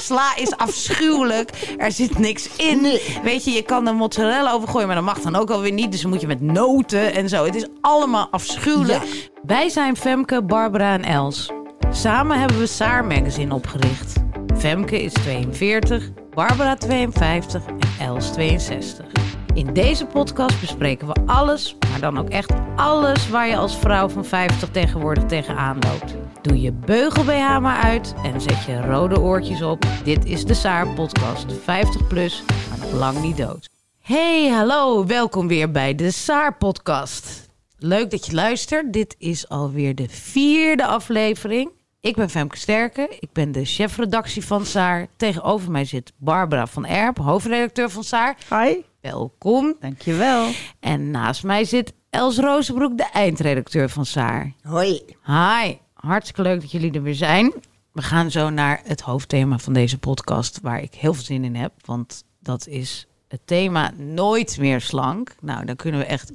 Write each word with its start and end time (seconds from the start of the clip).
Sla 0.00 0.36
is 0.36 0.56
afschuwelijk. 0.56 1.74
Er 1.76 1.92
zit 1.92 2.18
niks 2.18 2.48
in. 2.56 2.98
Weet 3.22 3.44
je, 3.44 3.50
je 3.50 3.62
kan 3.62 3.86
er 3.86 3.94
mozzarella 3.94 4.52
over 4.52 4.68
gooien, 4.68 4.86
maar 4.86 4.96
dat 4.96 5.04
mag 5.04 5.20
dan 5.20 5.36
ook 5.36 5.50
alweer 5.50 5.72
niet. 5.72 5.90
Dus 5.92 6.00
dan 6.00 6.10
moet 6.10 6.20
je 6.20 6.26
met 6.26 6.40
noten 6.40 7.14
en 7.14 7.28
zo. 7.28 7.44
Het 7.44 7.54
is 7.54 7.66
allemaal 7.80 8.28
afschuwelijk. 8.30 9.30
Wij 9.42 9.68
zijn 9.68 9.96
Femke, 9.96 10.42
Barbara 10.42 10.92
en 10.92 11.04
Els. 11.04 11.50
Samen 11.90 12.38
hebben 12.38 12.58
we 12.58 12.66
Saar 12.66 13.04
Magazine 13.04 13.54
opgericht. 13.54 14.12
Femke 14.58 15.02
is 15.02 15.12
42, 15.12 16.10
Barbara 16.34 16.76
52 16.76 17.66
en 17.66 18.06
Els 18.06 18.32
62. 18.32 19.19
In 19.54 19.72
deze 19.72 20.06
podcast 20.06 20.60
bespreken 20.60 21.06
we 21.06 21.14
alles, 21.26 21.76
maar 21.90 22.00
dan 22.00 22.18
ook 22.18 22.28
echt 22.28 22.52
alles 22.76 23.28
waar 23.28 23.48
je 23.48 23.56
als 23.56 23.78
vrouw 23.78 24.08
van 24.08 24.24
50 24.24 24.68
tegenwoordig 24.70 25.24
tegenaan 25.24 25.78
loopt. 25.80 26.14
Doe 26.42 26.60
je 26.60 26.72
beugel 26.72 27.24
BH 27.24 27.58
maar 27.60 27.82
uit 27.82 28.14
en 28.22 28.40
zet 28.40 28.64
je 28.64 28.80
rode 28.80 29.20
oortjes 29.20 29.62
op. 29.62 29.86
Dit 30.04 30.24
is 30.24 30.44
de 30.44 30.54
Saar 30.54 30.88
podcast, 30.88 31.52
50 31.62 32.06
plus, 32.06 32.42
maar 32.68 32.78
nog 32.78 32.92
lang 32.92 33.20
niet 33.20 33.36
dood. 33.36 33.68
Hey, 34.00 34.48
hallo, 34.48 35.06
welkom 35.06 35.48
weer 35.48 35.70
bij 35.70 35.94
de 35.94 36.10
Saar 36.10 36.56
podcast. 36.56 37.48
Leuk 37.78 38.10
dat 38.10 38.26
je 38.26 38.34
luistert. 38.34 38.92
Dit 38.92 39.14
is 39.18 39.48
alweer 39.48 39.94
de 39.94 40.08
vierde 40.08 40.86
aflevering. 40.86 41.70
Ik 42.00 42.16
ben 42.16 42.30
Femke 42.30 42.56
Sterke, 42.56 43.16
ik 43.20 43.32
ben 43.32 43.52
de 43.52 43.64
chefredactie 43.64 44.44
van 44.44 44.66
Saar. 44.66 45.06
Tegenover 45.16 45.70
mij 45.70 45.84
zit 45.84 46.12
Barbara 46.16 46.66
van 46.66 46.86
Erp, 46.86 47.18
hoofdredacteur 47.18 47.90
van 47.90 48.04
Saar. 48.04 48.36
Hi. 48.48 48.89
Welkom. 49.00 49.76
Dankjewel. 49.80 50.50
En 50.80 51.10
naast 51.10 51.44
mij 51.44 51.64
zit 51.64 51.92
Els 52.10 52.38
Rozenbroek, 52.38 52.96
de 52.96 53.08
eindredacteur 53.12 53.88
van 53.88 54.06
Saar. 54.06 54.52
Hoi. 54.62 55.02
Hi, 55.24 55.76
hartstikke 55.94 56.42
leuk 56.42 56.60
dat 56.60 56.70
jullie 56.70 56.92
er 56.92 57.02
weer 57.02 57.14
zijn. 57.14 57.52
We 57.92 58.02
gaan 58.02 58.30
zo 58.30 58.50
naar 58.50 58.80
het 58.84 59.00
hoofdthema 59.00 59.58
van 59.58 59.72
deze 59.72 59.98
podcast, 59.98 60.60
waar 60.62 60.82
ik 60.82 60.94
heel 60.94 61.14
veel 61.14 61.24
zin 61.24 61.44
in 61.44 61.54
heb. 61.54 61.72
Want 61.84 62.24
dat 62.40 62.66
is 62.66 63.06
het 63.28 63.40
thema 63.44 63.92
Nooit 63.96 64.58
meer 64.58 64.80
slank. 64.80 65.34
Nou, 65.40 65.64
daar 65.64 65.76
kunnen 65.76 66.00
we 66.00 66.06
echt 66.06 66.32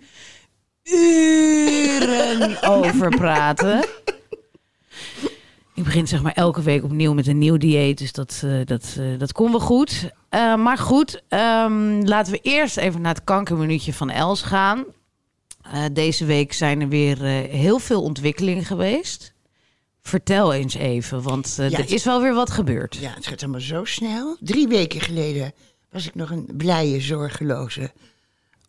uren 0.83 2.61
over 2.81 3.09
praten. 3.09 3.85
Ik 5.95 6.01
begin 6.01 6.17
zeg 6.17 6.25
maar 6.25 6.43
elke 6.43 6.61
week 6.61 6.83
opnieuw 6.83 7.13
met 7.13 7.27
een 7.27 7.37
nieuw 7.37 7.57
dieet, 7.57 7.97
dus 7.97 8.11
dat, 8.11 8.41
eh, 8.43 8.59
dat, 8.65 8.95
eh, 8.99 9.19
dat 9.19 9.31
komt 9.31 9.51
wel 9.51 9.59
goed. 9.59 10.09
Eh, 10.29 10.55
maar 10.55 10.77
goed, 10.77 11.23
ehm, 11.27 12.01
laten 12.03 12.31
we 12.31 12.39
eerst 12.41 12.77
even 12.77 13.01
naar 13.01 13.13
het 13.13 13.23
kankerminuutje 13.23 13.93
van 13.93 14.09
Els 14.09 14.41
gaan. 14.41 14.85
Deze 15.91 16.25
week 16.25 16.53
zijn 16.53 16.81
er 16.81 16.87
weer 16.87 17.21
heel 17.49 17.79
veel 17.79 18.01
ontwikkelingen 18.01 18.65
geweest. 18.65 19.33
Vertel 20.01 20.53
eens 20.53 20.73
even, 20.73 21.21
want 21.21 21.55
Ja, 21.57 21.77
er 21.77 21.91
is 21.91 22.03
wel 22.03 22.21
weer 22.21 22.33
wat 22.33 22.51
gebeurd. 22.51 22.95
Ja, 22.95 23.13
het 23.13 23.27
gaat 23.27 23.43
allemaal 23.43 23.61
zo 23.61 23.85
snel. 23.85 24.37
Drie 24.39 24.67
weken 24.67 25.01
geleden 25.01 25.53
was 25.91 26.07
ik 26.07 26.15
nog 26.15 26.29
een 26.29 26.49
blije, 26.57 27.01
zorgeloze 27.01 27.91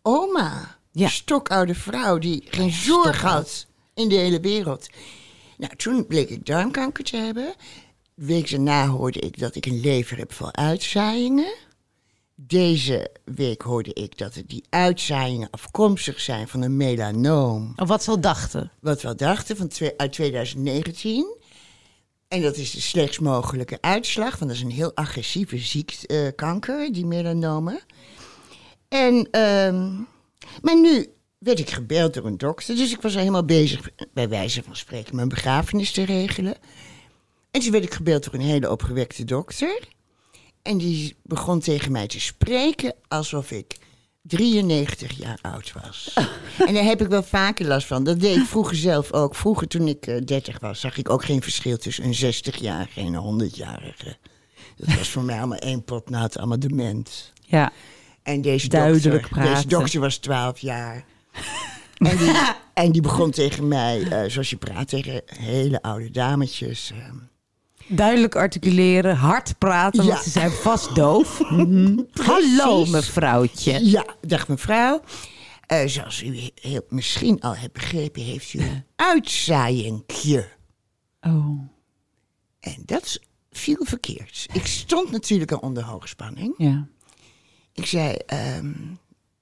oma. 0.01 0.77
Ja. 0.91 1.07
Stokoude 1.07 1.75
vrouw 1.75 2.17
die 2.17 2.43
geen 2.49 2.71
zorg 2.71 3.21
had 3.21 3.65
in 3.93 4.09
de 4.09 4.15
hele 4.15 4.39
wereld. 4.39 4.87
Nou, 5.57 5.75
toen 5.75 6.07
bleek 6.07 6.29
ik 6.29 6.45
darmkanker 6.45 7.03
te 7.03 7.17
hebben. 7.17 7.53
De 8.13 8.25
week 8.25 8.49
daarna 8.49 8.87
hoorde 8.87 9.19
ik 9.19 9.39
dat 9.39 9.55
ik 9.55 9.65
een 9.65 9.79
lever 9.79 10.17
heb 10.17 10.33
vol 10.33 10.53
uitzaaiingen. 10.53 11.55
Deze 12.35 13.11
week 13.23 13.61
hoorde 13.61 13.93
ik 13.93 14.17
dat 14.17 14.41
die 14.45 14.63
uitzaaiingen 14.69 15.49
afkomstig 15.49 16.19
zijn 16.19 16.47
van 16.47 16.61
een 16.61 16.77
melanoom. 16.77 17.73
Of 17.75 17.87
wat 17.87 18.03
ze 18.03 18.09
al 18.09 18.19
dachten. 18.19 18.71
wat 18.79 19.01
we 19.01 19.07
al 19.07 19.15
dachten 19.15 19.57
van 19.57 19.71
uit 19.97 20.13
2019. 20.13 21.35
En 22.27 22.41
dat 22.41 22.57
is 22.57 22.71
de 22.71 22.81
slechtst 22.81 23.19
mogelijke 23.19 23.77
uitslag, 23.81 24.29
want 24.39 24.51
dat 24.51 24.59
is 24.59 24.61
een 24.61 24.71
heel 24.71 24.95
agressieve 24.95 25.57
ziekte, 25.57 26.07
eh, 26.07 26.35
kanker, 26.35 26.93
die 26.93 27.05
melanomen. 27.05 27.79
En, 28.87 29.27
ehm, 29.31 29.93
maar 30.61 30.79
nu 30.79 31.07
werd 31.37 31.59
ik 31.59 31.69
gebeld 31.69 32.13
door 32.13 32.25
een 32.25 32.37
dokter, 32.37 32.75
dus 32.75 32.91
ik 32.91 33.01
was 33.01 33.13
al 33.13 33.19
helemaal 33.19 33.45
bezig, 33.45 33.89
bij 34.13 34.29
wijze 34.29 34.63
van 34.63 34.75
spreken, 34.75 35.15
mijn 35.15 35.29
begrafenis 35.29 35.91
te 35.91 36.03
regelen. 36.03 36.55
En 37.51 37.61
toen 37.61 37.71
werd 37.71 37.83
ik 37.83 37.93
gebeld 37.93 38.23
door 38.23 38.33
een 38.33 38.41
hele 38.41 38.71
opgewekte 38.71 39.23
dokter. 39.23 39.87
En 40.61 40.77
die 40.77 41.15
begon 41.23 41.59
tegen 41.59 41.91
mij 41.91 42.07
te 42.07 42.19
spreken 42.19 42.93
alsof 43.07 43.51
ik 43.51 43.77
93 44.21 45.17
jaar 45.17 45.39
oud 45.41 45.73
was. 45.81 46.13
En 46.67 46.73
daar 46.73 46.83
heb 46.83 47.01
ik 47.01 47.07
wel 47.07 47.23
vaker 47.23 47.65
last 47.65 47.87
van. 47.87 48.03
Dat 48.03 48.19
deed 48.19 48.35
ik 48.35 48.45
vroeger 48.45 48.75
zelf 48.75 49.13
ook. 49.13 49.35
Vroeger 49.35 49.67
toen 49.67 49.87
ik 49.87 50.07
eh, 50.07 50.21
30 50.25 50.59
was, 50.59 50.79
zag 50.79 50.97
ik 50.97 51.09
ook 51.09 51.23
geen 51.23 51.41
verschil 51.41 51.77
tussen 51.77 52.03
een 52.03 52.33
60-jarige 52.33 52.99
en 52.99 53.13
een 53.13 53.49
100-jarige. 53.51 54.17
Dat 54.75 54.95
was 54.95 55.09
voor 55.09 55.23
mij 55.23 55.37
allemaal 55.37 55.57
één 55.57 55.83
pot 55.83 56.09
nat, 56.09 56.37
allemaal 56.37 56.59
dement. 56.59 57.33
Ja. 57.41 57.71
En 58.23 58.41
deze 58.41 58.67
Duidelijk 58.67 59.21
dokter, 59.21 59.53
deze 59.53 59.67
dokter 59.67 59.99
was 59.99 60.17
12 60.17 60.59
jaar. 60.59 61.05
En 61.97 62.17
die, 62.17 62.31
en 62.83 62.91
die 62.91 63.01
begon 63.01 63.31
tegen 63.31 63.67
mij, 63.67 64.01
eh, 64.03 64.29
zoals 64.29 64.49
je 64.49 64.57
praat 64.57 64.87
tegen 64.89 65.21
hele 65.25 65.81
oude 65.81 66.11
dametjes. 66.11 66.91
eh, 66.91 67.09
Duidelijk 67.89 68.35
articuleren, 68.35 69.15
hard 69.15 69.57
praten, 69.57 70.03
Ja. 70.03 70.09
want 70.09 70.23
ze 70.23 70.29
zijn 70.29 70.51
vast 70.51 70.95
doof. 70.95 71.37
Hallo 72.27 72.75
Precies. 72.75 72.89
mevrouwtje. 72.89 73.85
Ja, 73.89 74.05
dag 74.21 74.47
mevrouw. 74.47 75.01
Eh, 75.67 75.87
zoals 75.87 76.23
u 76.23 76.49
heel, 76.61 76.81
misschien 76.89 77.41
al 77.41 77.55
hebt 77.55 77.73
begrepen, 77.73 78.21
heeft 78.21 78.53
u 78.53 78.59
een 78.61 78.83
uitzaaiingje. 79.13 80.47
Oh, 81.21 81.59
En 82.59 82.75
dat 82.85 83.19
viel 83.51 83.77
verkeerd. 83.85 84.45
Ik 84.53 84.65
stond 84.67 85.11
natuurlijk 85.11 85.51
al 85.51 85.59
onder 85.59 85.83
hoogspanning. 85.83 86.53
ja. 86.57 86.87
Ik 87.73 87.85
zei, 87.85 88.15
ehm, 88.15 88.71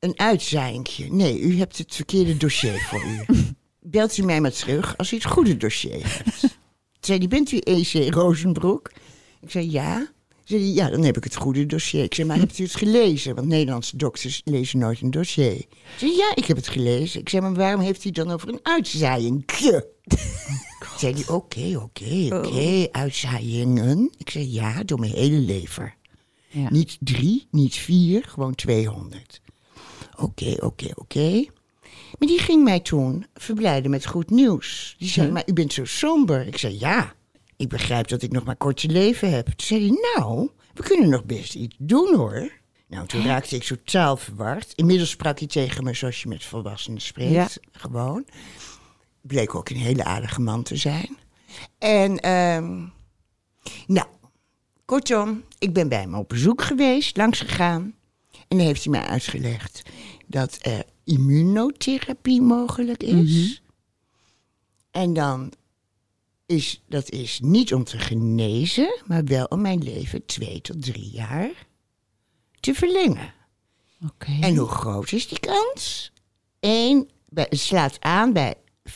een 0.05 0.19
uitzaaiingje. 0.19 1.13
Nee, 1.13 1.39
u 1.39 1.57
hebt 1.57 1.77
het 1.77 1.95
verkeerde 1.95 2.37
dossier 2.37 2.79
voor 2.79 3.03
u. 3.05 3.25
Belt 3.79 4.17
u 4.17 4.23
mij 4.23 4.41
maar 4.41 4.51
terug 4.51 4.97
als 4.97 5.11
u 5.11 5.15
het 5.15 5.25
goede 5.25 5.57
dossier 5.57 6.07
hebt. 6.07 6.39
Toen 6.41 6.49
zei 6.99 7.19
die, 7.19 7.27
bent 7.27 7.51
u 7.51 7.57
EC 7.57 8.13
Rozenbroek? 8.13 8.91
Ik 9.41 9.51
zei, 9.51 9.71
ja. 9.71 10.13
Zei 10.43 10.61
die, 10.61 10.73
ja, 10.73 10.89
dan 10.89 11.03
heb 11.03 11.17
ik 11.17 11.23
het 11.23 11.35
goede 11.35 11.65
dossier. 11.65 12.03
Ik 12.03 12.13
zei, 12.13 12.27
maar 12.27 12.37
hebt 12.37 12.59
u 12.59 12.63
het 12.63 12.75
gelezen? 12.75 13.35
Want 13.35 13.47
Nederlandse 13.47 13.97
dokters 13.97 14.41
lezen 14.43 14.79
nooit 14.79 15.01
een 15.01 15.11
dossier. 15.11 15.51
Ik 15.51 15.67
zei, 15.97 16.11
ja, 16.11 16.31
ik 16.35 16.45
heb 16.45 16.57
het 16.57 16.67
gelezen. 16.67 17.19
Ik 17.19 17.29
zei, 17.29 17.41
maar 17.41 17.53
waarom 17.53 17.81
heeft 17.81 18.03
hij 18.03 18.11
dan 18.11 18.31
over 18.31 18.49
een 18.49 18.59
uitzaaiingje? 18.63 19.89
zei 20.97 21.13
hij, 21.13 21.27
oké, 21.27 21.79
oké, 21.83 22.35
oké, 22.35 22.87
uitzaaiingen. 22.91 24.11
Ik 24.17 24.29
zei, 24.29 24.51
ja, 24.53 24.83
door 24.83 24.99
mijn 24.99 25.13
hele 25.13 25.37
lever. 25.37 25.95
Ja. 26.49 26.69
Niet 26.71 26.97
drie, 26.99 27.47
niet 27.51 27.75
vier, 27.75 28.23
gewoon 28.23 28.55
200. 28.55 29.41
Oké, 30.17 30.55
oké, 30.59 30.91
oké. 30.95 31.45
Maar 32.19 32.27
die 32.27 32.39
ging 32.39 32.63
mij 32.63 32.79
toen 32.79 33.25
verblijden 33.33 33.91
met 33.91 34.05
goed 34.05 34.29
nieuws. 34.29 34.95
Die 34.97 35.09
zei, 35.09 35.31
maar 35.31 35.43
u 35.45 35.53
bent 35.53 35.73
zo 35.73 35.85
somber. 35.85 36.47
Ik 36.47 36.57
zei, 36.57 36.79
ja, 36.79 37.13
ik 37.57 37.69
begrijp 37.69 38.07
dat 38.07 38.21
ik 38.21 38.31
nog 38.31 38.43
maar 38.43 38.55
kort 38.55 38.77
te 38.77 38.87
leven 38.87 39.31
heb. 39.31 39.45
Toen 39.45 39.67
zei 39.67 39.87
hij, 39.87 40.13
nou, 40.15 40.49
we 40.73 40.83
kunnen 40.83 41.09
nog 41.09 41.25
best 41.25 41.55
iets 41.55 41.75
doen 41.79 42.15
hoor. 42.15 42.51
Nou, 42.87 43.07
toen 43.07 43.25
raakte 43.25 43.55
ik 43.55 43.63
totaal 43.63 44.17
verward. 44.17 44.73
Inmiddels 44.75 45.09
sprak 45.09 45.39
hij 45.39 45.47
tegen 45.47 45.83
me 45.83 45.93
zoals 45.93 46.21
je 46.21 46.27
met 46.27 46.43
volwassenen 46.43 47.01
spreekt. 47.01 47.31
Ja. 47.31 47.47
Gewoon. 47.71 48.25
Bleek 49.21 49.55
ook 49.55 49.69
een 49.69 49.75
hele 49.75 50.03
aardige 50.03 50.41
man 50.41 50.63
te 50.63 50.75
zijn. 50.75 51.17
En, 51.77 52.19
ehm, 52.19 52.85
nou, 53.87 54.07
kortom, 54.85 55.43
ik 55.59 55.73
ben 55.73 55.89
bij 55.89 55.99
hem 55.99 56.15
op 56.15 56.29
bezoek 56.29 56.61
geweest, 56.61 57.17
langs 57.17 57.39
gegaan. 57.39 57.95
En 58.55 58.61
dan 58.61 58.69
heeft 58.69 58.83
hij 58.83 58.91
mij 58.91 59.09
uitgelegd 59.09 59.81
dat 60.27 60.57
er 60.61 60.83
immunotherapie 61.03 62.41
mogelijk 62.41 63.03
is. 63.03 63.61
En 64.91 65.13
dan 65.13 65.51
is 66.45 66.83
dat 66.87 67.09
is 67.09 67.39
niet 67.43 67.73
om 67.73 67.83
te 67.83 67.99
genezen, 67.99 69.01
maar 69.05 69.23
wel 69.23 69.45
om 69.45 69.61
mijn 69.61 69.83
leven 69.83 70.25
twee 70.25 70.61
tot 70.61 70.83
drie 70.83 71.09
jaar 71.09 71.67
te 72.59 72.73
verlengen. 72.73 73.33
En 74.41 74.55
hoe 74.55 74.67
groot 74.67 75.11
is 75.11 75.27
die 75.27 75.39
kans? 75.39 76.11
Eén, 76.59 77.09
bij, 77.29 77.45
het 77.49 77.59
slaat 77.59 77.97
aan 77.99 78.33
bij 78.33 78.55
25% 78.89 78.91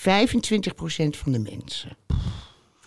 van 1.10 1.32
de 1.32 1.40
mensen. 1.40 1.98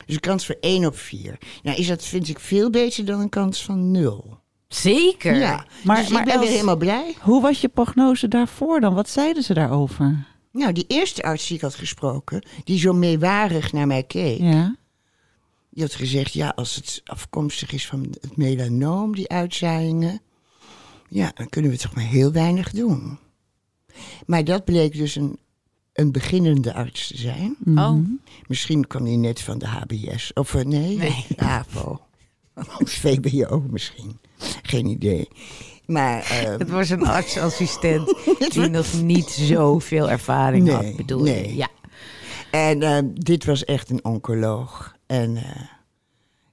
Dus 0.07 0.15
een 0.15 0.21
kans 0.21 0.47
voor 0.47 0.57
1 0.61 0.87
op 0.87 0.99
4. 0.99 1.39
Nou, 1.63 1.77
is 1.79 1.87
dat, 1.87 2.05
vind 2.05 2.29
ik, 2.29 2.39
veel 2.39 2.71
beter 2.71 3.05
dan 3.05 3.21
een 3.21 3.29
kans 3.29 3.65
van 3.65 3.91
0. 3.91 4.42
Zeker. 4.75 5.35
Ja, 5.39 5.67
Maar- 5.85 5.97
dus 5.97 6.09
maar 6.09 6.21
ik 6.21 6.25
ben 6.27 6.35
Els- 6.35 6.43
weer 6.45 6.53
helemaal 6.53 6.77
blij. 6.77 7.15
Hoe 7.21 7.43
was 7.43 7.61
je 7.61 7.69
prognose 7.69 8.29
daarvoor 8.29 8.81
dan? 8.81 8.95
Wat 8.95 9.09
zeiden 9.09 9.43
ze 9.43 9.55
daarover? 9.55 10.27
Nou, 10.53 10.73
die 10.73 10.85
eerste 10.89 11.23
arts 11.23 11.47
die 11.47 11.57
ik 11.57 11.63
had 11.63 11.75
gesproken, 11.75 12.47
die 12.65 12.79
zo 12.79 12.93
meewarig 12.93 13.73
naar 13.73 13.87
mij 13.87 14.03
keek, 14.03 14.39
Ja. 14.41 14.77
die 15.71 15.83
had 15.83 15.95
gezegd, 15.95 16.33
ja, 16.33 16.49
als 16.49 16.75
het 16.75 17.01
afkomstig 17.05 17.73
is 17.73 17.87
van 17.87 18.01
het 18.21 18.37
melanoom, 18.37 19.15
die 19.15 19.29
uitzaaiingen, 19.29 20.21
ja, 21.09 21.31
dan 21.35 21.49
kunnen 21.49 21.71
we 21.71 21.77
toch 21.79 21.95
maar 21.95 22.05
heel 22.05 22.33
weinig 22.33 22.71
doen. 22.71 23.19
Maar 24.27 24.45
dat 24.45 24.65
bleek 24.65 24.97
dus 24.97 25.15
een, 25.15 25.39
een 25.93 26.13
beginnende 26.13 26.75
arts 26.75 27.07
te 27.07 27.17
zijn. 27.17 27.57
Oh. 27.75 27.97
Misschien 28.47 28.87
kwam 28.87 29.05
hij 29.05 29.17
net 29.17 29.41
van 29.41 29.59
de 29.59 29.67
HBS. 29.67 30.33
Of 30.33 30.55
eh, 30.55 30.65
nee, 30.65 30.97
Nee. 30.97 31.27
AVO. 31.37 32.01
Of 32.83 32.91
VBO 32.91 33.65
misschien. 33.71 34.19
Geen 34.63 34.87
idee. 34.87 35.29
Maar 35.87 36.23
ehm, 36.23 36.59
Het 36.59 36.71
was 36.71 36.91
een 36.91 37.07
artsassistent 37.07 38.15
die 38.53 38.69
nog 38.69 39.03
niet 39.03 39.29
zoveel 39.31 40.11
ervaring 40.11 40.65
Nee, 40.65 40.75
had, 40.75 40.97
bedoel 40.97 41.23
nee. 41.23 41.49
je? 41.49 41.57
Ja. 41.57 41.69
En 42.51 42.83
ehm, 42.83 43.07
dit 43.15 43.45
was 43.45 43.65
echt 43.65 43.91
een 43.91 44.05
oncoloog. 44.05 44.95
En 45.07 45.37
eh, 45.37 45.61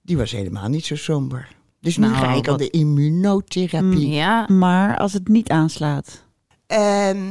die 0.01 0.18
was 0.18 0.31
helemaal 0.31 0.68
niet 0.69 0.86
zo 0.86 0.95
somber. 0.95 1.47
Dus 1.81 1.97
nu 1.97 2.06
Nou, 2.07 2.18
ga 2.18 2.31
ik 2.33 2.47
aan 2.47 2.57
wat- 2.57 2.59
de 2.59 2.69
immunotherapie. 2.69 4.09
ja. 4.09 4.47
Maar 4.47 4.97
als 4.97 5.13
het 5.13 5.27
niet 5.27 5.50
aanslaat. 5.50 6.24
Ehm, 6.68 7.27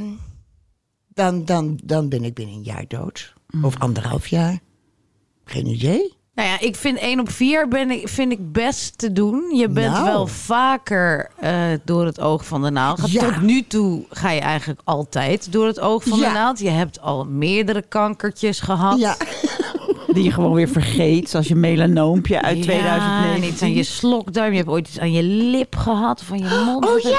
dan, 1.09 1.45
dan, 1.45 1.79
dan 1.85 2.09
ben 2.09 2.25
ik 2.25 2.35
binnen 2.35 2.55
een 2.57 2.63
jaar 2.63 2.85
dood. 2.89 3.35
Mm. 3.51 3.65
Of 3.65 3.79
anderhalf 3.79 4.27
jaar. 4.27 4.59
Geen 5.45 5.67
idee. 5.67 6.17
Nou 6.39 6.51
ja, 6.51 6.61
ik 6.61 6.77
vind 6.77 6.99
1 6.99 7.21
op 7.21 7.31
4 7.31 7.69
ben 7.69 7.91
ik, 7.91 8.09
vind 8.09 8.33
ik 8.33 8.53
best 8.53 8.99
te 8.99 9.13
doen. 9.13 9.55
Je 9.57 9.69
bent 9.69 9.93
Nou. 9.93 10.05
wel 10.05 10.27
vaker 10.27 11.31
eh, 11.37 11.53
door 11.85 12.05
het 12.05 12.21
oog 12.21 12.47
van 12.47 12.63
de 12.63 12.71
naald. 12.71 13.11
Ja. 13.13 13.21
Tot 13.25 13.41
nu 13.41 13.67
toe 13.67 14.05
ga 14.11 14.31
je 14.31 14.41
eigenlijk 14.41 14.81
altijd 14.85 15.53
door 15.53 15.67
het 15.67 15.81
oog 15.81 16.03
van 16.05 16.19
Ja. 16.19 16.29
de 16.29 16.35
naald. 16.35 16.59
Je 16.59 16.69
hebt 16.71 17.01
al 17.01 17.25
meerdere 17.25 17.83
kankertjes 17.89 18.61
gehad. 18.61 18.99
Ja, 18.99 19.17
Die 20.13 20.23
je 20.25 20.33
gewoon 20.33 20.53
weer 20.53 20.69
vergeet. 20.69 21.31
Zoals 21.31 21.49
je 21.49 21.55
melanoompje 21.55 22.43
uit 22.43 22.57
Ja, 22.57 22.63
2009. 22.63 23.35
en 23.43 23.49
iets 23.49 23.63
aan 23.63 23.75
je 23.75 23.83
slokduim. 23.83 24.51
Je 24.51 24.59
hebt 24.59 24.71
ooit 24.71 24.89
iets 24.89 24.99
aan 24.99 25.13
je 25.13 25.23
lip 25.23 25.77
gehad 25.77 26.21
of 26.21 26.31
aan 26.31 26.39
je 26.39 26.63
mond. 26.65 26.87
Oh 26.89 26.99
ja! 27.01 27.19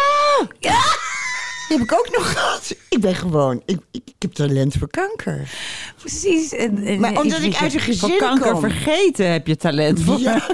Die 1.69 1.77
heb 1.77 1.92
ik 1.92 1.94
ook 2.00 2.10
nog 2.18 2.31
gehad. 2.31 2.75
Ik 2.89 3.00
ben 3.00 3.16
gewoon... 3.16 3.62
Ik, 3.66 3.80
ik, 3.92 4.01
ik 4.06 4.13
heb 4.19 4.31
talent 4.33 4.74
voor 4.80 4.89
kanker. 4.89 5.51
Precies. 6.00 6.54
En, 6.54 6.83
en, 6.83 7.00
Maar 7.00 7.21
omdat 7.21 7.42
ik 7.42 7.56
uit 7.56 7.74
een 7.74 7.80
Voor 7.80 7.94
gezin 7.94 8.18
kanker 8.18 8.51
kom. 8.51 8.60
vergeten 8.60 9.31
heb 9.31 9.48
je 9.48 9.56
talent 9.56 10.01
voor. 10.01 10.19
Ja. 10.19 10.48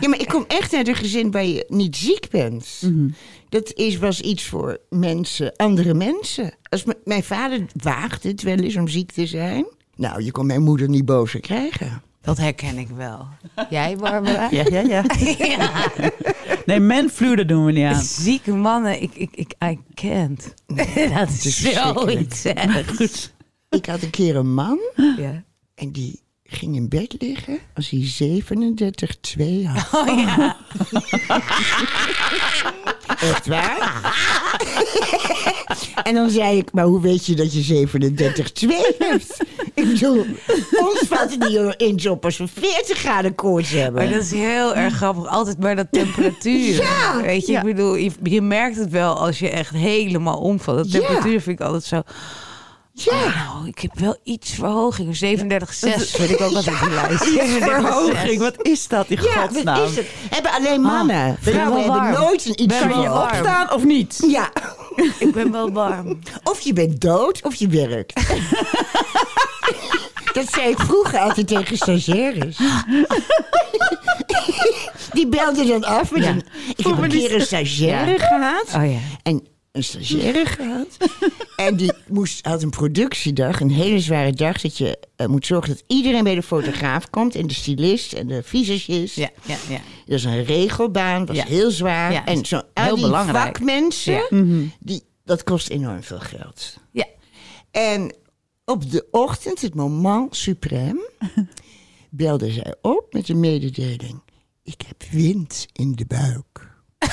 ja, 0.00 0.08
maar 0.08 0.20
ik 0.20 0.28
kom 0.28 0.44
echt 0.48 0.74
uit 0.74 0.88
een 0.88 0.94
gezin 0.94 1.30
waar 1.30 1.44
je 1.44 1.64
niet 1.68 1.96
ziek 1.96 2.30
bent. 2.30 2.80
Mhm. 2.80 3.08
Dat 3.48 3.72
is, 3.74 3.98
was 3.98 4.20
iets 4.20 4.44
voor 4.44 4.78
mensen, 4.88 5.56
andere 5.56 5.94
mensen. 5.94 6.54
Als 6.68 6.84
mijn 7.04 7.24
vader 7.24 7.64
waagde 7.82 8.28
het 8.28 8.42
wel 8.42 8.56
eens 8.56 8.76
om 8.76 8.88
ziek 8.88 9.12
te 9.12 9.26
zijn. 9.26 9.66
Nou, 9.96 10.22
je 10.24 10.30
kon 10.30 10.46
mijn 10.46 10.62
moeder 10.62 10.88
niet 10.88 11.04
bozer 11.04 11.40
krijgen. 11.40 12.02
Dat 12.22 12.36
herken 12.36 12.78
ik 12.78 12.88
wel. 12.88 13.28
Jij, 13.70 13.96
Barbara? 13.96 14.48
Ja, 14.50 14.64
ja, 14.70 14.80
ja. 14.80 15.04
Ja. 15.46 15.70
Nee, 16.66 16.80
manflu, 16.80 17.36
dat 17.36 17.48
doen 17.48 17.64
we 17.64 17.72
niet 17.72 17.84
aan. 17.84 18.02
Zieke 18.02 18.52
mannen, 18.52 19.02
ik, 19.02 19.10
ik, 19.14 19.28
ik, 19.34 19.52
I 19.64 19.78
can't. 19.94 20.54
dat 21.14 21.28
is 21.28 21.60
zoiets. 21.72 22.42
Goed. 22.96 23.32
Ik 23.70 23.86
had 23.86 24.02
een 24.02 24.10
keer 24.10 24.36
een 24.36 24.54
man 24.54 24.78
Ja. 25.16 25.42
en 25.74 25.92
die 25.92 26.20
ging 26.44 26.76
in 26.76 26.88
bed 26.88 27.14
liggen 27.18 27.58
als 27.74 27.90
hij 27.90 28.06
37 28.06 29.20
2 29.20 29.66
had. 29.66 30.08
Oh 30.08 30.18
ja. 30.18 30.56
Echt 33.20 33.46
waar? 33.46 34.14
en 36.02 36.14
dan 36.14 36.30
zei 36.30 36.56
ik, 36.58 36.72
maar 36.72 36.84
hoe 36.84 37.00
weet 37.00 37.26
je 37.26 37.34
dat 37.34 37.52
je 37.54 37.60
37 37.60 38.52
2 38.52 38.78
hebt? 38.98 39.36
Ik 39.80 39.88
bedoel, 39.92 40.26
ons 40.70 41.02
valt 41.08 41.30
het 41.30 41.48
niet 41.48 41.74
eens 41.80 42.06
op 42.06 42.24
als 42.24 42.36
we 42.36 42.46
40 42.60 42.98
graden 42.98 43.34
koorts 43.34 43.70
hebben. 43.70 44.02
Maar 44.04 44.12
dat 44.12 44.22
is 44.22 44.30
heel 44.30 44.74
erg 44.74 44.94
grappig. 44.94 45.26
Altijd 45.26 45.58
bij 45.58 45.74
dat 45.74 45.86
temperatuur. 45.90 46.74
Ja. 46.74 47.22
Weet 47.22 47.46
je, 47.46 47.52
Ja. 47.52 47.58
ik 47.58 47.64
bedoel, 47.64 47.94
je, 47.94 48.10
je 48.22 48.42
merkt 48.42 48.76
het 48.76 48.90
wel 48.90 49.14
als 49.18 49.38
je 49.38 49.48
echt 49.50 49.70
helemaal 49.74 50.38
omvalt. 50.38 50.76
Dat 50.76 50.90
Ja. 50.92 50.98
temperatuur 50.98 51.40
vind 51.40 51.60
ik 51.60 51.66
altijd 51.66 51.84
zo... 51.84 52.02
Ja. 52.92 53.12
Nou, 53.14 53.68
ik 53.68 53.78
heb 53.78 53.98
wel 53.98 54.16
iets 54.24 54.50
verhoging. 54.50 55.16
37,6 55.16 56.10
vind 56.10 56.30
ik 56.30 56.40
ook 56.40 56.52
altijd 56.54 56.80
een 56.82 56.94
lijst. 56.94 57.24
37,6. 57.24 57.62
Verhoging, 57.62 58.38
wat 58.38 58.54
is 58.62 58.88
dat 58.88 59.06
in 59.08 59.22
Ja, 59.22 59.46
godsnaam? 59.46 59.84
is 59.84 59.96
het. 59.96 60.06
Hebben 60.30 60.50
alleen 60.52 60.80
mannen. 60.80 61.38
ben 61.44 61.52
Vrouwen 61.54 61.82
hebben 61.92 62.20
nooit 62.20 62.46
een 62.46 62.62
iets 62.62 62.78
Kan 62.78 62.88
je 63.02 63.08
warm. 63.08 63.22
opstaan 63.38 63.72
of 63.72 63.84
niet? 63.84 64.24
Ja, 64.28 64.50
Ik 65.18 65.32
ben 65.32 65.50
wel 65.52 65.72
warm. 65.72 66.18
of 66.44 66.60
je 66.60 66.72
bent 66.72 67.00
dood 67.00 67.40
of 67.42 67.54
je 67.54 67.68
werkt. 67.68 68.12
Dat 70.32 70.52
zei 70.52 70.70
ik 70.70 70.78
vroeger 70.78 71.18
altijd 71.18 71.46
tegen 71.46 71.76
stagiaires. 71.76 72.56
Die 75.12 75.28
belden 75.28 75.66
dan 75.66 75.84
af 75.84 76.10
met 76.10 76.22
Ja. 76.22 76.28
een... 76.30 76.42
Ik 76.76 76.86
heb 76.86 76.98
een 76.98 77.08
keer 77.08 77.34
een 77.34 77.40
stagiaire 77.40 78.18
gehad. 78.18 78.66
Oh 78.76 78.92
ja. 78.92 78.98
En 79.22 79.46
een 79.72 79.84
stagiaire 79.84 80.44
gehad. 80.46 80.86
En 81.56 81.76
die 81.76 81.92
moest, 82.08 82.46
had 82.46 82.62
een 82.62 82.70
productiedag, 82.70 83.60
een 83.60 83.70
hele 83.70 84.00
zware 84.00 84.32
dag. 84.32 84.60
Dat 84.60 84.78
je 84.78 84.98
eh, 85.16 85.26
moet 85.26 85.46
zorgen 85.46 85.68
dat 85.74 85.84
iedereen 85.86 86.24
bij 86.24 86.34
de 86.34 86.42
fotograaf 86.42 87.10
komt. 87.10 87.34
En 87.34 87.46
de 87.46 87.54
stylist 87.54 88.12
en 88.12 88.26
de 88.26 88.42
visagist. 88.44 89.16
Ja, 89.16 89.28
ja, 89.44 89.56
ja. 89.68 89.78
Dat 90.06 90.18
is 90.18 90.24
een 90.24 90.44
regelbaan, 90.44 91.26
was 91.26 91.36
Ja. 91.36 91.44
heel 91.44 91.70
zwaar. 91.70 92.12
Ja, 92.12 92.24
en 92.26 92.44
zo, 92.44 92.56
al 92.74 92.84
heel 92.84 92.94
die 92.94 93.04
belangrijk. 93.04 93.56
vakmensen, 93.56 94.12
Ja. 94.30 94.68
die, 94.80 95.02
dat 95.24 95.44
kost 95.44 95.68
enorm 95.68 96.02
veel 96.02 96.20
geld. 96.20 96.76
Ja. 96.92 97.04
En 97.70 98.14
op 98.70 98.90
de 98.90 99.06
ochtend, 99.10 99.60
het 99.60 99.74
moment 99.74 100.48
suprême, 100.48 101.10
belde 102.10 102.50
zij 102.50 102.74
op 102.82 103.06
met 103.10 103.28
een 103.28 103.40
mededeling. 103.40 104.22
Ik 104.62 104.82
heb 104.86 105.02
wind 105.10 105.66
in 105.72 105.92
de 105.92 106.04
buik. 106.06 106.68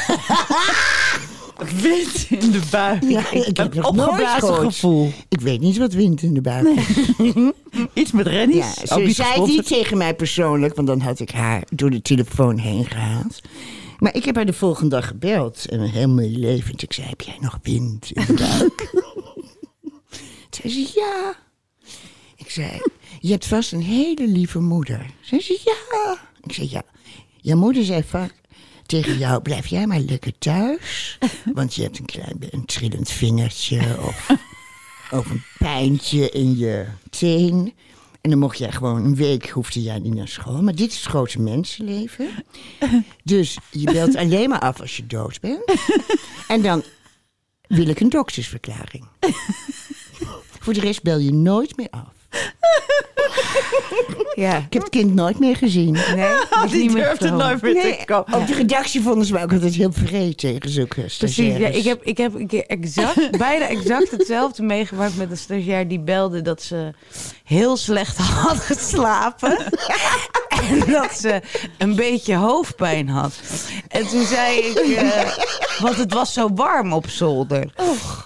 Wind 1.81 2.25
in 2.29 2.51
de 2.51 2.61
buik. 2.71 3.03
Ja, 3.03 3.31
ik 3.31 3.57
heb 3.57 3.75
een 3.75 3.85
opgeblazen 3.85 4.55
gevoel. 4.55 5.11
Ik 5.29 5.41
weet 5.41 5.59
niet 5.59 5.77
wat 5.77 5.93
wind 5.93 6.21
in 6.21 6.33
de 6.33 6.41
buik 6.41 6.67
is. 6.67 7.11
Iets 7.93 8.11
met 8.11 8.27
rennies. 8.27 8.75
Ja, 8.75 8.95
Ook 8.95 8.99
ze 8.99 8.99
niet 8.99 9.15
zei 9.15 9.29
het 9.29 9.45
niet 9.45 9.67
tegen 9.67 9.97
mij 9.97 10.15
persoonlijk, 10.15 10.75
want 10.75 10.87
dan 10.87 10.99
had 10.99 11.19
ik 11.19 11.31
haar 11.31 11.63
door 11.69 11.89
de 11.89 12.01
telefoon 12.01 12.57
heen 12.57 12.85
gehaald. 12.85 13.39
Maar 13.99 14.15
ik 14.15 14.25
heb 14.25 14.35
haar 14.35 14.45
de 14.45 14.53
volgende 14.53 14.89
dag 14.89 15.07
gebeld 15.07 15.65
en 15.65 15.81
heel 15.81 16.09
meelevend. 16.09 16.81
Ik 16.81 16.93
zei, 16.93 17.07
heb 17.07 17.21
jij 17.21 17.37
nog 17.39 17.59
wind 17.61 18.11
in 18.11 18.25
de 18.25 18.33
buik? 18.33 18.89
Toen 20.49 20.71
zei 20.71 20.73
ze, 20.73 20.91
ja. 20.99 21.35
Zei, 22.57 22.81
je 23.19 23.31
hebt 23.31 23.47
vast 23.47 23.71
een 23.71 23.81
hele 23.81 24.27
lieve 24.27 24.59
moeder. 24.59 25.05
Zei 25.21 25.41
ze, 25.41 25.59
ja. 25.63 26.17
Ik 26.43 26.53
zei, 26.53 26.67
ja. 26.71 26.83
Je 27.41 27.55
moeder 27.55 27.83
zei 27.83 28.03
vaak 28.03 28.33
tegen 28.85 29.17
jou, 29.17 29.41
blijf 29.41 29.67
jij 29.67 29.87
maar 29.87 29.99
lekker 29.99 30.37
thuis. 30.37 31.17
Want 31.53 31.75
je 31.75 31.81
hebt 31.81 31.99
een 31.99 32.05
klein 32.05 32.37
een 32.49 32.65
trillend 32.65 33.11
vingertje 33.11 33.97
of, 34.01 34.29
of 35.11 35.29
een 35.29 35.43
pijntje 35.57 36.29
in 36.29 36.57
je 36.57 36.85
teen. 37.09 37.73
En 38.21 38.29
dan 38.29 38.39
mocht 38.39 38.57
jij 38.57 38.71
gewoon 38.71 39.05
een 39.05 39.15
week, 39.15 39.49
hoefde 39.49 39.81
jij 39.81 39.99
niet 39.99 40.15
naar 40.15 40.27
school. 40.27 40.61
Maar 40.61 40.75
dit 40.75 40.91
is 40.91 40.97
het 40.97 41.05
grote 41.05 41.41
mensenleven. 41.41 42.29
Dus 43.23 43.57
je 43.71 43.91
belt 43.91 44.15
alleen 44.15 44.49
maar 44.49 44.59
af 44.59 44.81
als 44.81 44.97
je 44.97 45.07
dood 45.07 45.39
bent. 45.39 45.73
En 46.47 46.61
dan 46.61 46.83
wil 47.67 47.87
ik 47.87 47.99
een 47.99 48.09
doktersverklaring. 48.09 49.07
Voor 50.59 50.73
de 50.73 50.79
rest 50.79 51.03
bel 51.03 51.17
je 51.17 51.33
nooit 51.33 51.77
meer 51.77 51.89
af. 51.89 52.16
Ja. 54.35 54.57
Ik 54.57 54.73
heb 54.73 54.81
het 54.81 54.91
kind 54.91 55.13
nooit 55.13 55.39
meer 55.39 55.55
gezien. 55.55 55.91
Nee, 55.91 56.27
Die 56.69 56.81
niet 56.81 56.93
meer 56.93 57.03
durfde 57.03 57.29
nooit 57.31 57.61
meer 57.61 57.73
Nee, 57.73 57.97
te 57.97 58.05
komen. 58.05 58.33
op 58.33 58.47
de 58.47 58.53
redactie 58.53 59.01
vonden 59.01 59.25
ze 59.25 59.33
mij 59.33 59.43
ook 59.43 59.51
altijd 59.51 59.75
heel 59.75 59.91
vreed 59.91 60.37
tegen 60.37 60.69
zulke 60.69 61.05
Precies, 61.17 61.57
ja, 61.57 61.67
ik 61.67 61.83
heb, 61.83 62.03
ik 62.03 62.17
heb 62.17 62.33
een 62.35 62.47
keer 62.47 62.65
exact, 62.65 63.31
bijna 63.37 63.67
exact 63.67 64.11
hetzelfde 64.11 64.63
meegemaakt 64.63 65.15
met 65.17 65.31
een 65.31 65.37
stagiair 65.37 65.87
die 65.87 65.99
belde 65.99 66.41
dat 66.41 66.61
ze 66.61 66.93
heel 67.43 67.77
slecht 67.77 68.17
had 68.17 68.57
geslapen. 68.59 69.57
en 70.69 70.91
dat 70.91 71.11
ze 71.19 71.41
een 71.77 71.95
beetje 71.95 72.35
hoofdpijn 72.35 73.09
had. 73.09 73.33
En 73.87 74.07
toen 74.07 74.25
zei 74.25 74.57
ik, 74.57 74.77
eh, 74.77 75.37
want 75.79 75.97
het 75.97 76.13
was 76.13 76.33
zo 76.33 76.49
warm 76.55 76.93
op 76.93 77.09
zolder. 77.09 77.73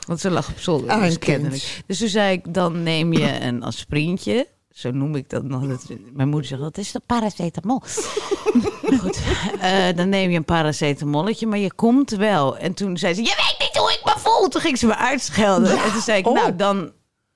Want 0.07 0.19
ze 0.19 0.29
lag 0.29 0.49
op 0.49 0.59
zolder, 0.59 0.89
Ah, 0.89 1.01
dus 1.01 1.19
kennelijk. 1.19 1.81
Dus 1.85 1.97
toen 1.97 2.07
zei 2.07 2.31
ik, 2.33 2.53
dan 2.53 2.83
neem 2.83 3.13
je 3.13 3.41
een 3.41 3.63
Zo 4.71 4.91
noem 4.91 5.15
ik 5.15 5.29
dat 5.29 5.43
nog. 5.43 5.67
Dat- 5.67 5.85
Mijn 6.13 6.29
moeder 6.29 6.47
zegt, 6.49 6.61
dat 6.61 6.77
is 6.77 6.91
de 6.91 7.01
paracetamol. 7.05 7.81
Goed, 8.99 9.19
eh, 9.59 9.85
dan 9.95 10.09
neem 10.09 10.29
je 10.29 10.37
een 10.37 10.45
paracetamolletje, 10.45 11.47
maar 11.47 11.57
je 11.57 11.73
komt 11.73 12.09
wel. 12.11 12.57
En 12.57 12.73
toen 12.73 12.97
zei 12.97 13.13
ze, 13.13 13.21
je 13.21 13.27
weet 13.27 13.67
niet 13.67 13.77
hoe 13.77 13.91
ik 13.91 14.01
me 14.05 14.13
voel. 14.17 14.47
Toen 14.47 14.61
ging 14.61 14.77
ze 14.77 14.85
me 14.85 14.95
uitschelden. 14.95 15.71
En 15.83 15.91
toen 15.91 16.01
zei 16.01 16.17
ik, 16.19 16.27
Oh. 16.27 16.33
nou 16.33 16.55
dan, 16.55 16.91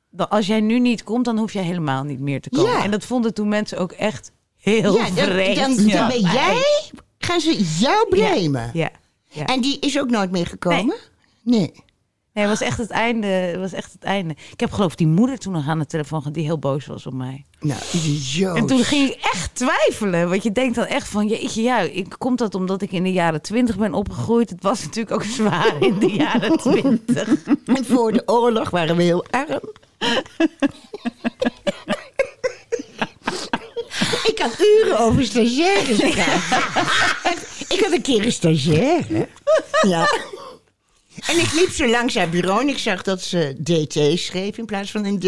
dan, 0.10 0.29
als 0.29 0.48
jij 0.48 0.60
nu 0.62 0.79
niet 0.79 1.03
komt, 1.03 1.25
dan 1.25 1.38
hoef 1.38 1.53
jij 1.53 1.63
helemaal 1.63 2.03
niet 2.03 2.19
meer 2.19 2.41
te 2.41 2.50
komen. 2.50 2.72
Ja. 2.72 2.84
En 2.84 2.91
dat 2.91 3.05
vonden 3.05 3.34
toen 3.34 3.48
mensen 3.48 3.77
ook 3.77 3.91
echt 3.91 4.31
heel 4.57 4.95
ja, 4.98 5.03
dan, 5.03 5.13
vreemd. 5.15 5.91
dan, 5.91 6.07
ben 6.07 6.19
jij, 6.22 6.63
gaan 7.17 7.39
ze 7.39 7.63
jou 7.79 8.10
blamen. 8.10 8.69
Ja. 8.74 8.89
ja. 9.29 9.45
En 9.45 9.62
die 9.62 9.79
is 9.79 10.00
ook 10.00 10.10
nooit 10.10 10.31
meer 10.31 10.48
gekomen? 10.48 10.95
Nee. 11.43 11.60
Nee, 11.60 11.74
het 12.42 12.50
was 12.50 12.62
echt 12.62 12.77
het 12.77 12.89
einde. 12.89 13.27
Het 13.27 13.60
was 13.60 13.74
echt 13.74 13.94
het 13.94 14.04
einde. 14.04 14.36
Ik 14.51 14.60
heb 14.60 14.72
geloof 14.72 14.92
ik 14.92 14.98
die 14.98 15.08
moeder 15.08 15.38
toen 15.38 15.54
nog 15.54 15.68
aan 15.68 15.80
de 15.80 15.86
telefoon 15.86 16.20
gehad 16.20 16.34
die 16.34 16.44
heel 16.44 16.60
boos 16.60 16.86
was 16.86 17.06
op 17.06 17.13
mij. 17.13 17.46
Nou, 17.60 17.80
idioot. 17.94 18.58
En 18.58 18.65
toen 18.65 18.84
ging 18.84 19.10
ik 19.10 19.20
echt 19.22 19.56
twijfelen. 19.56 20.30
Want 20.30 20.44
je 20.44 20.51
denkt 20.51 20.75
dan 20.75 20.86
echt 20.86 21.08
van, 21.08 21.27
jeetje, 21.27 21.62
ja, 21.62 21.80
ik, 21.80 22.15
komt 22.18 22.38
dat 22.38 22.56
omdat 22.56 22.82
ik 22.82 22.92
in 22.92 23.04
de 23.04 23.12
jaren 23.12 23.42
twintig 23.42 23.77
ben 23.77 23.94
opgegroeid? 23.94 24.50
Het 24.50 24.63
was 24.63 24.84
natuurlijk 24.84 25.15
ook 25.15 25.24
zwaar 25.24 25.75
in 25.88 26.00
de 26.00 26.12
jaren 26.12 26.58
twintig. 26.58 27.46
En 27.65 27.86
voor 27.86 28.12
de 28.12 28.24
oorlog 28.25 28.70
waren 28.70 28.96
we 28.96 29.04
heel 29.04 29.25
arm. 29.30 29.72
ik 34.24 34.36
kan 34.36 34.50
uren 34.60 35.00
over 35.00 35.24
stagiaires 35.24 35.98
praten. 36.13 37.42
ik 37.68 37.80
had 37.84 37.92
een 37.92 38.01
keer 38.01 38.25
een 38.25 38.32
stagiaire. 38.32 39.27
Ja. 39.82 40.08
En 41.36 41.42
ik 41.42 41.54
liep 41.54 41.72
zo 41.72 41.88
langs 41.88 42.15
haar 42.15 42.30
bureau 42.30 42.62
en 42.62 42.70
ik 42.70 42.77
zag 42.77 43.01
dat 43.01 43.22
ze 43.22 43.56
DT 43.63 44.20
schreef 44.20 44.58
in 44.58 44.65
plaats 44.65 44.92
van 44.92 45.06
een 45.06 45.20
D. 45.20 45.24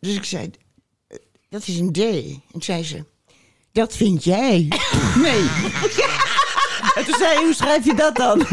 Dus 0.00 0.14
ik 0.14 0.24
zei, 0.24 0.50
"Eh, 1.08 1.18
dat 1.48 1.66
is 1.66 1.78
een 1.78 1.92
D. 1.92 1.98
En 1.98 2.62
zei 2.62 2.84
ze, 2.84 3.04
dat 3.72 3.96
vind 3.96 4.24
jij. 4.24 4.68
Nee. 5.22 5.42
En 6.94 7.04
toen 7.04 7.14
zei 7.18 7.38
je, 7.38 7.44
hoe 7.44 7.54
schrijf 7.54 7.84
je 7.84 7.94
dat 7.94 8.16
dan? 8.16 8.38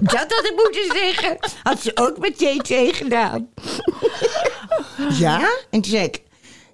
Dat 0.00 0.32
had 0.32 0.44
ik 0.44 0.52
moeten 0.56 0.96
zeggen. 0.98 1.36
Had 1.62 1.82
ze 1.82 1.90
ook 1.94 2.18
met 2.18 2.36
TT 2.36 2.96
gedaan. 2.96 3.48
Ja? 5.18 5.38
En 5.70 5.80
toen 5.80 5.90
zei 5.92 6.04
ik, 6.04 6.22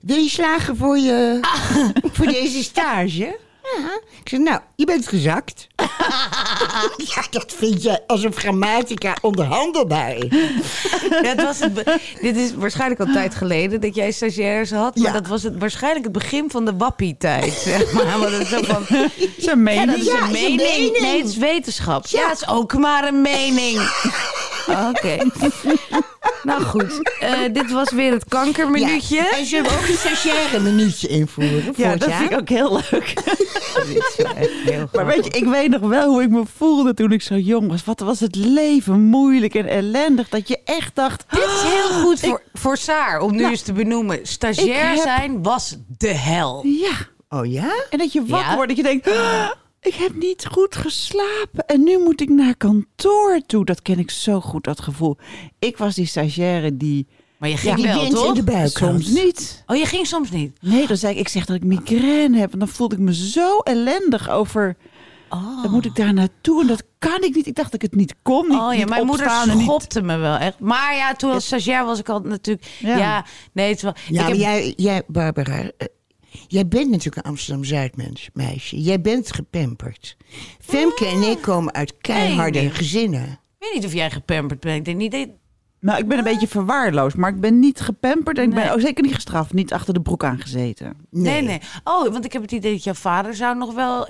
wil 0.00 0.16
je 0.16 0.28
slagen 0.28 0.76
voor, 0.76 0.98
je, 0.98 1.40
voor 2.12 2.26
deze 2.26 2.62
stage? 2.62 3.38
Ja. 3.78 4.00
Ik 4.22 4.28
zei, 4.28 4.42
nou, 4.42 4.60
je 4.76 4.84
bent 4.84 5.08
gezakt. 5.08 5.66
ja, 7.14 7.24
dat 7.30 7.52
vind 7.56 7.82
je 7.82 8.00
alsof 8.06 8.36
grammatica 8.36 9.16
onderhandelbaar 9.20 10.14
is. 10.16 10.24
Het 11.30 11.42
was 11.42 11.58
het 11.58 11.74
be- 11.74 11.98
dit 12.20 12.36
is 12.36 12.54
waarschijnlijk 12.54 13.00
al 13.00 13.12
tijd 13.12 13.34
geleden 13.34 13.80
dat 13.80 13.94
jij 13.94 14.10
stagiaires 14.12 14.70
had. 14.70 14.96
Maar 14.96 15.06
Ja. 15.06 15.12
dat 15.12 15.26
was 15.26 15.42
het, 15.42 15.58
waarschijnlijk 15.58 16.04
het 16.04 16.12
begin 16.12 16.50
van 16.50 16.64
de 16.64 16.76
wappie-tijd. 16.76 17.52
Zeg 17.52 17.92
maar. 17.92 18.18
Want 18.18 18.30
het 18.32 18.40
is 18.40 18.48
zo 18.48 18.62
van, 18.62 18.86
Zijn 19.38 19.62
mening. 19.62 19.90
dat 19.90 19.98
is 19.98 20.04
Ja, 20.06 20.22
een 20.22 20.34
is 20.34 20.42
een 20.42 20.54
mening. 20.56 20.60
mening. 20.72 20.98
Nee, 21.00 21.18
het 21.20 21.28
is 21.28 21.36
wetenschap. 21.36 22.06
Ja, 22.06 22.28
het 22.28 22.40
is 22.40 22.48
ook 22.48 22.74
maar 22.78 23.08
een 23.08 23.20
mening. 23.22 23.78
Oké. 24.70 25.16
Nou 26.42 26.62
goed, 26.62 27.12
eh, 27.20 27.32
dit 27.52 27.70
was 27.70 27.90
weer 27.92 28.12
het 28.12 28.24
kankerminuutje. 28.28 29.16
Ja. 29.16 29.30
En 29.38 29.46
zullen 29.46 29.70
we 29.70 29.76
ook 29.82 29.88
een 29.88 29.94
stagiaire 29.96 30.60
minuutje 30.60 31.08
invoeren 31.08 31.72
Ja, 31.76 31.96
dat 31.96 32.08
jaar? 32.08 32.18
vind 32.18 32.30
ik 32.30 32.38
ook 32.38 32.48
heel 32.48 32.72
leuk. 32.90 33.14
Dit 33.86 33.96
is 33.96 34.14
wel 34.16 34.34
echt 34.34 34.50
heel 34.64 34.88
Maar 34.92 35.06
weet 35.06 35.24
je, 35.24 35.30
ik 35.30 35.44
weet 35.44 35.70
nog 35.70 35.80
wel 35.80 36.08
hoe 36.08 36.22
ik 36.22 36.28
me 36.30 36.42
voelde 36.56 36.94
toen 36.94 37.12
ik 37.12 37.22
zo 37.22 37.34
jong 37.34 37.68
was. 37.68 37.84
Wat 37.84 38.00
was 38.00 38.20
het 38.20 38.36
leven 38.36 39.00
moeilijk 39.00 39.54
en 39.54 39.66
ellendig. 39.66 40.28
Dat 40.28 40.48
je 40.48 40.58
echt 40.64 40.94
dacht... 40.94 41.24
Dit 41.30 41.40
is 41.44 41.62
heel 41.62 42.00
goed 42.02 42.20
voor, 42.20 42.42
voor 42.52 42.76
Saar, 42.76 43.20
om 43.20 43.30
nu 43.32 43.38
Nou, 43.38 43.50
eens 43.50 43.62
te 43.62 43.72
benoemen. 43.72 44.18
Stagiair 44.22 44.88
heb- 44.88 44.98
zijn 45.02 45.42
was 45.42 45.76
de 45.98 46.08
hel. 46.14 46.66
Ja. 46.66 46.92
Oh 47.38 47.46
ja? 47.52 47.72
En 47.90 47.98
dat 47.98 48.12
je 48.12 48.24
wakker 48.26 48.48
Ja. 48.50 48.54
wordt. 48.54 48.68
Dat 48.68 48.76
je 48.76 48.82
denkt... 48.82 49.08
"Ah, 49.08 49.50
ik 49.80 49.94
heb 49.94 50.14
niet 50.14 50.46
goed 50.50 50.76
geslapen. 50.76 51.66
En 51.66 51.82
nu 51.82 51.98
moet 51.98 52.20
ik 52.20 52.28
naar 52.28 52.56
kantoor 52.56 53.40
toe. 53.46 53.64
Dat 53.64 53.82
ken 53.82 53.98
ik 53.98 54.10
zo 54.10 54.40
goed, 54.40 54.64
dat 54.64 54.80
gevoel. 54.80 55.16
Ik 55.58 55.76
was 55.76 55.94
die 55.94 56.06
stagiaire 56.06 56.76
die... 56.76 57.06
Maar 57.38 57.48
je 57.48 57.56
ging 57.56 57.82
wel, 57.82 57.94
wind 58.00 58.08
in 58.08 58.14
toch? 58.14 58.34
de 58.34 58.42
buik 58.42 58.76
Soms 58.78 59.06
had. 59.06 59.24
niet. 59.24 59.62
Oh, 59.66 59.76
je 59.76 59.86
ging 59.86 60.06
soms 60.06 60.30
niet? 60.30 60.56
Nee, 60.60 60.86
dan 60.86 60.96
zei 60.96 61.12
ik, 61.12 61.18
ik 61.20 61.28
zeg 61.28 61.44
dat 61.44 61.56
ik 61.56 61.64
migraine 61.64 62.38
heb. 62.38 62.52
En 62.52 62.58
dan 62.58 62.68
voelde 62.68 62.94
ik 62.94 63.00
me 63.00 63.14
zo 63.14 63.58
ellendig 63.58 64.30
over... 64.30 64.76
Oh. 65.28 65.62
Dan 65.62 65.70
moet 65.72 65.84
ik 65.84 65.94
daar 65.96 66.12
naartoe 66.14 66.60
en 66.60 66.66
dat 66.66 66.82
kan 66.98 67.22
ik 67.22 67.34
niet. 67.34 67.46
Ik 67.46 67.54
dacht 67.54 67.72
dat 67.72 67.82
ik 67.82 67.90
het 67.90 68.00
niet 68.00 68.14
kon. 68.22 68.48
Niet, 68.48 68.58
Oh 68.58 68.72
ja, 68.72 68.78
niet 68.78 68.88
mijn 68.88 69.06
moeder 69.06 69.30
schopte 69.46 70.02
me 70.02 70.16
wel 70.16 70.36
echt. 70.36 70.58
Maar 70.58 70.94
ja, 70.96 71.14
toen 71.14 71.30
als 71.32 71.46
stagiair 71.46 71.84
was 71.84 71.98
ik 71.98 72.08
al 72.08 72.20
natuurlijk... 72.20 72.66
Ja, 72.78 72.96
Ja. 72.98 73.24
nee, 73.52 73.70
het 73.70 73.82
wel... 73.82 73.94
Ja, 74.08 74.08
ik 74.08 74.16
maar 74.16 74.26
heb, 74.28 74.36
jij, 74.36 74.72
jij, 74.76 75.02
Barbara, 75.06 75.58
eh, 75.76 75.86
jij 76.48 76.68
bent 76.68 76.90
natuurlijk 76.90 77.16
een 77.16 77.30
Amsterdam-Zuid 77.30 77.94
meisje. 78.32 78.80
Jij 78.82 79.00
bent 79.00 79.32
gepamperd. 79.32 80.16
Femke 80.60 81.06
en 81.06 81.22
ik 81.22 81.40
komen 81.42 81.72
uit 81.74 81.94
keiharde 82.00 82.58
Nee, 82.58 82.66
nee. 82.68 82.74
gezinnen. 82.76 83.22
ik 83.22 83.38
weet 83.58 83.74
niet 83.74 83.84
of 83.84 83.92
jij 83.92 84.10
gepamperd 84.10 84.60
bent. 84.60 84.76
Ik 84.78 84.84
denk 84.84 84.96
niet 84.96 85.12
dat... 85.12 85.28
Nou, 85.80 85.98
ik 85.98 86.08
ben 86.08 86.18
een 86.18 86.24
beetje 86.24 86.48
verwaarloosd, 86.48 87.16
maar 87.16 87.30
ik 87.34 87.40
ben 87.40 87.58
niet 87.58 87.80
gepamperd 87.80 88.38
en 88.38 88.44
ik 88.44 88.54
Nee. 88.54 88.64
ben 88.64 88.72
ook 88.72 88.80
zeker 88.80 89.04
niet 89.04 89.14
gestraft, 89.14 89.52
niet 89.52 89.72
achter 89.72 89.94
de 89.94 90.00
broek 90.00 90.24
aangezeten. 90.24 90.96
Nee. 91.10 91.42
nee, 91.42 91.60
Oh, 91.84 92.08
want 92.12 92.24
ik 92.24 92.32
heb 92.32 92.42
het 92.42 92.52
idee 92.52 92.72
dat 92.72 92.84
jouw 92.84 92.94
vader 92.94 93.34
zou 93.34 93.56
nog 93.56 93.74
wel 93.74 94.08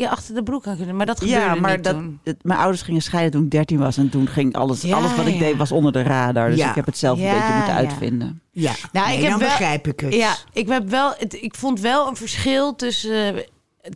je 0.00 0.08
achter 0.10 0.34
de 0.34 0.42
broek 0.42 0.66
aan 0.66 0.76
kunnen. 0.76 0.96
Maar 0.96 1.06
dat 1.06 1.18
gebeurde 1.20 1.40
Ja, 1.40 1.54
maar 1.54 1.74
niet 1.74 1.84
dat, 1.84 1.94
toen. 1.94 2.20
het- 2.24 2.44
mijn 2.44 2.58
ouders 2.58 2.82
gingen 2.82 3.02
scheiden 3.02 3.32
toen 3.32 3.42
ik 3.44 3.50
13 3.50 3.78
was 3.78 3.96
en 3.96 4.08
toen 4.10 4.26
ging 4.28 4.54
alles, 4.54 4.82
Ja, 4.82 4.96
alles 4.96 5.14
wat 5.16 5.26
ik 5.26 5.32
ja. 5.34 5.38
deed 5.40 5.56
was 5.56 5.72
onder 5.72 5.92
de 5.92 6.02
radar. 6.02 6.50
Dus 6.50 6.58
Ja. 6.58 6.68
ik 6.68 6.74
heb 6.74 6.86
het 6.86 6.98
zelf 6.98 7.18
Ja, 7.18 7.28
een 7.32 7.38
beetje 7.38 7.54
moeten 7.54 7.72
ja. 7.74 7.78
uitvinden. 7.78 8.40
Ja, 8.52 8.72
Nou, 8.92 9.06
nee, 9.06 9.16
ik 9.16 9.22
heb 9.22 9.30
dan 9.30 9.40
wel- 9.40 9.48
begrijp 9.48 9.86
ik 9.86 10.00
het. 10.00 10.14
Ja, 10.14 10.36
ik 10.52 10.68
heb 10.68 10.88
wel. 10.88 11.12
Het, 11.18 11.34
ik 11.42 11.54
vond 11.54 11.80
wel 11.80 12.08
een 12.08 12.16
verschil 12.16 12.76
tussen. 12.76 13.44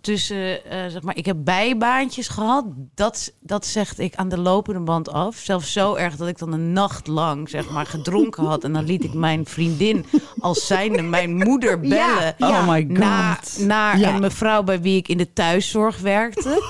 Tussen, 0.00 0.64
eh, 0.70 0.86
zeg 0.88 1.02
maar, 1.02 1.16
ik 1.16 1.26
heb 1.26 1.36
bijbaantjes 1.40 2.28
gehad. 2.28 2.64
Dat, 2.94 3.32
dat 3.40 3.66
zegt 3.66 3.98
ik 3.98 4.14
aan 4.14 4.28
de 4.28 4.38
lopende 4.38 4.80
band 4.80 5.08
af. 5.12 5.36
Zelfs 5.36 5.72
zo 5.72 5.94
erg 5.94 6.16
dat 6.16 6.28
ik 6.28 6.38
dan 6.38 6.52
een 6.52 6.72
nacht 6.72 7.06
lang, 7.06 7.48
zeg 7.48 7.70
maar, 7.70 7.86
gedronken 7.86 8.44
had. 8.44 8.64
En 8.64 8.72
dan 8.72 8.84
liet 8.84 9.04
ik 9.04 9.14
mijn 9.14 9.46
vriendin 9.46 10.06
als 10.38 10.66
zijnde 10.66 11.02
mijn 11.02 11.36
moeder 11.36 11.80
bellen. 11.80 12.34
Ja. 12.38 12.48
Oh 12.48 12.68
my 12.68 12.86
god. 12.88 12.98
Naar, 12.98 13.40
naar 13.58 13.98
Ja. 13.98 14.14
een 14.14 14.20
mevrouw 14.20 14.62
bij 14.62 14.80
wie 14.80 14.96
ik 14.96 15.08
in 15.08 15.18
de 15.18 15.32
thuiszorg 15.32 15.98
werkte. 15.98 16.62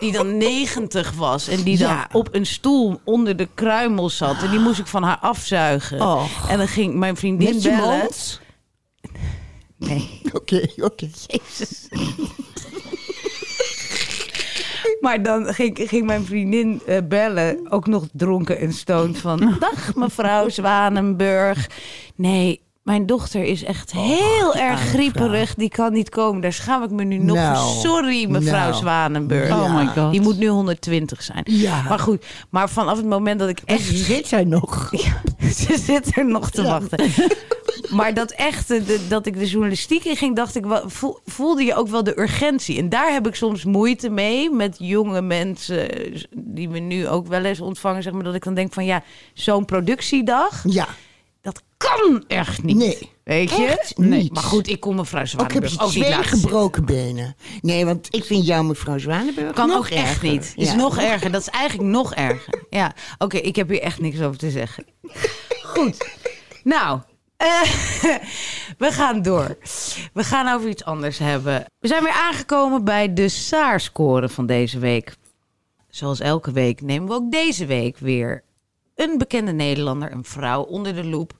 Die 0.00 0.12
dan 0.12 0.36
90 0.36 1.12
was. 1.12 1.48
En 1.48 1.62
die 1.62 1.78
dan 1.78 2.04
op 2.12 2.28
een 2.34 2.46
stoel 2.46 3.00
onder 3.04 3.36
de 3.36 3.48
kruimel 3.54 4.10
zat. 4.10 4.42
En 4.42 4.50
die 4.50 4.58
moest 4.60 4.78
ik 4.78 4.86
van 4.86 5.02
haar 5.02 5.18
afzuigen. 5.18 5.98
En 6.48 6.58
dan 6.58 6.68
ging 6.68 6.94
mijn 6.94 7.16
vriendin 7.16 7.54
Met 7.54 7.62
bellen. 7.62 8.08
Nee, 9.78 10.20
Oké, 10.32 10.66
oké. 10.76 11.08
jezus. 11.26 11.88
Maar 15.00 15.22
dan 15.22 15.54
ging, 15.54 15.78
ging 15.84 16.06
mijn 16.06 16.24
vriendin 16.24 16.80
eh, 16.86 16.98
bellen, 17.08 17.70
ook 17.72 17.86
nog 17.86 18.06
dronken 18.12 18.58
en 18.58 18.72
stoned 18.72 19.18
van... 19.18 19.56
Dag 19.58 19.94
mevrouw 19.94 20.48
Zwanenburg. 20.48 21.70
Nee, 22.14 22.60
mijn 22.86 23.06
dochter 23.06 23.44
is 23.44 23.64
echt 23.64 23.92
heel 23.92 24.54
erg 24.54 24.80
grieperig. 24.80 25.54
Die 25.54 25.68
kan 25.68 25.92
niet 25.92 26.08
komen. 26.08 26.40
Daar 26.40 26.52
schaam 26.52 26.82
ik 26.82 26.90
me 26.90 27.04
nu 27.04 27.16
nog 27.18 27.36
Nou, 27.36 27.56
voor. 27.72 27.80
Sorry 27.90 28.30
mevrouw 28.30 28.68
nou. 28.68 28.74
Zwanenburg. 28.74 29.48
Ja. 29.48 29.62
Oh 29.62 29.74
my 29.76 29.86
god. 29.86 30.10
Die 30.12 30.20
moet 30.20 30.38
nu 30.38 30.46
120 30.48 31.22
zijn. 31.22 31.42
Ja. 31.44 31.82
Maar 31.88 31.98
goed, 31.98 32.24
maar 32.50 32.70
vanaf 32.70 32.96
het 32.96 33.06
moment 33.06 33.38
dat 33.40 33.48
ik 33.48 33.60
Echt 33.64 33.78
echt 33.90 33.98
zit 33.98 34.26
zij 34.26 34.44
nog. 34.44 34.88
ja, 35.04 35.48
ze 35.48 35.78
zit 35.78 36.16
er 36.16 36.26
nog 36.26 36.50
te 36.50 36.62
Ja. 36.62 36.68
wachten. 36.80 37.10
Maar 37.90 38.14
dat 38.14 38.30
echte, 38.30 38.84
de- 38.84 39.06
dat 39.08 39.26
ik 39.26 39.38
de 39.38 39.46
journalistiek 39.46 40.04
in 40.04 40.16
ging, 40.16 40.36
dacht 40.36 40.54
ik, 40.56 40.64
voelde 41.24 41.62
je 41.64 41.74
ook 41.74 41.88
wel 41.88 42.04
de 42.04 42.20
urgentie. 42.20 42.78
En 42.78 42.88
daar 42.88 43.12
heb 43.12 43.26
ik 43.26 43.34
soms 43.34 43.64
moeite 43.64 44.10
mee 44.10 44.50
met 44.50 44.76
jonge 44.78 45.20
mensen 45.22 45.88
die 46.36 46.68
we 46.68 46.78
nu 46.78 47.08
ook 47.08 47.26
wel 47.26 47.44
eens 47.44 47.60
ontvangen. 47.60 48.02
Zeg 48.02 48.12
maar, 48.12 48.22
dat 48.24 48.34
ik 48.34 48.44
dan 48.44 48.54
denk 48.54 48.72
van 48.72 48.84
ja, 48.84 49.02
zo'n 49.34 49.64
productiedag, 49.64 50.62
Ja, 50.68 50.86
dat 51.46 51.62
kan 51.76 52.24
echt 52.26 52.62
niet. 52.62 52.76
Nee, 52.76 53.10
Weet 53.24 53.50
je? 53.50 53.66
echt 53.66 53.98
niet. 53.98 54.32
Maar 54.32 54.42
goed, 54.42 54.68
ik 54.68 54.80
kom 54.80 54.96
mevrouw 54.96 55.20
ook 55.22 55.28
heb 55.52 55.66
Zwanenburg 55.66 55.72
je 55.72 55.80
ook, 55.80 55.94
niet 55.94 56.04
twee 56.04 56.22
gebroken 56.22 56.84
benen. 56.84 57.36
Nee, 57.60 57.84
want 57.84 58.08
ik 58.14 58.24
vind 58.24 58.46
jou 58.46 58.64
mevrouw 58.64 58.98
Zwanenburg 58.98 59.52
Kan 59.52 59.68
nog 59.68 59.76
ook 59.76 59.88
echt 59.88 60.22
niet. 60.22 60.52
Is 60.56 60.68
Ja. 60.68 60.74
nog 60.74 60.98
erger. 60.98 61.30
Dat 61.30 61.40
is 61.40 61.48
eigenlijk 61.48 61.88
nog 61.90 62.14
erger. 62.14 62.64
Ja, 62.70 62.94
oké, 63.18 63.36
ik 63.36 63.56
heb 63.56 63.68
hier 63.68 63.80
echt 63.80 64.00
niks 64.00 64.20
over 64.20 64.38
te 64.38 64.50
zeggen. 64.50 64.84
Goed. 65.62 66.08
Nou, 66.64 67.00
eh, 67.36 67.62
we 68.78 68.92
gaan 68.92 69.22
door. 69.22 69.56
We 70.12 70.24
gaan 70.24 70.54
over 70.54 70.68
iets 70.68 70.84
anders 70.84 71.18
hebben. 71.18 71.64
We 71.78 71.88
zijn 71.88 72.02
weer 72.02 72.12
aangekomen 72.12 72.84
bij 72.84 73.12
de 73.12 73.28
SAAR-score 73.28 74.28
van 74.28 74.46
deze 74.46 74.78
week. 74.78 75.14
Zoals 75.88 76.20
elke 76.20 76.52
week 76.52 76.80
nemen 76.80 77.08
we 77.08 77.14
ook 77.14 77.30
deze 77.30 77.66
week 77.66 77.98
weer 77.98 78.42
een 78.96 79.18
bekende 79.18 79.52
Nederlander, 79.52 80.12
een 80.12 80.24
vrouw, 80.24 80.62
onder 80.62 80.94
de 80.94 81.04
loep. 81.04 81.32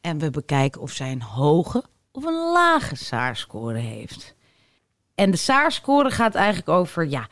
En 0.00 0.18
we 0.18 0.30
bekijken 0.30 0.80
of 0.80 0.90
zij 0.90 1.12
een 1.12 1.22
hoge 1.22 1.84
of 2.12 2.24
een 2.24 2.50
lage 2.52 2.96
SAAR-score 2.96 3.78
heeft. 3.78 4.34
En 5.14 5.30
de 5.30 5.36
SAAR-score 5.36 6.10
gaat 6.10 6.34
eigenlijk 6.34 6.68
over 6.68 7.06
ja, 7.08 7.28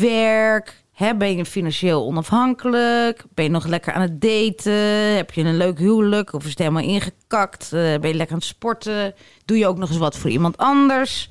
werk. 0.00 0.84
Hè, 0.92 1.16
ben 1.16 1.36
je 1.36 1.44
financieel 1.44 2.04
onafhankelijk? 2.04 3.24
Ben 3.34 3.44
je 3.44 3.50
nog 3.50 3.66
lekker 3.66 3.92
aan 3.92 4.00
het 4.00 4.20
daten? 4.20 5.16
Heb 5.16 5.32
je 5.32 5.42
een 5.42 5.56
leuk 5.56 5.78
huwelijk? 5.78 6.32
Of 6.32 6.44
is 6.44 6.50
het 6.50 6.58
helemaal 6.58 6.82
ingekakt? 6.82 7.64
Eh, 7.64 7.70
ben 7.80 8.08
je 8.08 8.14
lekker 8.14 8.34
aan 8.34 8.40
het 8.40 8.48
sporten? 8.48 9.14
Doe 9.44 9.58
je 9.58 9.66
ook 9.66 9.78
nog 9.78 9.88
eens 9.88 9.98
wat 9.98 10.16
voor 10.16 10.30
iemand 10.30 10.56
anders? 10.56 11.30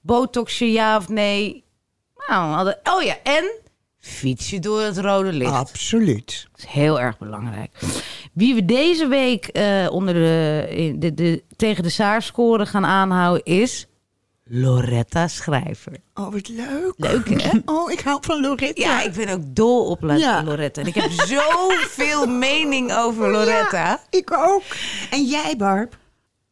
Botox 0.00 0.58
je 0.58 0.72
ja 0.72 0.96
of 0.96 1.08
nee? 1.08 1.64
Nou, 2.28 2.74
oh 2.82 3.02
ja, 3.02 3.16
en 3.22 3.60
fiets 4.00 4.50
je 4.50 4.58
door 4.58 4.80
het 4.80 4.98
rode 4.98 5.32
licht. 5.32 5.52
Absoluut. 5.52 6.48
Dat 6.50 6.60
is 6.60 6.66
heel 6.66 7.00
erg 7.00 7.18
belangrijk. 7.18 7.70
Wie 8.32 8.54
we 8.54 8.64
deze 8.64 9.06
week 9.06 9.46
eh, 9.46 9.86
onder 9.90 10.14
de, 10.14 10.66
in 10.70 11.00
de, 11.00 11.14
de, 11.14 11.42
tegen 11.56 11.82
de 11.82 11.88
Saarscore 11.88 12.66
gaan 12.66 12.84
aanhouden 12.86 13.44
is 13.44 13.86
Loretta 14.44 15.28
Schrijver. 15.28 15.92
Oh, 16.14 16.32
wat 16.32 16.48
leuk. 16.48 16.94
Leuk, 16.96 17.42
hè? 17.42 17.58
Oh, 17.74 17.90
ik 17.90 18.00
hou 18.00 18.18
van 18.20 18.40
Loretta. 18.40 18.82
Ja, 18.82 19.02
ik 19.02 19.12
ben 19.12 19.28
ook 19.28 19.42
dol 19.44 19.84
op 19.84 20.02
Ja. 20.16 20.42
Loretta. 20.44 20.80
En 20.80 20.86
ik 20.86 20.94
heb 20.94 21.10
zoveel 21.10 22.26
mening 22.48 22.92
over 22.92 23.30
Loretta. 23.30 23.86
Ja, 23.86 24.00
ik 24.10 24.32
ook. 24.32 24.62
En 25.10 25.24
jij, 25.24 25.54
Barb? 25.56 25.96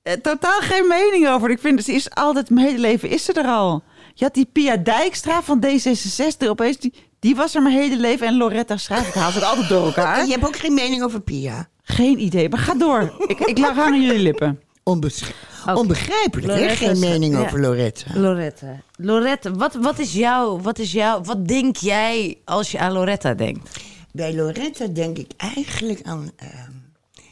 Eh, 0.02 0.12
totaal 0.12 0.60
geen 0.60 0.86
mening 0.88 1.28
over. 1.28 1.50
Ik 1.50 1.58
vind, 1.58 1.84
ze 1.84 1.92
is 1.92 2.10
altijd, 2.10 2.50
mijn 2.50 2.66
hele 2.66 2.78
leven 2.78 3.08
is 3.08 3.24
ze 3.24 3.32
er 3.32 3.46
al. 3.46 3.82
Je 4.14 4.24
had 4.24 4.34
die 4.34 4.48
Pia 4.52 4.76
Dijkstra 4.76 5.42
van 5.42 5.64
D66 5.66 6.48
opeens, 6.48 6.76
die, 6.78 6.94
die 7.20 7.34
was 7.36 7.54
er 7.54 7.62
mijn 7.62 7.74
hele 7.76 7.96
leven. 7.96 8.26
En 8.26 8.36
Loretta 8.36 8.76
Schrijver, 8.76 9.08
ik 9.08 9.14
haal 9.14 9.30
ze 9.30 9.44
altijd 9.44 9.68
door 9.68 9.86
elkaar. 9.86 10.18
En 10.18 10.26
je 10.26 10.32
hebt 10.32 10.46
ook 10.46 10.56
geen 10.56 10.74
mening 10.74 11.02
over 11.02 11.20
Pia. 11.20 11.68
Geen 11.82 12.18
idee, 12.22 12.48
maar 12.48 12.58
ga 12.58 12.74
door. 12.74 13.14
Ik, 13.26 13.38
ik 13.38 13.58
lag 13.58 13.78
aan 13.78 14.00
jullie 14.02 14.18
lippen. 14.22 14.60
Onbesch-. 14.82 15.30
Onbegrijpelijk, 15.74 16.52
hè? 16.52 16.60
Loretta 16.60 16.74
Geen 16.86 16.98
mening 16.98 17.34
ja. 17.34 17.40
over 17.40 17.60
Loretta. 17.60 18.10
Loretta. 18.14 18.80
Loretta, 18.96 19.50
wat, 19.50 19.74
wat 19.74 19.98
is 19.98 20.12
jouw, 20.12 20.60
wat 20.60 20.78
is 20.78 20.92
jouw, 20.92 21.22
wat 21.22 21.48
denk 21.48 21.76
jij 21.76 22.38
als 22.44 22.70
je 22.70 22.78
aan 22.78 22.92
Loretta 22.92 23.34
denkt? 23.34 23.80
Bij 24.12 24.34
Loretta 24.34 24.86
denk 24.86 25.18
ik 25.18 25.30
eigenlijk 25.36 26.00
aan... 26.02 26.30
ehm, 26.36 26.70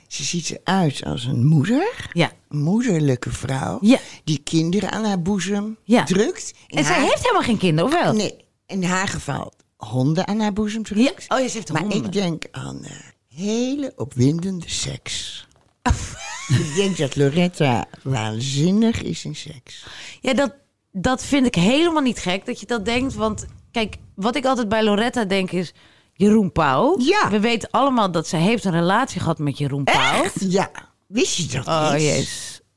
ze 0.08 0.24
ziet 0.24 0.58
eruit 0.64 1.04
als 1.04 1.24
een 1.24 1.46
moeder. 1.46 2.08
Ja. 2.12 2.30
Een 2.48 2.58
moederlijke 2.62 3.30
vrouw. 3.30 3.78
Ja. 3.80 3.98
Die 4.24 4.40
kinderen 4.44 4.90
aan 4.90 5.04
haar 5.04 5.22
boezem 5.22 5.76
Ja. 5.84 6.04
drukt. 6.04 6.52
In 6.66 6.78
En 6.78 6.84
zij 6.84 7.00
heeft 7.00 7.20
helemaal 7.22 7.42
geen 7.42 7.58
kinderen, 7.58 7.92
of 7.92 8.02
wel? 8.02 8.12
Nee, 8.12 8.34
in 8.66 8.84
haar 8.84 9.08
geval 9.08 9.52
honden 9.76 10.26
aan 10.26 10.40
haar 10.40 10.52
boezem 10.52 10.82
drukt. 10.82 11.24
Ja. 11.28 11.36
Oh, 11.36 11.42
je 11.42 11.48
zegt 11.48 11.72
Maar 11.72 11.80
honden. 11.80 12.04
ik 12.04 12.12
denk 12.12 12.44
aan 12.50 12.84
eh, 12.84 12.90
hele 13.28 13.92
opwindende 13.96 14.68
seks. 14.68 15.46
ik 16.48 16.72
denk 16.76 16.96
dat 16.96 17.16
Loretta 17.16 17.86
waanzinnig 18.02 19.02
is 19.02 19.24
in 19.24 19.36
seks. 19.36 19.86
Ja, 20.20 20.34
dat, 20.34 20.54
dat 20.92 21.24
vind 21.24 21.46
ik 21.46 21.54
helemaal 21.54 22.02
niet 22.02 22.18
gek 22.18 22.46
dat 22.46 22.60
je 22.60 22.66
dat 22.66 22.84
denkt. 22.84 23.14
Want 23.14 23.46
kijk, 23.70 23.96
wat 24.14 24.36
ik 24.36 24.44
altijd 24.44 24.68
bij 24.68 24.84
Loretta 24.84 25.24
denk 25.24 25.50
is... 25.50 25.74
Jeroen 26.18 26.52
Pauw. 26.52 26.98
Ja. 26.98 27.30
We 27.30 27.40
weten 27.40 27.68
allemaal 27.70 28.10
dat 28.10 28.26
ze 28.28 28.36
heeft 28.36 28.64
een 28.64 28.72
relatie 28.72 29.20
gehad 29.20 29.38
met 29.38 29.58
Jeroen 29.58 29.84
Pauw. 29.84 30.24
Ja, 30.38 30.70
wist 31.06 31.36
je 31.36 31.46
dat 31.46 31.66
Oh, 31.66 31.94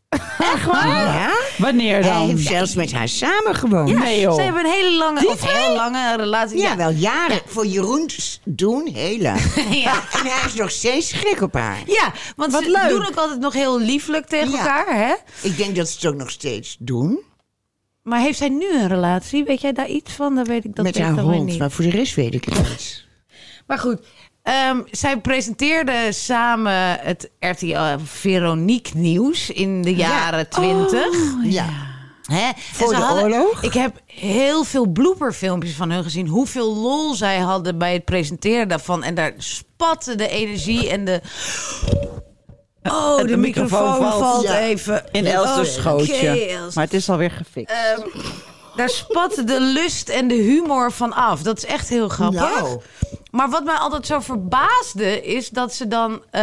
niet? 0.09 0.21
jezus. 0.43 0.83
Ja, 0.83 1.31
Wanneer 1.57 1.91
hij 2.03 2.13
dan? 2.13 2.27
heeft 2.27 2.47
zelfs 2.47 2.75
met 2.75 2.91
haar 2.91 3.07
samengewoond. 3.07 3.89
Ja, 3.89 3.97
Nee, 3.99 4.19
joh. 4.19 4.35
ze 4.35 4.41
hebben 4.41 4.65
een 4.65 4.71
hele 4.71 4.97
lange, 4.97 5.27
of 5.27 5.51
heel 5.53 5.75
lange 5.75 6.15
relatie. 6.17 6.57
Ja, 6.59 6.75
wel 6.75 6.91
jaren. 6.91 7.39
Voor 7.45 7.65
Jeroens 7.65 8.39
doen, 8.45 8.87
heel 8.93 9.17
lang. 9.19 9.39
Ja. 9.83 9.93
En 9.93 10.25
hij 10.25 10.41
is 10.45 10.53
nog 10.53 10.71
steeds 10.71 11.11
gek 11.11 11.41
op 11.41 11.53
haar. 11.53 11.77
Ja, 11.85 12.13
want 12.35 12.51
Wat 12.51 12.63
ze 12.63 12.69
leuk. 12.71 12.89
doen 12.89 13.05
ook 13.07 13.15
altijd 13.15 13.39
nog 13.39 13.53
heel 13.53 13.79
lieflijk 13.79 14.25
tegen 14.27 14.49
Ja. 14.51 14.57
elkaar, 14.57 14.95
hè? 15.07 15.13
Ik 15.41 15.57
denk 15.57 15.75
dat 15.75 15.89
ze 15.89 15.95
het 15.95 16.05
ook 16.05 16.19
nog 16.19 16.29
steeds 16.31 16.75
doen. 16.79 17.19
Maar 18.03 18.19
heeft 18.19 18.37
zij 18.37 18.49
nu 18.49 18.73
een 18.73 18.87
relatie? 18.87 19.43
Weet 19.43 19.61
jij 19.61 19.73
daar 19.73 19.87
iets 19.87 20.11
van? 20.11 20.35
Dan 20.35 20.43
weet 20.43 20.65
ik 20.65 20.75
dat 20.75 20.85
met 20.85 20.97
haar 20.99 21.19
hond. 21.19 21.45
niet. 21.45 21.59
Maar 21.59 21.71
voor 21.71 21.83
de 21.83 21.89
rest 21.91 22.15
weet 22.15 22.33
ik 22.33 22.43
het 22.45 22.57
niet. 22.57 23.05
Maar 23.67 23.79
goed, 23.79 23.99
ehm, 24.53 24.81
zij 24.91 25.17
presenteerden 25.17 26.13
samen 26.13 26.97
het 27.01 27.29
RTL 27.39 27.97
Veronique 28.03 28.97
Nieuws 28.97 29.49
in 29.49 29.81
de 29.81 29.95
jaren 29.95 30.49
twintig. 30.49 31.07
Ja. 31.43 31.65
Hè? 32.23 32.47
En 32.47 32.53
Voor 32.73 32.87
ze 32.87 32.95
de 32.95 33.01
hadden- 33.01 33.23
oorlog? 33.23 33.63
Ik 33.63 33.73
heb 33.73 33.95
heel 34.05 34.63
veel 34.63 34.85
blooperfilmpjes 34.87 35.73
van 35.75 35.91
hun 35.91 36.03
gezien. 36.03 36.27
Hoeveel 36.27 36.75
lol 36.75 37.13
zij 37.13 37.37
hadden 37.39 37.77
bij 37.77 37.93
het 37.93 38.05
presenteren 38.05 38.67
daarvan. 38.67 39.03
En 39.03 39.15
daar 39.15 39.33
spatte 39.37 40.15
de 40.15 40.27
energie 40.27 40.89
en 40.89 41.05
de... 41.05 41.21
Oh, 42.83 43.17
de, 43.17 43.25
de 43.27 43.37
microfoon, 43.37 43.81
microfoon 43.83 44.09
valt, 44.11 44.23
valt. 44.23 44.43
Ja. 44.43 44.59
even. 44.59 45.03
In 45.11 45.25
Elster's 45.25 45.67
Oh, 45.67 45.81
schootje. 45.81 46.57
Maar 46.73 46.83
het 46.83 46.93
is 46.93 47.09
alweer 47.09 47.31
gefixt. 47.31 47.75
Ehm, 47.75 48.01
daar 48.79 48.89
spat 48.89 49.41
de 49.45 49.59
lust 49.59 50.09
en 50.09 50.27
de 50.27 50.35
humor 50.35 50.91
van 50.91 51.13
af. 51.13 51.41
Dat 51.41 51.57
is 51.57 51.65
echt 51.65 51.89
heel 51.89 52.09
grappig. 52.09 52.61
Nou. 52.61 52.81
Maar 53.31 53.49
wat 53.49 53.63
mij 53.63 53.75
altijd 53.75 54.05
zo 54.05 54.19
verbaasde, 54.19 55.21
is 55.21 55.49
dat 55.49 55.73
ze 55.73 55.87
dan 55.87 56.23
eh, 56.31 56.41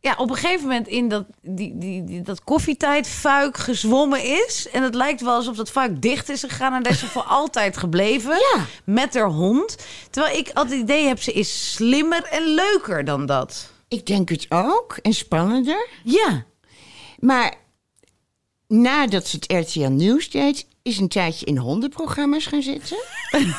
ja, 0.00 0.14
op 0.16 0.30
een 0.30 0.36
gegeven 0.36 0.62
moment 0.62 0.88
in 0.88 1.08
dat, 1.08 1.24
die, 1.42 1.78
die, 1.78 2.04
die, 2.04 2.22
dat 2.22 2.44
koffietijdfuik 2.44 3.56
gezwommen 3.56 4.24
is. 4.24 4.68
En 4.72 4.82
het 4.82 4.94
lijkt 4.94 5.20
wel 5.20 5.34
alsof 5.34 5.56
dat 5.56 5.70
fuik 5.70 6.02
dicht 6.02 6.28
is 6.28 6.40
gegaan 6.40 6.72
en 6.74 6.82
daar 6.82 6.92
is 6.92 6.98
ze 6.98 7.06
voor 7.06 7.22
altijd 7.40 7.76
gebleven. 7.76 8.32
Ja. 8.32 8.64
Met 8.84 9.14
haar 9.14 9.30
hond. 9.30 9.76
Terwijl 10.10 10.36
ik 10.38 10.50
altijd 10.54 10.80
het 10.80 10.90
idee 10.90 11.06
heb, 11.06 11.22
ze 11.22 11.32
is 11.32 11.72
slimmer 11.72 12.24
en 12.24 12.42
leuker 12.42 13.04
dan 13.04 13.26
dat. 13.26 13.70
Ik 13.88 14.06
denk 14.06 14.28
het 14.28 14.46
ook. 14.48 14.96
En 15.02 15.12
spannender. 15.12 15.88
Ja. 16.02 16.44
Maar 17.18 17.54
nadat 18.68 19.26
ze 19.26 19.36
het 19.40 19.68
RTL 19.68 19.88
Nieuws 19.88 20.30
deed, 20.30 20.66
is 20.82 20.98
een 20.98 21.08
tijdje 21.08 21.46
in 21.46 21.56
hondenprogramma's 21.58 22.46
gaan 22.46 22.62
zitten. 22.62 22.96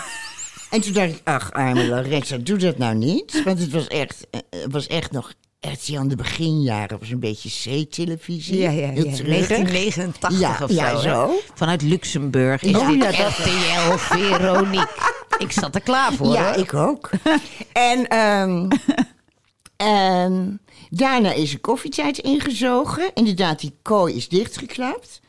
en 0.72 0.82
toen 0.82 0.94
dacht 0.94 1.10
ik, 1.10 1.22
ach 1.24 1.52
arme 1.52 1.88
Loretta, 1.88 2.38
doe 2.38 2.58
dat 2.58 2.78
nou 2.78 2.96
niet. 2.96 3.42
Want 3.44 3.60
het 3.60 3.72
was 3.72 3.88
echt, 3.88 4.28
eh, 4.32 4.40
het 4.50 4.72
was 4.72 4.88
echt 4.88 5.12
nog 5.12 5.34
RTL 5.60 5.94
in 6.00 6.08
de 6.08 6.16
beginjaren. 6.16 7.00
was 7.00 7.10
een 7.10 7.20
beetje 7.20 7.50
C-televisie. 7.50 8.60
1989 8.70 10.40
Ja, 10.40 10.58
of 10.64 10.72
ja, 10.72 10.90
zo. 10.90 10.96
hè? 10.96 11.02
zo. 11.02 11.40
Vanuit 11.54 11.82
Luxemburg. 11.82 12.62
Is 12.62 12.72
Ja. 12.72 12.88
dit 12.88 13.04
Ja, 13.04 13.12
dat- 13.12 13.32
RTL 13.32 13.98
Veronique. 13.98 15.14
Ik 15.38 15.52
zat 15.52 15.76
er 15.76 15.82
klaar 15.82 16.14
voor. 16.14 16.34
Ja, 16.34 16.52
hoor. 16.54 16.62
ik 16.64 16.74
ook. 16.74 17.10
en 17.74 18.08
ehm, 18.08 18.68
daarna 20.96 21.34
is 21.34 21.54
er 21.54 21.60
koffietijd 21.60 22.18
ingezogen. 22.18 23.12
Inderdaad, 23.14 23.60
die 23.60 23.78
kooi 23.82 24.16
is 24.16 24.30
dichtgeklapt. 24.30 25.22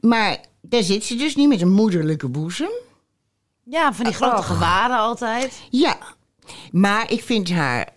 Maar 0.00 0.38
daar 0.60 0.82
zit 0.82 1.04
ze 1.04 1.16
dus 1.16 1.36
niet 1.36 1.48
met 1.48 1.60
een 1.60 1.72
moederlijke 1.72 2.28
boezem. 2.28 2.70
Ja, 3.64 3.92
van 3.92 4.04
die 4.04 4.14
grote 4.14 4.36
Och. 4.36 4.46
gewaden 4.46 4.96
altijd. 4.96 5.60
Ja, 5.70 5.98
maar 6.72 7.10
ik 7.10 7.22
vind 7.22 7.50
haar... 7.50 7.92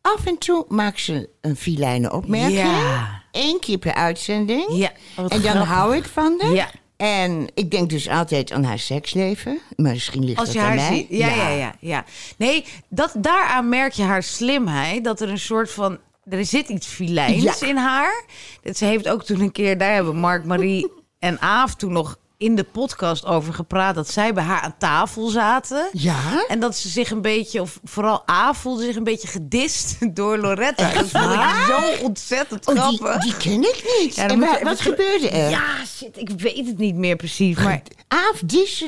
Af 0.00 0.26
en 0.26 0.38
toe 0.38 0.64
maakt 0.68 1.00
ze 1.00 1.28
een 1.40 1.56
filijne 1.56 2.12
opmerking. 2.12 2.58
Ja. 2.58 3.22
Eén 3.32 3.60
keer 3.60 3.78
per 3.78 3.94
uitzending. 3.94 4.64
Ja, 4.68 4.92
en 5.16 5.28
dan 5.28 5.40
grappig. 5.40 5.68
hou 5.68 5.96
ik 5.96 6.04
van 6.04 6.40
haar. 6.40 6.52
Ja. 6.52 6.70
En 6.96 7.46
ik 7.54 7.70
denk 7.70 7.90
dus 7.90 8.08
altijd 8.08 8.52
aan 8.52 8.64
haar 8.64 8.78
seksleven. 8.78 9.58
Maar 9.76 9.92
misschien 9.92 10.24
ligt 10.24 10.38
Als 10.38 10.46
dat 10.46 10.54
je 10.54 10.60
aan 10.60 10.66
haar 10.66 10.76
mij. 10.90 10.96
ziet. 10.96 11.06
Ja, 11.18 11.28
ja, 11.34 11.48
ja, 11.48 11.74
ja. 11.80 12.04
Nee, 12.38 12.64
dat, 12.88 13.14
daaraan 13.18 13.68
merk 13.68 13.92
je 13.92 14.02
haar 14.02 14.22
slimheid. 14.22 15.04
Dat 15.04 15.20
er 15.20 15.28
een 15.28 15.38
soort 15.38 15.70
van... 15.70 15.98
Er 16.28 16.44
zit 16.44 16.68
iets 16.68 16.86
filijns 16.86 17.42
Ja. 17.60 17.66
in 17.66 17.76
haar. 17.76 18.24
Dat 18.62 18.76
ze 18.76 18.84
heeft 18.84 19.08
ook 19.08 19.24
toen 19.24 19.40
een 19.40 19.52
keer... 19.52 19.78
Daar 19.78 19.94
hebben 19.94 20.16
Mark, 20.16 20.44
Marie 20.44 20.92
en 21.18 21.40
Aaf 21.40 21.74
toen 21.74 21.92
nog 21.92 22.18
in 22.38 22.54
de 22.54 22.64
podcast 22.64 23.24
over 23.24 23.54
gepraat. 23.54 23.94
Dat 23.94 24.10
zij 24.10 24.32
bij 24.34 24.44
haar 24.44 24.60
aan 24.60 24.74
tafel 24.78 25.28
zaten. 25.28 25.88
Ja? 25.92 26.44
En 26.48 26.60
dat 26.60 26.76
ze 26.76 26.88
zich 26.88 27.10
een 27.10 27.22
beetje, 27.22 27.60
of 27.60 27.80
vooral 27.84 28.22
Aaf 28.26 28.58
voelde 28.58 28.82
zich 28.84 28.96
een 28.96 29.04
beetje 29.04 29.28
gedist 29.28 29.96
door 30.16 30.38
Loretta. 30.38 30.90
Echt 30.92 31.12
dat 31.12 31.22
vond 31.22 31.34
ik 31.34 31.64
zo 31.98 32.04
ontzettend 32.04 32.66
Oh, 32.66 32.74
grappig. 32.74 33.22
die, 33.22 33.30
die 33.32 33.36
ken 33.40 33.62
ik 33.62 33.98
niet. 34.00 34.14
Ja, 34.14 34.28
en 34.28 34.64
wat 34.64 34.80
gebeurde 34.80 35.28
er? 35.28 35.50
Ja, 35.50 35.84
shit, 35.96 36.16
ik 36.16 36.30
weet 36.30 36.66
het 36.66 36.78
niet 36.78 36.94
meer 36.94 37.16
precies. 37.16 37.56
Maar 37.58 37.82
Aaf 38.08 38.40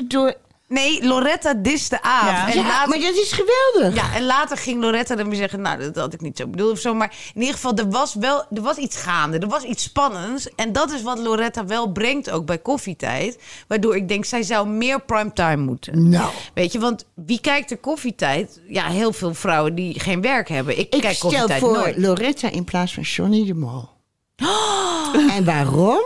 door... 0.07 0.33
nee, 0.69 1.05
Loretta 1.05 1.53
diste 1.53 2.01
Aaf. 2.01 2.29
Ja. 2.29 2.49
En 2.49 2.57
ja, 2.57 2.67
later, 2.67 2.89
maar 2.89 2.99
dat 2.99 3.15
is 3.15 3.31
geweldig. 3.31 3.95
ja, 3.95 4.15
en 4.15 4.25
later 4.25 4.57
ging 4.57 4.81
Loretta 4.81 5.15
dan 5.15 5.29
weer 5.29 5.37
zeggen, 5.37 5.61
nou, 5.61 5.79
dat 5.79 5.95
had 5.95 6.13
ik 6.13 6.21
niet 6.21 6.37
zo 6.37 6.47
bedoeld 6.47 6.71
of 6.71 6.79
zo. 6.79 6.93
Maar 6.93 7.15
in 7.33 7.39
ieder 7.39 7.55
geval, 7.55 7.73
er 7.75 7.89
was 7.89 8.13
wel, 8.15 8.45
er 8.53 8.61
was 8.61 8.77
iets 8.77 8.97
gaande. 8.97 9.39
Er 9.39 9.47
was 9.47 9.63
iets 9.63 9.83
spannends. 9.83 10.49
En 10.55 10.71
dat 10.71 10.91
is 10.91 11.01
wat 11.01 11.19
Loretta 11.19 11.65
wel 11.65 11.91
brengt 11.91 12.29
ook 12.29 12.45
bij 12.45 12.57
koffietijd. 12.57 13.39
Waardoor 13.67 13.95
ik 13.95 14.07
denk, 14.07 14.25
zij 14.25 14.43
zou 14.43 14.67
meer 14.67 15.01
primetime 15.01 15.55
moeten. 15.57 16.09
Nou, 16.09 16.31
Weet 16.53 16.71
je, 16.71 16.79
want 16.79 17.05
wie 17.13 17.41
kijkt 17.41 17.71
er 17.71 17.77
koffietijd? 17.77 18.61
Ja, 18.67 18.87
heel 18.87 19.13
veel 19.13 19.33
vrouwen 19.33 19.75
die 19.75 19.99
geen 19.99 20.21
werk 20.21 20.49
hebben. 20.49 20.79
Ik, 20.79 20.93
ik 20.93 21.01
kijk 21.01 21.15
stel 21.15 21.29
koffietijd 21.29 21.59
voor 21.59 21.73
nooit. 21.77 21.97
Loretta 21.97 22.49
in 22.51 22.63
plaats 22.63 22.93
van 22.93 23.03
Johnny 23.03 23.45
de 23.45 23.53
Mol. 23.53 23.89
En 25.35 25.45
waarom? 25.45 26.01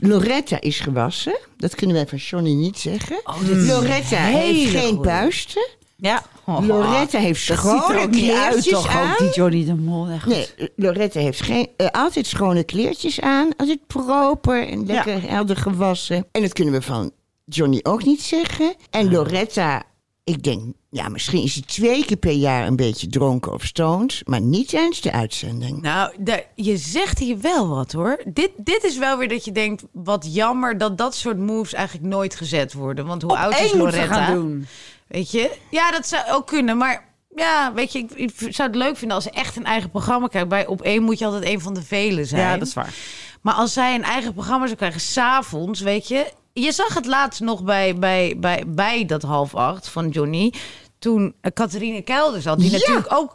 Loretta 0.00 0.60
is 0.60 0.80
gewassen. 0.80 1.38
Dat 1.56 1.74
kunnen 1.74 1.96
wij 1.96 2.06
van 2.06 2.18
Johnny 2.18 2.52
niet 2.52 2.78
zeggen. 2.78 3.20
Loretta 3.66 4.16
heeft 4.16 4.74
Oh, 4.74 4.80
geen 4.80 4.94
goeie. 4.94 5.00
puisten. 5.00 5.68
ja. 5.96 6.22
Loretta 6.60 7.18
heeft 7.18 7.40
schone 7.42 7.98
uit, 7.98 8.10
kleertjes 8.10 8.72
toch? 8.72 8.88
aan. 8.88 9.10
Ook 9.12 9.18
die 9.18 9.30
Johnny 9.34 9.64
de 9.64 9.74
Mol. 9.74 10.08
Echt. 10.08 10.26
Nee, 10.26 10.46
Loretta 10.76 11.20
heeft 11.20 11.40
geen, 11.40 11.68
eh, 11.76 11.86
altijd 11.92 12.26
schone 12.26 12.64
kleertjes 12.64 13.20
aan. 13.20 13.50
Altijd 13.56 13.86
proper 13.86 14.68
en 14.68 14.86
lekker 14.86 15.22
helder 15.30 15.56
gewassen. 15.56 16.26
En 16.32 16.42
dat 16.42 16.52
kunnen 16.52 16.74
we 16.74 16.82
van 16.82 17.10
Johnny 17.44 17.80
ook 17.82 18.04
niet 18.04 18.22
zeggen. 18.22 18.74
En 18.90 19.10
Loretta, 19.10 19.82
ik 20.26 20.42
denk, 20.42 20.62
ja, 20.90 21.08
misschien 21.08 21.42
is 21.42 21.52
ze 21.54 21.60
twee 21.60 22.04
keer 22.04 22.16
per 22.16 22.32
jaar 22.32 22.66
een 22.66 22.76
beetje 22.76 23.06
dronken 23.06 23.52
of 23.52 23.62
stoned. 23.64 24.22
Maar 24.24 24.40
niet 24.40 24.68
tijdens 24.68 25.00
de 25.00 25.12
uitzending. 25.12 25.82
Nou, 25.82 26.12
daar- 26.18 26.44
je 26.54 26.76
zegt 26.76 27.18
hier 27.18 27.40
wel 27.40 27.68
wat 27.68 27.92
hoor. 27.92 28.20
Dit, 28.26 28.50
dit 28.56 28.84
is 28.84 28.98
wel 28.98 29.18
weer 29.18 29.28
dat 29.28 29.44
je 29.44 29.52
denkt, 29.52 29.82
wat 29.92 30.26
jammer 30.34 30.78
dat 30.78 30.98
dat 30.98 31.14
soort 31.14 31.38
moves 31.38 31.72
eigenlijk 31.72 32.06
nooit 32.06 32.34
gezet 32.34 32.72
worden. 32.72 33.06
Want 33.06 33.22
hoe 33.22 33.36
oud 33.36 33.60
is 33.60 33.72
Loretta? 33.72 34.24
gaan 34.24 34.34
doen. 34.34 34.66
Weet 35.08 35.30
je? 35.30 35.50
Ja, 35.70 35.90
dat 35.90 36.06
zou 36.06 36.22
ook 36.30 36.46
kunnen. 36.46 36.76
Maar 36.76 37.04
Ja, 37.34 37.72
weet 37.74 37.92
je, 37.92 37.98
ik, 37.98 38.10
ik 38.40 38.54
zou 38.54 38.68
het 38.68 38.76
leuk 38.76 38.96
vinden 38.96 39.16
als 39.16 39.24
ze 39.24 39.30
echt 39.30 39.56
een 39.56 39.64
eigen 39.64 39.90
programma 39.90 40.26
krijgt. 40.26 40.48
Bij 40.48 40.66
op 40.66 40.82
één 40.82 41.02
moet 41.02 41.18
je 41.18 41.24
altijd 41.24 41.44
een 41.44 41.60
van 41.60 41.74
de 41.74 41.82
velen 41.82 42.26
zijn. 42.26 42.40
Ja, 42.42 42.56
dat 42.58 42.66
is 42.68 42.74
waar. 42.74 42.94
Maar 43.42 43.54
als 43.54 43.72
zij 43.72 43.94
een 43.94 44.02
eigen 44.04 44.32
programma 44.32 44.64
zou 44.66 44.76
krijgen, 44.76 45.00
s'avonds, 45.00 45.80
weet 45.80 46.08
je. 46.08 46.32
Je 46.60 46.72
zag 46.72 46.94
het 46.94 47.06
laatst 47.06 47.40
nog 47.40 47.62
bij, 47.64 47.94
bij, 47.98 48.34
bij, 48.36 48.62
bij 48.66 49.04
dat 49.04 49.22
half 49.22 49.54
acht 49.54 49.88
van 49.88 50.08
Johnny. 50.08 50.52
Toen 50.98 51.22
uh, 51.42 51.50
Catharine 51.54 52.02
Kelder 52.02 52.42
zat, 52.42 52.58
die 52.58 52.70
Ja. 52.70 52.78
natuurlijk 52.78 53.06
ook 53.12 53.34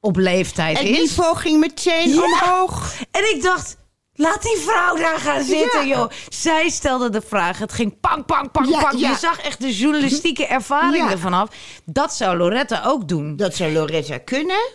op 0.00 0.16
leeftijd 0.16 0.78
En 0.78 0.86
is. 0.86 0.98
niveau 0.98 1.36
ging 1.36 1.60
meteen 1.60 2.08
Ja. 2.08 2.22
omhoog. 2.22 2.94
En 3.10 3.34
ik 3.36 3.42
dacht, 3.42 3.76
laat 4.14 4.42
die 4.42 4.56
vrouw 4.56 4.96
daar 4.96 5.18
gaan 5.18 5.44
zitten, 5.44 5.86
Ja. 5.86 5.96
joh. 5.96 6.10
Zij 6.28 6.68
stelde 6.68 7.10
de 7.10 7.20
vraag. 7.20 7.58
Het 7.58 7.72
ging 7.72 8.00
pang, 8.00 8.24
pang, 8.26 8.50
pang, 8.50 8.78
pang. 8.80 9.00
Je 9.00 9.16
zag 9.20 9.38
echt 9.40 9.60
de 9.60 9.76
journalistieke 9.76 10.46
ervaring 10.46 11.10
ervan 11.10 11.32
af. 11.32 11.48
Dat 11.84 12.14
zou 12.14 12.36
Loretta 12.36 12.82
ook 12.86 13.08
doen. 13.08 13.36
Dat 13.36 13.54
zou 13.56 13.72
Loretta 13.72 14.18
kunnen. 14.18 14.68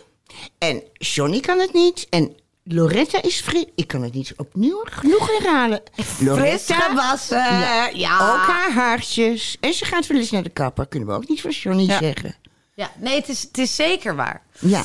En 0.58 0.82
Johnny 0.92 1.40
kan 1.40 1.58
het 1.58 1.72
niet. 1.72 2.06
En 2.10 2.36
Loretta 2.64 3.22
is 3.22 3.40
fris. 3.40 3.64
Ik 3.74 3.86
kan 3.86 4.02
het 4.02 4.12
niet 4.14 4.32
opnieuw 4.36 4.82
genoeg 4.84 5.26
herhalen. 5.38 5.82
Loretta 6.20 6.74
gewassen, 6.80 7.36
Ja. 7.38 7.88
ja. 7.94 8.32
Ook 8.32 8.46
haar 8.48 8.72
haartjes. 8.72 9.56
En 9.60 9.72
ze 9.74 9.84
gaat 9.84 10.06
wel 10.06 10.18
eens 10.18 10.30
naar 10.30 10.42
de 10.42 10.48
kapper. 10.50 10.86
Kunnen 10.86 11.08
we 11.08 11.14
ook 11.14 11.28
niet 11.28 11.40
van 11.40 11.50
Johnny 11.50 11.84
Ja. 11.86 11.98
zeggen. 11.98 12.36
Ja, 12.74 12.90
nee, 12.98 13.14
het 13.14 13.28
is, 13.28 13.42
het 13.42 13.58
is 13.58 13.74
zeker 13.76 14.16
waar. 14.16 14.42
Ja. 14.60 14.84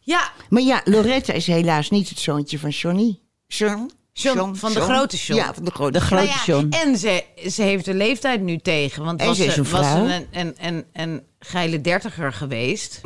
Ja, 0.00 0.32
Maar 0.48 0.62
ja, 0.62 0.80
Loretta 0.84 1.32
is 1.32 1.46
helaas 1.46 1.90
niet 1.90 2.08
het 2.08 2.18
zoontje 2.18 2.58
van 2.58 2.70
Johnny. 2.70 3.18
John? 3.46 3.90
John, 4.12 4.54
van 4.54 4.72
de 4.72 4.80
grote 4.80 5.16
John. 5.16 5.40
Ja, 5.40 5.54
van 5.54 5.64
de 5.64 5.70
grote 5.70 5.92
De 5.92 5.98
John. 5.98 6.06
grote 6.06 6.24
Nou 6.24 6.38
ja, 6.38 6.44
John. 6.44 6.68
En 6.70 6.96
ze, 6.98 7.24
ze 7.50 7.62
heeft 7.62 7.84
de 7.84 7.94
leeftijd 7.94 8.40
nu 8.40 8.58
tegen. 8.58 9.04
Want 9.04 9.20
En 9.20 9.26
was 9.26 9.36
ze 9.36 9.44
is 9.44 9.56
een 9.56 9.70
was 9.70 9.86
een, 9.94 10.26
een, 10.32 10.54
een, 10.60 10.84
een 10.92 11.22
geile 11.38 11.80
dertiger 11.80 12.32
geweest. 12.32 13.00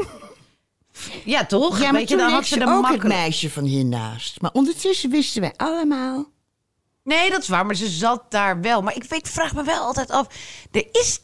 Ja, 1.25 1.47
toch? 1.47 1.79
Ja, 1.79 1.85
maar 1.85 1.93
Weet 1.93 2.09
je, 2.09 2.17
toen 2.17 2.25
dan 2.25 2.33
had 2.33 2.47
ze 2.47 2.55
ze 2.55 2.59
de 2.59 2.71
ook 2.71 2.89
het 2.89 3.03
meisje 3.03 3.51
van 3.51 3.65
hiernaast. 3.65 4.41
Maar 4.41 4.51
ondertussen 4.53 5.11
wisten 5.11 5.41
wij 5.41 5.53
allemaal... 5.57 6.27
Nee, 7.03 7.31
dat 7.31 7.43
is 7.43 7.49
waar, 7.49 7.67
maar 7.67 7.75
ze 7.75 7.89
zat 7.89 8.31
daar 8.31 8.61
wel. 8.61 8.83
Maar 8.83 8.97
ik, 8.97 9.05
ik 9.05 9.27
vraag 9.27 9.55
me 9.55 9.63
wel 9.63 9.83
altijd 9.83 10.11
af, 10.11 10.27
er 10.71 10.87
is 10.93 11.21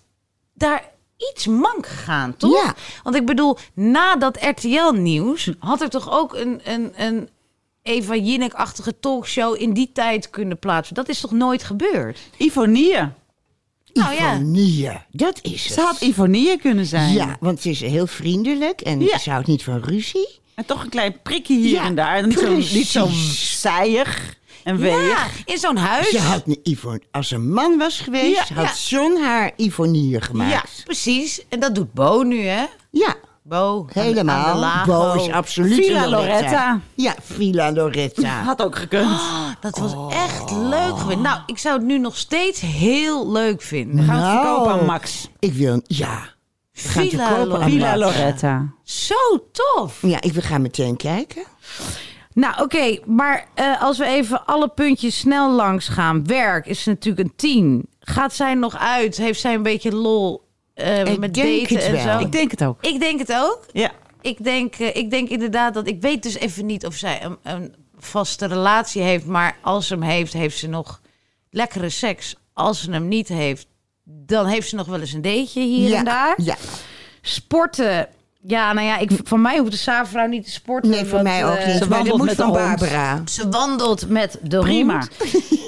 daar 0.55 0.93
iets 1.17 1.47
mank 1.47 1.87
gegaan, 1.87 2.37
toch? 2.37 2.65
Ja. 2.65 2.75
Want 3.03 3.17
ik 3.17 3.27
bedoel, 3.27 3.59
na 3.75 4.17
dat 4.17 4.39
RTL-nieuws 4.43 5.51
had 5.59 5.81
er 5.81 5.91
toch 5.91 6.11
ook 6.11 6.35
een, 6.35 6.61
een, 6.65 6.93
een 6.97 7.29
Eva 7.83 8.15
Jinek-achtige 8.15 8.99
talkshow 9.01 9.61
in 9.61 9.73
die 9.73 9.91
tijd 9.93 10.31
kunnen 10.31 10.59
plaatsen. 10.59 10.95
Dat 10.95 11.09
is 11.09 11.21
toch 11.21 11.31
nooit 11.31 11.63
gebeurd? 11.63 12.19
Ivonie. 12.37 12.99
Nou 13.95 14.15
ja. 14.15 14.35
Ivonie, 14.35 14.91
dat 15.11 15.39
is 15.43 15.65
het. 15.65 15.73
Ze 15.75 15.81
had 15.81 16.01
Ivonie 16.01 16.59
kunnen 16.59 16.87
zijn. 16.87 17.13
Ja, 17.13 17.37
want 17.41 17.61
ze 17.63 17.71
is 17.71 17.81
heel 17.81 18.07
vriendelijk 18.07 18.81
en 18.81 19.01
Ja. 19.01 19.19
ze 19.19 19.31
houdt 19.31 19.47
niet 19.47 19.63
van 19.63 19.81
ruzie. 19.81 20.29
En 20.55 20.65
toch 20.67 20.83
een 20.83 20.89
klein 20.89 21.17
prikje 21.23 21.57
hier 21.57 21.71
Ja, 21.71 21.85
en 21.85 21.95
daar. 21.95 22.17
En 22.17 22.29
niet 22.29 22.39
zo, 22.39 22.55
niet 22.57 22.87
zo 22.87 23.09
saaiig 23.59 24.37
en 24.65 24.77
weeg. 24.79 25.09
Ja, 25.09 25.27
in 25.45 25.59
zo'n 25.59 25.77
huis. 25.77 26.09
Ze 26.09 26.19
had 26.19 26.43
een 26.47 26.61
Yvonne, 26.63 27.01
als 27.11 27.31
een 27.31 27.53
man 27.53 27.79
was 27.79 28.01
geweest, 28.01 28.49
Ja, 28.49 28.55
had 28.55 28.89
John 28.89 29.17
haar 29.23 29.53
Ivonier 29.57 30.23
gemaakt. 30.23 30.53
Ja, 30.53 30.65
precies. 30.85 31.41
En 31.49 31.61
dat 31.61 31.75
doet 31.75 31.93
Bo 31.93 32.23
nu, 32.23 32.41
hè? 32.41 32.65
Ja, 32.91 33.17
Bo. 33.47 33.79
aan 33.79 33.85
de- 33.93 34.01
aan 34.01 34.05
de 34.07 34.11
helemaal. 34.11 34.59
Lago. 34.59 34.85
Bo 34.93 35.13
is 35.23 35.31
absoluut 35.31 35.75
Villa 35.75 36.03
een 36.03 36.09
Loretta. 36.11 36.81
Ja, 36.95 37.15
Villa 37.23 37.73
Loretta. 37.73 38.43
Had 38.43 38.63
ook 38.63 38.77
gekund. 38.77 39.21
Dat 39.61 39.79
was 39.79 39.95
echt 40.15 40.51
leuk 40.51 40.97
geweest. 40.99 41.19
Nou, 41.19 41.39
ik 41.47 41.59
zou 41.59 41.77
het 41.77 41.87
nu 41.87 41.99
nog 41.99 42.17
steeds 42.17 42.61
heel 42.61 43.31
leuk 43.33 43.63
vinden. 43.63 43.97
We 43.97 44.03
gaan 44.03 44.15
het 44.17 44.25
Nou, 44.25 44.47
verkopen 44.47 44.73
aan 44.73 44.87
Max. 44.87 45.29
Ik 45.39 45.53
wil, 45.53 45.81
ja. 45.87 46.19
We 46.73 46.81
gaan 46.89 47.03
het 47.03 47.11
Villa 47.11 47.25
aan 47.37 47.63
Villa 47.71 47.87
Max. 47.97 48.01
Loretta. 48.01 48.67
Zo 48.83 49.15
tof. 49.53 49.99
Ja, 50.03 50.21
ik 50.21 50.33
wil 50.33 50.43
gaan 50.43 50.63
meteen 50.63 50.97
kijken. 50.97 51.45
Nou, 52.33 52.63
oké, 52.63 52.99
maar 53.07 53.47
eh, 53.55 53.83
als 53.83 53.99
we 53.99 54.05
even 54.07 54.47
alle 54.47 54.69
puntjes 54.69 55.19
snel 55.19 55.51
langs 55.51 55.89
gaan. 55.89 56.27
Werk 56.27 56.67
is 56.67 56.85
natuurlijk 56.85 57.29
een 57.29 57.37
10. 57.37 57.89
Gaat 58.01 58.35
zij 58.35 58.55
nog 58.55 58.77
uit? 58.79 59.17
Heeft 59.17 59.41
zij 59.41 59.55
een 59.55 59.63
beetje 59.63 59.95
lol 59.95 60.44
eh, 60.75 61.05
Ik 61.05 61.19
met 61.19 61.35
denk 61.35 61.69
daten 61.69 61.77
het 61.77 61.95
en 61.95 62.01
zo? 62.01 62.19
Ik 62.19 62.33
denk 62.33 62.51
het 62.51 62.65
ook. 62.65 62.85
Ik 62.85 63.01
denk 63.01 63.19
het 63.19 63.33
ook. 63.33 63.67
Ja. 63.73 63.93
Ik 64.21 64.45
denk, 64.45 64.75
eh, 64.75 64.97
ik 64.97 65.11
denk 65.11 65.29
inderdaad 65.29 65.75
dat... 65.75 65.87
Ik 65.89 66.01
weet 66.01 66.23
dus 66.23 66.35
even 66.35 66.67
niet 66.67 66.87
of 66.87 66.95
zij 66.95 67.25
een, 67.25 67.39
een 67.43 67.75
vaste 67.97 68.47
relatie 68.47 69.03
heeft. 69.03 69.27
Maar 69.27 69.57
als 69.63 69.87
ze 69.87 69.95
hem 69.95 70.03
heeft, 70.03 70.33
heeft 70.33 70.59
ze 70.59 70.69
nog 70.69 71.01
lekkere 71.51 71.89
seks. 71.89 72.37
Als 72.53 72.81
ze 72.81 72.91
hem 72.91 73.09
niet 73.09 73.29
heeft, 73.29 73.67
dan 74.05 74.47
heeft 74.47 74.69
ze 74.69 74.77
nog 74.77 74.87
wel 74.87 75.01
eens 75.01 75.13
een 75.13 75.23
dateje 75.23 75.61
hier 75.61 75.89
ja, 75.89 75.99
en 75.99 76.05
daar. 76.05 76.35
Ja, 76.43 76.57
Sporten. 77.21 78.09
Ja, 78.47 78.73
nou 78.73 78.87
ja, 78.87 78.99
ik, 78.99 79.11
van 79.25 79.41
mij 79.41 79.59
hoeft 79.59 79.71
de 79.71 79.77
zaafvrouw 79.77 80.27
niet 80.27 80.45
te 80.45 80.51
sporten. 80.51 80.91
nee, 80.91 81.01
voor 81.01 81.11
want, 81.11 81.23
mij 81.23 81.47
ook 81.47 81.55
eh, 81.57 81.67
niet. 81.67 81.77
ze 81.77 81.89
wandelt 81.89 82.25
met 82.25 82.35
van. 82.35 82.53
Barbara. 82.53 83.23
Ze 83.25 83.49
wandelt 83.49 84.09
met 84.09 84.39
de 84.43 84.59
Prima. 84.59 84.93
hond. 84.99 85.11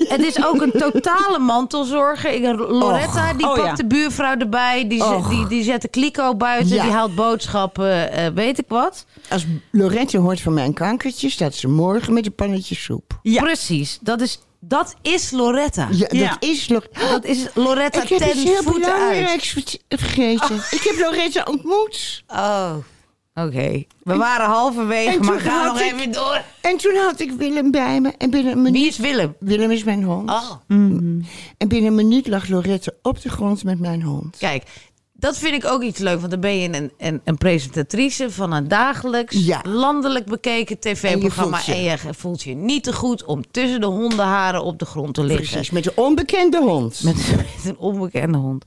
Het 0.09 0.21
is 0.25 0.45
ook 0.47 0.61
een 0.63 0.73
totale 0.73 1.39
mantelzorger. 1.55 2.33
Ik, 2.33 2.43
Loretta, 2.69 3.33
die 3.33 3.47
Oh, 3.47 3.55
pakt 3.55 3.67
ja. 3.67 3.75
de 3.75 3.87
buurvrouw 3.87 4.37
erbij. 4.37 4.89
Die, 4.89 5.03
zet- 5.05 5.29
die, 5.29 5.47
die 5.47 5.63
zet 5.63 5.83
de 5.83 5.89
kliko 5.89 6.35
buiten. 6.35 6.75
Ja. 6.75 6.83
Die 6.83 6.93
haalt 6.93 7.15
boodschappen, 7.15 8.13
eh, 8.13 8.27
weet 8.35 8.59
ik 8.59 8.65
wat. 8.69 9.07
Als 9.29 9.47
Loretta 9.71 10.19
hoort 10.19 10.41
van 10.41 10.55
mijn 10.55 10.73
kankertje, 10.75 11.31
staat 11.31 11.55
ze 11.55 11.69
morgen 11.69 12.13
met 12.13 12.27
een 12.27 12.35
pannetje 12.35 12.75
soep. 12.75 13.19
Ja. 13.23 13.43
Precies, 13.43 13.99
dat 14.01 14.21
is, 14.21 14.39
dat 14.61 14.95
is 15.03 15.31
Loretta. 15.31 15.89
Ja, 15.91 16.07
Ja. 16.11 16.29
dat 16.29 16.43
is 16.51 16.69
Loretta. 16.69 17.09
Dat 17.11 17.25
is 17.25 17.47
Loretta 17.55 18.03
Ik 18.03 18.09
heb 18.09 18.19
ten 18.19 18.29
iets 18.31 18.43
heel 18.43 18.63
voeten 18.63 18.93
uit. 18.93 19.09
belangrijks 19.09 19.49
vert- 19.49 19.83
vergeten. 19.89 20.57
Ik 20.57 20.81
heb 20.83 20.99
Loretta 20.99 21.43
ontmoet. 21.51 22.25
Oh, 22.27 22.75
oké. 23.35 23.85
We 24.03 24.17
waren 24.17 24.47
halverwege, 24.47 25.11
En 25.19 25.25
maar 25.25 25.43
had 25.49 25.65
nog 25.65 25.81
ik- 25.81 25.93
even 25.93 26.13
door. 26.13 26.43
En 26.61 26.77
toen 26.77 26.97
had 26.97 27.21
ik 27.21 27.31
Willem 27.33 27.71
bij 27.71 28.01
me. 28.01 28.13
En 28.19 28.31
binnen 28.31 28.53
een 28.53 28.63
minuut... 28.63 28.81
Wie 28.81 28.89
is 28.89 28.97
Willem? 28.99 29.37
Willem 29.41 29.71
is 29.71 29.85
mijn 29.85 30.03
hond. 30.03 30.31
Oh, 30.31 30.51
En 30.69 31.69
binnen 31.69 31.87
een 31.91 31.95
minuut 31.95 32.27
lag 32.27 32.49
Loretta 32.49 32.93
op 33.03 33.23
de 33.23 33.29
grond 33.29 33.65
met 33.65 33.79
mijn 33.81 34.03
hond. 34.03 34.37
kijk. 34.39 34.63
Dat 35.19 35.39
vind 35.39 35.55
ik 35.55 35.65
ook 35.65 35.83
iets 35.83 35.99
leuk, 35.99 36.19
want 36.19 36.31
dan 36.31 36.41
ben 36.41 36.59
je 36.59 36.69
een, 36.75 36.93
een, 36.99 37.21
een 37.25 37.39
presentatrice 37.39 38.31
van 38.31 38.53
een 38.53 38.69
dagelijks, 38.69 39.37
Ja. 39.45 39.61
landelijk 39.63 40.25
bekeken 40.27 40.79
tv-programma. 40.79 41.67
En 41.67 41.75
En, 41.75 41.83
je 41.83 41.99
voelt 41.99 42.17
voelt 42.17 42.43
je 42.43 42.55
niet 42.55 42.85
te 42.85 42.93
goed 42.93 43.25
om 43.25 43.51
tussen 43.51 43.81
de 43.81 43.87
hondenharen 43.87 44.63
op 44.63 44.79
de 44.79 44.85
grond 44.85 45.15
te 45.15 45.25
liggen. 45.25 45.47
Precies, 45.47 45.71
met 45.71 45.87
een 45.87 45.93
onbekende 45.95 46.59
hond. 46.61 47.03
Met, 47.05 47.17
met 47.37 47.65
een 47.65 47.79
onbekende 47.79 48.39
hond. 48.39 48.65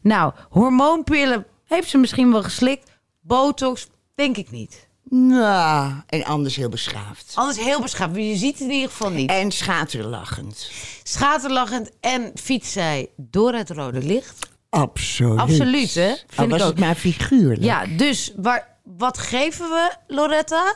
Nou, 0.00 0.32
hormoonpillen 0.48 1.46
heeft 1.64 1.88
ze 1.88 1.98
misschien 1.98 2.32
wel 2.32 2.42
geslikt. 2.42 2.90
Botox, 3.20 3.88
denk 4.14 4.36
ik 4.36 4.50
niet. 4.50 4.88
Nou, 5.08 5.92
en 6.06 6.24
anders 6.24 6.56
heel 6.56 6.68
beschaafd. 6.68 7.32
Anders 7.34 7.58
heel 7.60 7.80
beschaafd. 7.80 8.12
maar 8.12 8.20
Je 8.20 8.36
ziet 8.36 8.52
het 8.58 8.68
in 8.68 8.74
ieder 8.74 8.90
geval 8.90 9.10
niet. 9.10 9.30
En 9.30 9.50
schaterlachend. 9.50 10.70
Schaterlachend 11.02 11.90
en 12.00 12.30
fietst 12.34 12.72
zij 12.72 13.08
door 13.16 13.52
het 13.52 13.70
rode 13.70 14.02
licht. 14.02 14.50
Absoluut. 14.72 15.38
Absoluut, 15.38 15.94
hè? 15.94 16.08
Al 16.08 16.16
Vind 16.26 16.50
was 16.50 16.60
ik 16.60 16.66
ook. 16.66 16.72
het 16.72 16.80
maar 16.80 16.94
figuurlijk. 16.94 17.62
Ja, 17.62 17.86
dus 17.96 18.32
waar, 18.36 18.76
wat 18.82 19.18
geven 19.18 19.68
we, 19.68 19.92
Loretta? 20.06 20.74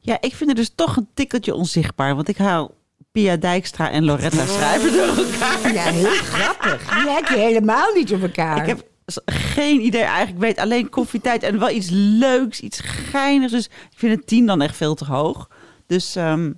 Ja, 0.00 0.16
ik 0.20 0.34
vind 0.34 0.50
het 0.50 0.58
dus 0.58 0.72
toch 0.74 0.96
een 0.96 1.08
tikkeltje 1.14 1.54
onzichtbaar. 1.54 2.14
Want 2.14 2.28
ik 2.28 2.36
hou 2.36 2.70
Pia 3.12 3.36
Dijkstra 3.36 3.90
en 3.90 4.04
Loretta 4.04 4.46
Schrijver 4.46 4.92
door 4.92 5.24
elkaar. 5.24 5.72
Ja, 5.72 5.82
heel 5.82 6.10
grappig. 6.10 6.94
Die 6.94 7.04
lijken 7.04 7.38
helemaal 7.40 7.92
niet 7.94 8.12
op 8.12 8.22
elkaar. 8.22 8.56
Ik 8.60 8.66
heb 8.66 8.86
geen 9.26 9.80
idee 9.80 10.02
eigenlijk. 10.02 10.34
Ik 10.34 10.40
weet 10.40 10.58
alleen 10.58 10.88
koffietijd 10.88 11.42
en 11.42 11.58
wel 11.58 11.70
iets 11.70 11.88
leuks, 11.90 12.60
iets 12.60 12.80
geinigs. 12.80 13.52
Dus 13.52 13.64
ik 13.66 13.96
vind 13.98 14.16
het 14.16 14.26
tien 14.26 14.46
dan 14.46 14.62
echt 14.62 14.76
veel 14.76 14.94
te 14.94 15.04
hoog. 15.04 15.48
Dus 15.86 16.16
ehm 16.16 16.52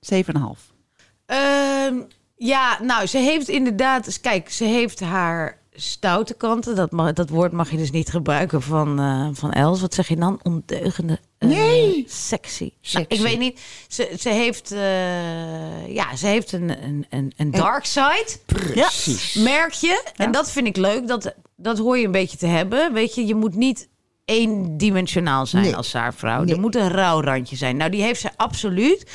7,5. 0.00 0.72
Ehm, 1.26 1.94
ja, 2.36 2.78
nou, 2.82 3.06
ze 3.06 3.18
heeft 3.18 3.48
inderdaad... 3.48 4.20
Kijk, 4.20 4.50
ze 4.50 4.64
heeft 4.64 5.00
haar 5.00 5.62
stoute 5.74 6.34
kanten. 6.34 6.74
Dat, 6.76 6.90
mag, 6.90 7.12
dat 7.12 7.28
woord 7.28 7.52
mag 7.52 7.70
je 7.70 7.76
dus 7.76 7.90
niet 7.90 8.10
gebruiken 8.10 8.62
van, 8.62 8.98
eh, 9.00 9.28
van 9.32 9.52
Els. 9.52 9.80
Wat 9.80 9.94
zeg 9.94 10.08
je 10.08 10.16
dan? 10.16 10.40
Ondeugende. 10.42 11.18
eh, 11.38 11.48
Nee. 11.48 12.04
Sexy. 12.08 12.62
Nou, 12.62 12.74
Sexy. 12.80 13.06
ik 13.14 13.20
weet 13.20 13.38
niet. 13.38 13.60
Ze, 13.88 14.14
ze 14.18 14.28
heeft, 14.28 14.72
eh, 14.72 15.94
ja, 15.94 16.16
ze 16.16 16.26
heeft 16.26 16.52
een, 16.52 16.82
een, 16.84 17.06
een, 17.10 17.32
een 17.36 17.50
dark 17.50 17.84
side. 17.84 18.26
Precies. 18.46 19.34
Merk 19.34 19.72
je. 19.72 20.04
En 20.16 20.32
dat 20.32 20.50
vind 20.50 20.66
ik 20.66 20.76
leuk. 20.76 21.08
Dat, 21.08 21.34
dat 21.56 21.78
hoor 21.78 21.98
je 21.98 22.04
een 22.06 22.12
beetje 22.12 22.36
te 22.36 22.46
hebben. 22.46 22.92
Weet 22.92 23.14
je, 23.14 23.26
je 23.26 23.34
moet 23.34 23.54
niet 23.54 23.88
eendimensionaal 24.24 25.46
zijn 25.46 25.62
Nee. 25.62 25.76
als 25.76 25.90
zaarvrouw. 25.90 26.42
Nee. 26.44 26.54
Er 26.54 26.60
moet 26.60 26.74
een 26.76 26.88
rauw 26.90 27.20
randje 27.20 27.56
zijn. 27.56 27.76
Nou, 27.76 27.90
die 27.90 28.02
heeft 28.02 28.20
zij 28.20 28.32
absoluut. 28.36 29.10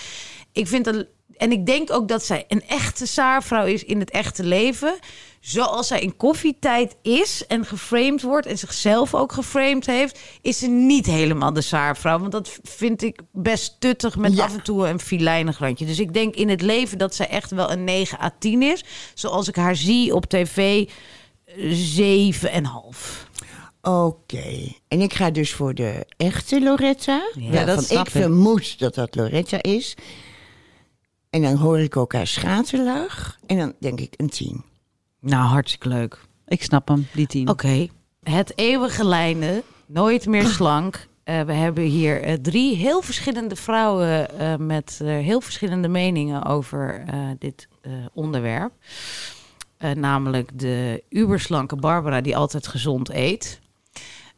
Ik 0.52 0.68
vind 0.68 0.86
dat... 0.86 1.06
En 1.38 1.52
ik 1.52 1.66
denk 1.66 1.92
ook 1.92 2.08
dat 2.08 2.26
zij 2.26 2.46
een 2.48 2.64
echte 2.68 3.06
zaarvrouw 3.06 3.66
is 3.66 3.84
in 3.84 4.00
het 4.00 4.10
echte 4.12 4.44
leven. 4.44 4.98
Zoals 5.40 5.88
zij 5.88 6.00
in 6.02 6.18
koffietijd 6.18 6.96
is 7.02 7.48
en 7.48 7.66
geframed 7.66 8.22
wordt... 8.22 8.48
en 8.48 8.58
zichzelf 8.58 9.16
ook 9.16 9.32
geframed 9.32 9.86
heeft... 9.86 10.20
is 10.42 10.58
ze 10.60 10.68
niet 10.68 11.06
helemaal 11.06 11.54
de 11.54 11.62
zaarvrouw. 11.62 12.20
Want 12.20 12.32
dat 12.32 12.60
vind 12.64 13.02
ik 13.04 13.22
best 13.32 13.76
tuttig 13.80 14.18
met 14.18 14.36
Ja. 14.36 14.44
af 14.44 14.54
en 14.54 14.64
toe 14.64 14.88
een 14.88 15.00
filijnig 15.00 15.60
randje. 15.60 15.86
Dus 15.86 16.00
ik 16.00 16.14
denk 16.14 16.36
in 16.36 16.50
het 16.50 16.62
leven 16.62 16.98
dat 16.98 17.16
zij 17.16 17.28
echt 17.28 17.52
wel 17.52 17.72
een 17.72 17.84
9 17.84 18.20
à 18.22 18.32
10 18.40 18.62
is. 18.62 18.84
Zoals 19.14 19.48
ik 19.48 19.56
haar 19.56 19.76
zie 19.76 20.16
op 20.16 20.26
tv, 20.26 20.86
7,5. 21.48 23.28
Oké. 23.82 24.74
En 24.88 25.02
ik 25.02 25.14
ga 25.14 25.30
dus 25.32 25.54
voor 25.54 25.74
de 25.74 26.06
echte 26.18 26.62
Loretta. 26.62 27.30
Ja, 27.34 27.66
dat 27.66 27.84
snap 27.84 28.08
ik 28.08 28.14
ik. 28.14 28.22
vermoed 28.22 28.80
dat 28.80 28.96
dat 28.96 29.16
Loretta 29.16 29.62
is. 29.62 29.96
En 31.30 31.42
dan 31.42 31.56
hoor 31.56 31.80
ik 31.80 31.98
ook 31.98 32.14
haar 32.14 32.28
schaterlach. 32.28 33.38
En 33.46 33.58
dan 33.58 33.74
denk 33.80 34.00
ik 34.00 34.14
een 34.18 34.30
tien. 34.30 34.64
Nou, 35.22 35.44
hartstikke 35.48 35.88
leuk. 35.88 36.20
Ik 36.48 36.64
snap 36.64 36.88
hem, 36.88 37.08
die 37.14 37.28
tien. 37.28 37.50
Oké. 37.50 37.88
Het 38.24 38.58
eeuwige 38.58 39.06
lijnen, 39.06 39.62
nooit 39.88 40.26
meer 40.26 40.46
slank. 40.46 41.08
Eh, 41.24 41.42
we 41.42 41.54
hebben 41.54 41.84
hier 41.84 42.22
eh, 42.22 42.34
drie 42.34 42.76
heel 42.76 43.02
verschillende 43.02 43.56
vrouwen 43.56 44.40
eh, 44.40 44.56
met 44.56 45.00
eh, 45.02 45.08
heel 45.08 45.42
verschillende 45.42 45.88
meningen 45.88 46.44
over 46.46 47.04
eh, 47.08 47.20
dit 47.40 47.68
eh, 47.82 47.92
onderwerp. 48.14 48.72
Eh, 49.78 49.92
namelijk 49.92 50.60
de 50.60 51.04
uberslanke 51.10 51.76
Barbara 51.76 52.22
die 52.22 52.38
altijd 52.38 52.68
gezond 52.68 53.10
eet. 53.14 53.60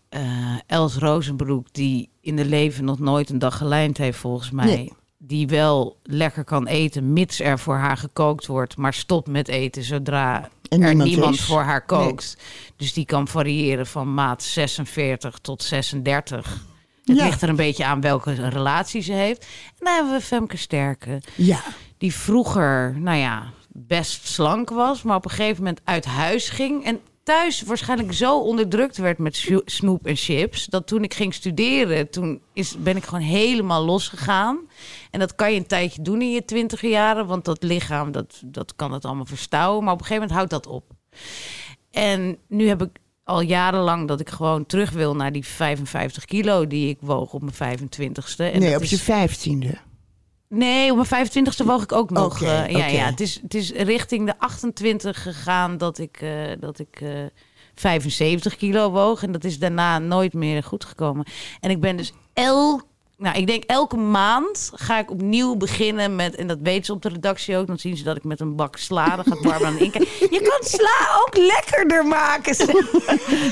Eh, 0.09 0.55
Els 0.67 0.95
Rozenbroek 0.95 1.73
die 1.73 2.09
in 2.21 2.35
de 2.35 2.45
leven 2.45 2.85
nog 2.85 2.99
nooit 2.99 3.29
een 3.29 3.39
dag 3.39 3.57
gelijnd 3.57 3.97
heeft 3.97 4.17
volgens 4.17 4.51
mij. 4.51 4.65
Nee. 4.65 4.93
Die 5.23 5.47
wel 5.47 5.97
lekker 6.03 6.43
kan 6.43 6.67
eten 6.67 7.13
mits 7.13 7.39
er 7.39 7.59
voor 7.59 7.75
haar 7.75 7.97
gekookt 7.97 8.45
wordt. 8.45 8.77
Maar 8.77 8.93
stopt 8.93 9.27
met 9.27 9.47
eten 9.47 9.83
zodra 9.83 10.49
En 10.69 10.81
er 10.83 10.95
niemand 10.95 11.35
is. 11.35 11.41
voor 11.45 11.61
haar 11.61 11.85
kookt. 11.85 12.37
Dus 12.75 12.93
die 12.93 13.05
kan 13.05 13.27
variëren 13.27 13.87
van 13.87 14.13
maat 14.13 14.43
46 14.43 15.37
tot 15.41 15.63
36. 15.63 16.65
Het 17.05 17.17
Ja. 17.17 17.25
ligt 17.25 17.41
er 17.41 17.49
een 17.49 17.55
beetje 17.55 17.85
aan 17.85 18.01
welke 18.01 18.49
relatie 18.49 19.01
ze 19.01 19.13
heeft. 19.13 19.41
En 19.43 19.85
dan 19.85 19.93
hebben 19.93 20.13
we 20.13 20.21
Femke 20.21 20.57
Sterke. 20.57 21.21
Ja. 21.35 21.59
Die 21.97 22.15
vroeger, 22.15 22.95
nou 22.99 23.17
ja, 23.17 23.43
best 23.69 24.27
slank 24.27 24.69
was. 24.69 25.01
Maar 25.03 25.15
op 25.15 25.25
een 25.25 25.31
gegeven 25.31 25.57
moment 25.63 25.81
uit 25.83 26.05
huis 26.05 26.49
ging. 26.49 26.85
En 26.85 26.99
thuis 27.23 27.61
waarschijnlijk 27.61 28.13
zo 28.13 28.39
onderdrukt 28.39 28.97
werd 28.97 29.17
met 29.17 29.49
snoep 29.65 30.05
en 30.05 30.15
chips. 30.15 30.65
Dat 30.65 30.87
toen 30.87 31.03
ik 31.03 31.13
ging 31.13 31.33
studeren, 31.33 32.09
toen 32.09 32.41
is, 32.53 32.75
ben 32.77 32.95
ik 32.97 33.03
gewoon 33.03 33.23
helemaal 33.23 33.85
losgegaan. 33.85 34.59
En 35.11 35.19
dat 35.19 35.35
kan 35.35 35.51
je 35.53 35.59
een 35.59 35.67
tijdje 35.67 36.01
doen 36.01 36.21
in 36.21 36.31
je 36.31 36.45
twintiger 36.45 36.89
jaren. 36.89 37.25
Want 37.27 37.45
dat 37.45 37.63
lichaam, 37.63 38.11
dat, 38.11 38.41
dat 38.45 38.75
kan 38.75 38.91
het 38.91 39.05
allemaal 39.05 39.25
verstouwen. 39.25 39.83
Maar 39.83 39.93
op 39.93 39.99
een 39.99 40.05
gegeven 40.05 40.27
moment 40.27 40.49
houdt 40.49 40.65
dat 40.65 40.73
op. 40.73 40.91
En 41.91 42.37
nu 42.47 42.67
heb 42.67 42.81
ik 42.81 42.89
al 43.23 43.41
jarenlang 43.41 44.07
dat 44.07 44.19
ik 44.19 44.29
gewoon 44.29 44.65
terug 44.65 44.91
wil 44.91 45.15
naar 45.15 45.31
die 45.31 45.45
55 45.45 46.25
kilo 46.25 46.67
die 46.67 46.89
ik 46.89 46.97
woog 47.01 47.33
op 47.33 47.41
mijn 47.41 47.79
25ste. 47.79 48.35
En 48.53 48.59
nee, 48.59 48.75
op 48.75 48.81
is- 48.81 48.89
je 48.89 48.97
vijftiende. 48.97 49.77
Nee, 50.53 50.91
op 50.91 51.07
mijn 51.09 51.27
25ste 51.27 51.65
woog 51.65 51.83
ik 51.83 51.91
ook 51.91 52.09
nog. 52.09 52.41
Eh, 52.41 52.69
ja, 52.69 52.85
ja, 52.87 53.05
het 53.05 53.19
is, 53.19 53.39
het 53.41 53.53
is 53.53 53.71
richting 53.71 54.25
de 54.25 54.39
28 54.39 55.21
gegaan 55.21 55.77
dat 55.77 55.97
ik, 55.97 56.21
eh, 56.21 56.31
dat 56.59 56.79
ik 56.79 57.01
eh, 57.01 57.09
75 57.75 58.55
kilo 58.55 58.91
woog. 58.91 59.23
En 59.23 59.31
dat 59.31 59.43
is 59.43 59.59
daarna 59.59 59.99
nooit 59.99 60.33
meer 60.33 60.63
goed 60.63 60.85
gekomen. 60.85 61.25
En 61.59 61.69
ik 61.69 61.79
ben 61.79 61.97
dus 61.97 62.13
el, 62.33 62.81
nou, 63.21 63.37
ik 63.37 63.47
denk 63.47 63.63
elke 63.63 63.97
maand 63.97 64.71
ga 64.73 64.99
ik 64.99 65.11
opnieuw 65.11 65.55
beginnen 65.55 66.15
met, 66.15 66.35
en 66.35 66.47
dat 66.47 66.57
weten 66.63 66.85
ze 66.85 66.93
op 66.93 67.01
de 67.01 67.09
redactie 67.09 67.57
ook, 67.57 67.67
dan 67.67 67.79
zien 67.79 67.97
ze 67.97 68.03
dat 68.03 68.17
ik 68.17 68.23
met 68.23 68.39
een 68.39 68.55
bak 68.55 68.77
sla, 68.77 69.15
dan 69.15 69.25
gaat 69.25 69.41
Barbara 69.41 69.65
aan 69.65 69.75
de 69.75 69.83
inkijk. 69.83 70.07
Je 70.19 70.41
kan 70.41 70.69
sla 70.69 71.21
ook 71.25 71.37
lekkerder 71.37 72.05
maken. 72.05 72.57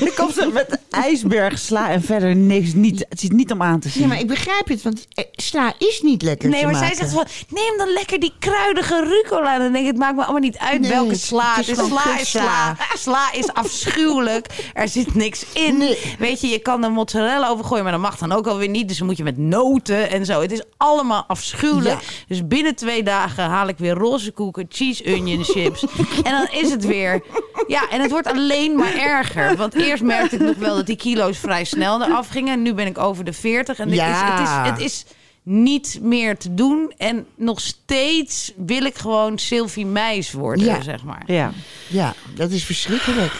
Dan 0.00 0.10
komt 0.16 0.34
ze 0.34 0.50
met 0.52 0.78
ijsberg 0.90 1.58
sla 1.58 1.90
en 1.90 2.02
verder 2.02 2.36
niks. 2.36 2.72
Niet, 2.74 3.06
het 3.08 3.22
is 3.22 3.28
niet 3.28 3.52
om 3.52 3.62
aan 3.62 3.80
te 3.80 3.88
zien. 3.88 4.02
Ja, 4.02 4.08
maar 4.08 4.18
ik 4.18 4.26
begrijp 4.26 4.68
het, 4.68 4.82
want 4.82 5.06
eh, 5.14 5.24
sla 5.32 5.72
is 5.78 6.00
niet 6.02 6.22
lekker 6.22 6.48
Nee, 6.48 6.60
te 6.60 6.66
maar 6.66 6.74
zij 6.74 6.94
zegt 6.94 7.12
van, 7.12 7.26
neem 7.48 7.76
dan 7.78 7.92
lekker 7.92 8.20
die 8.20 8.32
kruidige 8.38 9.04
rucola. 9.04 9.58
Dan 9.58 9.72
denk 9.72 9.84
ik, 9.84 9.90
het 9.90 10.00
maakt 10.00 10.14
me 10.16 10.22
allemaal 10.22 10.40
niet 10.40 10.58
uit 10.58 10.80
Nee, 10.80 10.90
welke 10.90 11.14
sla. 11.14 11.54
het 11.54 11.66
Het 11.66 11.78
is 11.78 11.84
gewoon 11.84 11.98
sla 12.00 12.18
is 12.18 12.30
sla. 12.30 12.76
Sla 12.96 13.32
is 13.32 13.52
afschuwelijk. 13.62 14.70
Er 14.74 14.88
zit 14.88 15.14
niks 15.14 15.44
in. 15.52 15.78
Nee. 15.78 15.98
Weet 16.18 16.40
je, 16.40 16.48
je 16.48 16.58
kan 16.58 16.84
er 16.84 16.90
mozzarella 16.90 17.48
over 17.48 17.64
gooien, 17.64 17.82
maar 17.82 17.92
dat 17.92 18.00
mag 18.02 18.18
dan 18.18 18.32
ook 18.32 18.46
alweer 18.46 18.68
niet. 18.68 18.88
Dus 18.88 18.98
dan 18.98 19.06
moet 19.06 19.16
je 19.16 19.22
met 19.24 19.38
noten 19.62 20.10
en 20.10 20.24
zo. 20.24 20.40
Het 20.40 20.52
is 20.52 20.62
allemaal 20.76 21.24
afschuwelijk. 21.26 22.00
Ja. 22.00 22.06
Dus 22.26 22.46
binnen 22.46 22.74
twee 22.74 23.02
dagen 23.02 23.44
haal 23.44 23.68
ik 23.68 23.78
weer 23.78 23.94
roze 23.94 24.30
koeken, 24.32 24.66
cheese 24.68 25.04
onion 25.14 25.44
chips. 25.44 25.82
en 26.26 26.32
dan 26.32 26.48
is 26.52 26.70
het 26.70 26.84
weer... 26.86 27.22
Ja, 27.66 27.88
en 27.90 28.00
het 28.00 28.10
wordt 28.10 28.26
alleen 28.26 28.74
maar 28.76 28.94
erger. 28.94 29.56
Want 29.56 29.74
eerst 29.74 30.02
merkte 30.02 30.34
ik 30.36 30.42
nog 30.42 30.56
wel 30.56 30.76
dat 30.76 30.86
die 30.86 30.96
kilo's 30.96 31.38
vrij 31.38 31.64
snel 31.64 32.02
eraf 32.02 32.28
gingen. 32.28 32.52
En 32.52 32.62
nu 32.62 32.74
ben 32.74 32.86
ik 32.86 32.98
over 32.98 33.24
de 33.24 33.32
40. 33.32 33.78
En 33.78 33.86
het, 33.86 33.96
Ja. 33.96 34.32
is, 34.32 34.38
het, 34.40 34.48
is, 34.48 34.70
het 34.72 34.80
is 34.90 35.04
niet 35.42 35.98
meer 36.02 36.38
te 36.38 36.54
doen. 36.54 36.92
En 36.96 37.26
nog 37.34 37.60
steeds 37.60 38.52
wil 38.56 38.82
ik 38.84 38.98
gewoon 38.98 39.38
Sylvie 39.38 39.86
Meis 39.86 40.32
worden, 40.32 40.64
Ja. 40.64 40.82
zeg 40.82 41.04
maar. 41.04 41.22
Ja. 41.26 41.52
Ja, 41.88 42.14
dat 42.34 42.50
is 42.50 42.64
verschrikkelijk. 42.64 43.32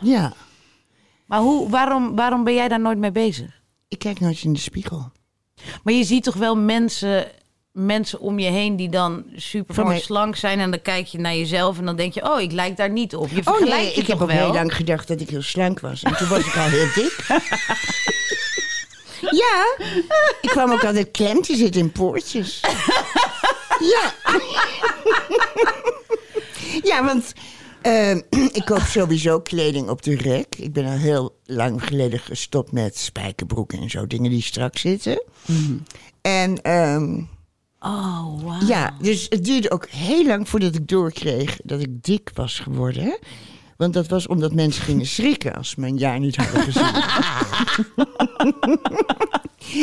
Ja, 0.00 0.32
Maar 1.26 1.40
hoe, 1.40 1.68
waarom, 1.70 2.16
waarom 2.16 2.44
ben 2.44 2.54
jij 2.54 2.68
daar 2.68 2.80
nooit 2.80 2.98
mee 2.98 3.12
bezig? 3.12 3.58
ik 3.88 3.98
kijk 3.98 4.20
nooit 4.20 4.42
in 4.42 4.52
de 4.52 4.58
spiegel. 4.58 5.12
Maar 5.82 5.94
je 5.94 6.04
ziet 6.04 6.24
toch 6.24 6.34
wel 6.34 6.56
mensen, 6.56 7.26
mensen 7.72 8.20
om 8.20 8.38
je 8.38 8.50
heen 8.50 8.76
die 8.76 8.88
dan 8.88 9.24
super 9.36 9.74
Van 9.74 9.84
mooi 9.84 9.96
mij- 9.96 10.04
slank 10.04 10.36
zijn. 10.36 10.60
En 10.60 10.70
dan 10.70 10.82
kijk 10.82 11.06
je 11.06 11.18
naar 11.18 11.34
jezelf 11.34 11.78
en 11.78 11.84
dan 11.84 11.96
denk 11.96 12.12
je, 12.14 12.30
oh, 12.32 12.40
ik 12.40 12.52
lijk 12.52 12.76
daar 12.76 12.90
niet 12.90 13.14
op. 13.16 13.30
Je 13.30 13.36
Oh 13.38 13.42
vergelijkt 13.44 13.70
nee, 13.84 13.84
je 13.94 14.00
ik 14.00 14.06
heb 14.06 14.18
toch 14.18 14.22
ook 14.22 14.32
wel? 14.34 14.44
heel 14.44 14.54
lang 14.54 14.74
gedacht 14.74 15.08
dat 15.08 15.20
ik 15.20 15.30
heel 15.30 15.42
slank 15.42 15.80
was. 15.80 16.02
En 16.02 16.16
toen 16.16 16.28
was 16.28 16.46
ik 16.46 16.56
al 16.56 16.68
heel 16.68 16.86
dik. 17.02 17.16
ja, 19.30 19.76
ik 20.40 20.48
kwam 20.50 20.72
ook 20.72 20.84
altijd 20.84 21.10
klem 21.10 21.42
te 21.42 21.56
zitten 21.56 21.80
in 21.80 21.92
poortjes. 21.92 22.60
ja. 23.94 24.14
ja, 26.82 27.04
want 27.04 27.32
eh, 27.82 28.16
ik 28.58 28.62
koop 28.64 28.80
sowieso 28.80 29.40
kleding 29.40 29.88
op 29.88 30.02
de 30.02 30.16
rek. 30.16 30.56
Ik 30.56 30.72
ben 30.72 30.84
al 30.84 30.96
heel 30.96 31.36
lang 31.44 31.84
geleden 31.84 32.18
gestopt 32.18 32.72
met 32.72 32.96
spijkerbroeken 32.96 33.78
en 33.78 33.90
zo. 33.90 34.06
Dingen 34.06 34.30
die 34.30 34.42
strak 34.42 34.78
zitten. 34.78 35.22
En... 36.20 36.62
ehm, 36.62 37.22
Oh, 37.82 38.42
wauw. 38.42 38.66
ja, 38.66 38.96
dus 39.00 39.26
het 39.28 39.44
duurde 39.44 39.70
ook 39.70 39.88
heel 39.88 40.26
lang 40.26 40.48
voordat 40.48 40.74
ik 40.74 40.88
doorkreeg 40.88 41.58
dat 41.64 41.80
ik 41.80 42.02
dik 42.02 42.30
was 42.34 42.58
geworden. 42.58 43.18
Want 43.76 43.92
dat 43.92 44.08
was 44.08 44.26
omdat 44.26 44.54
mensen 44.54 44.82
gingen 44.82 45.06
schrikken 45.06 45.54
als 45.54 45.70
ze 45.70 45.82
een 45.82 45.98
jaar 45.98 46.18
niet 46.18 46.36
hadden 46.36 46.62
gezien. 46.62 46.82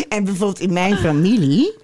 en 0.16 0.24
bijvoorbeeld 0.24 0.60
in 0.60 0.74
mijn 0.74 0.98
familie 0.98 1.76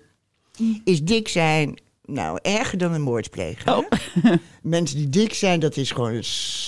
is 0.84 1.04
dik 1.04 1.28
zijn 1.28 1.80
nou 2.14 2.40
erger 2.42 2.78
dan 2.78 2.94
een 2.94 3.02
moord 3.02 3.30
plegen. 3.30 3.78
Oh. 3.78 3.90
Mensen 4.62 4.98
die 4.98 5.10
dik 5.10 5.34
zijn, 5.34 5.60
dat 5.60 5.78
is 5.78 5.92
gewoon 5.92 6.14
een, 6.14 6.24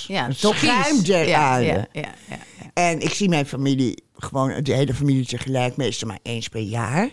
Ja, 0.08 0.26
een 0.26 0.36
toch 0.36 0.58
schuim 0.58 1.04
der 1.04 1.28
ja, 1.28 1.40
aarde. 1.40 1.66
ja, 1.66 1.88
ja. 1.92 2.38
En 2.74 3.00
ik 3.00 3.14
zie 3.14 3.30
mijn 3.30 3.46
familie, 3.46 4.04
gewoon 4.16 4.64
de 4.64 4.74
hele 4.74 4.94
familie 4.94 5.26
tegelijk, 5.26 5.76
meestal 5.76 6.08
maar 6.08 6.20
eens 6.22 6.48
per 6.48 6.62
jaar. 6.62 7.10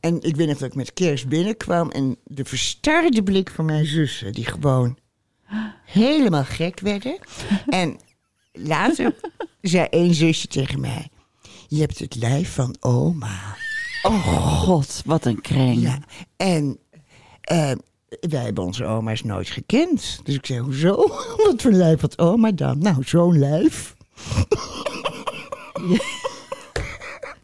En 0.00 0.22
ik 0.22 0.36
weet 0.36 0.48
nog 0.48 0.58
dat 0.58 0.68
ik 0.68 0.74
met 0.74 0.92
kerst 0.92 1.28
binnenkwam 1.28 1.90
en 1.90 2.16
de 2.24 2.44
verstarde 2.44 3.22
blik 3.22 3.50
van 3.50 3.64
mijn 3.64 3.86
zussen, 3.86 4.32
die 4.32 4.44
gewoon 4.44 4.98
helemaal 5.84 6.44
gek 6.44 6.80
werden. 6.80 7.18
En 7.66 7.98
later 8.52 9.14
zei 9.60 9.86
één 9.90 10.14
zusje 10.14 10.46
tegen 10.46 10.80
mij, 10.80 11.08
je 11.68 11.80
hebt 11.80 11.98
het 11.98 12.14
lijf 12.14 12.54
van 12.54 12.76
oma. 12.80 13.56
Oh 14.02 14.26
god, 14.62 15.02
wat 15.04 15.24
een 15.24 15.40
kreng. 15.40 15.80
Ja, 15.82 15.98
en 16.36 16.78
eh, 17.46 17.70
wij 18.20 18.42
hebben 18.44 18.64
onze 18.64 18.84
oma's 18.84 19.22
nooit 19.22 19.48
gekend. 19.48 20.20
Dus 20.24 20.34
ik 20.34 20.46
zei, 20.46 20.60
hoezo? 20.60 20.96
Wat 21.44 21.62
voor 21.62 21.70
lijf 21.70 22.00
had 22.00 22.18
oma 22.18 22.50
dan? 22.52 22.78
Nou, 22.78 23.02
zo'n 23.04 23.38
lijf. 23.38 23.94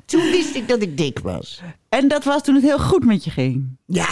Toen 0.04 0.30
wist 0.30 0.54
ik 0.54 0.68
dat 0.68 0.82
ik 0.82 0.96
dik 0.96 1.18
was. 1.18 1.60
En 1.88 2.08
dat 2.08 2.24
was 2.24 2.42
toen 2.42 2.54
het 2.54 2.64
heel 2.64 2.78
goed 2.78 3.04
met 3.04 3.24
je 3.24 3.30
ging. 3.30 3.76
Ja, 3.86 4.08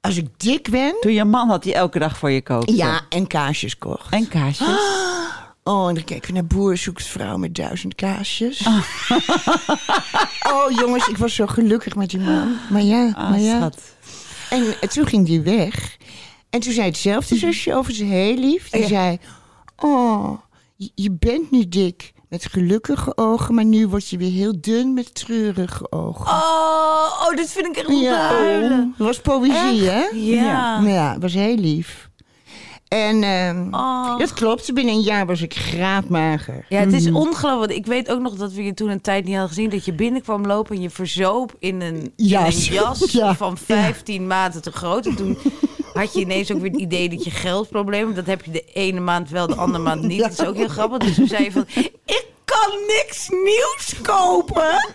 als 0.00 0.16
ik 0.16 0.26
dik 0.36 0.70
ben... 0.70 0.96
Toen 1.00 1.12
je 1.12 1.24
man 1.24 1.48
had 1.48 1.62
die 1.62 1.74
elke 1.74 1.98
dag 1.98 2.18
voor 2.18 2.30
je 2.30 2.42
kookte. 2.42 2.74
Ja, 2.76 3.00
en 3.08 3.26
kaasjes 3.26 3.78
kocht. 3.78 4.12
En 4.12 4.28
kaasjes. 4.28 4.68
Oh, 5.64 5.88
en 5.88 5.94
dan 5.94 6.04
kijken 6.04 6.26
we 6.28 6.32
naar 6.34 6.44
Boer 6.46 6.76
zoekt 6.76 7.04
vrouw 7.04 7.36
met 7.36 7.54
duizend 7.54 7.94
kaasjes. 7.94 8.66
oh, 10.52 10.70
jongens, 10.70 11.08
ik 11.08 11.16
was 11.16 11.34
zo 11.34 11.46
gelukkig 11.46 11.94
met 11.96 12.10
die 12.10 12.20
man. 12.20 12.56
Maar 12.70 12.82
ja, 12.82 13.12
Ah, 13.16 13.30
maar 13.30 13.38
ja. 13.40 13.56
schat. 13.56 13.78
En 14.50 14.88
toen 14.88 15.06
ging 15.06 15.26
die 15.26 15.40
weg. 15.40 15.96
En 16.50 16.60
toen 16.60 16.72
zei 16.72 16.86
hetzelfde 16.86 17.36
zusje 17.36 17.74
over 17.74 17.92
zijn 17.92 18.08
heel 18.08 18.36
lief. 18.36 18.70
Die 18.70 18.80
Ja. 18.80 18.86
zei, 18.86 19.18
oh, 19.76 20.38
je, 20.94 21.10
bent 21.10 21.50
nu 21.50 21.68
dik 21.68 22.12
met 22.28 22.46
gelukkige 22.46 23.16
ogen... 23.16 23.54
maar 23.54 23.64
nu 23.64 23.86
word 23.88 24.08
je 24.08 24.16
weer 24.16 24.30
heel 24.32 24.60
dun 24.60 24.94
met 24.94 25.14
treurige 25.14 25.92
ogen. 25.92 26.26
Oh, 26.26 27.22
oh, 27.22 27.36
dit 27.36 27.50
vind 27.50 27.66
ik 27.66 27.76
echt 27.76 28.06
huilen. 28.06 28.94
dat 28.98 29.06
was 29.06 29.20
poëzie, 29.20 29.88
hè? 29.88 30.04
Ja. 30.14 30.80
Maar 30.80 30.92
ja, 30.92 31.12
het 31.12 31.22
was 31.22 31.34
heel 31.34 31.56
lief. 31.56 32.09
En 32.90 33.22
ehm, 33.22 33.66
Oh. 33.70 34.18
dat 34.18 34.32
klopt, 34.32 34.74
binnen 34.74 34.94
een 34.94 35.00
jaar 35.00 35.26
was 35.26 35.42
ik 35.42 35.54
graadmager. 35.54 36.64
Ja, 36.68 36.80
het 36.80 36.92
is 36.92 37.10
ongelooflijk. 37.10 37.72
Ik 37.72 37.86
weet 37.86 38.10
ook 38.10 38.20
nog 38.20 38.34
dat 38.34 38.52
we 38.52 38.62
je 38.64 38.74
toen 38.74 38.88
een 38.88 39.00
tijd 39.00 39.24
niet 39.24 39.32
hadden 39.36 39.54
gezien. 39.54 39.70
Dat 39.70 39.84
je 39.84 39.92
binnenkwam 39.92 40.46
lopen 40.46 40.76
en 40.76 40.82
je 40.82 40.90
verzoop 40.90 41.54
in 41.58 41.80
een 41.80 42.12
Jas. 42.16 42.68
in 42.68 42.76
een 42.76 42.82
jas 42.82 43.12
Ja. 43.12 43.34
van 43.34 43.58
15 43.58 44.26
maten 44.26 44.62
te 44.62 44.70
groot. 44.72 45.06
En 45.06 45.14
toen 45.16 45.38
had 45.92 46.12
je 46.14 46.20
ineens 46.20 46.52
ook 46.52 46.60
weer 46.60 46.70
het 46.70 46.80
idee 46.80 47.08
dat 47.08 47.24
je 47.24 47.30
geldprobleem 47.30 48.02
hebt. 48.04 48.16
Dat 48.16 48.26
heb 48.26 48.44
je 48.44 48.50
de 48.50 48.64
ene 48.72 49.00
maand 49.00 49.30
wel, 49.30 49.46
de 49.46 49.54
andere 49.54 49.84
maand 49.84 50.02
niet. 50.02 50.18
Ja. 50.18 50.28
Dat 50.28 50.38
is 50.40 50.46
ook 50.46 50.56
heel 50.56 50.68
grappig. 50.68 50.98
Dus 50.98 51.14
toen 51.14 51.26
zei 51.28 51.44
je 51.44 51.52
van, 51.52 51.66
ik 52.04 52.24
kan 52.44 52.78
niks 52.86 53.28
nieuws 53.28 53.94
kopen. 54.02 54.94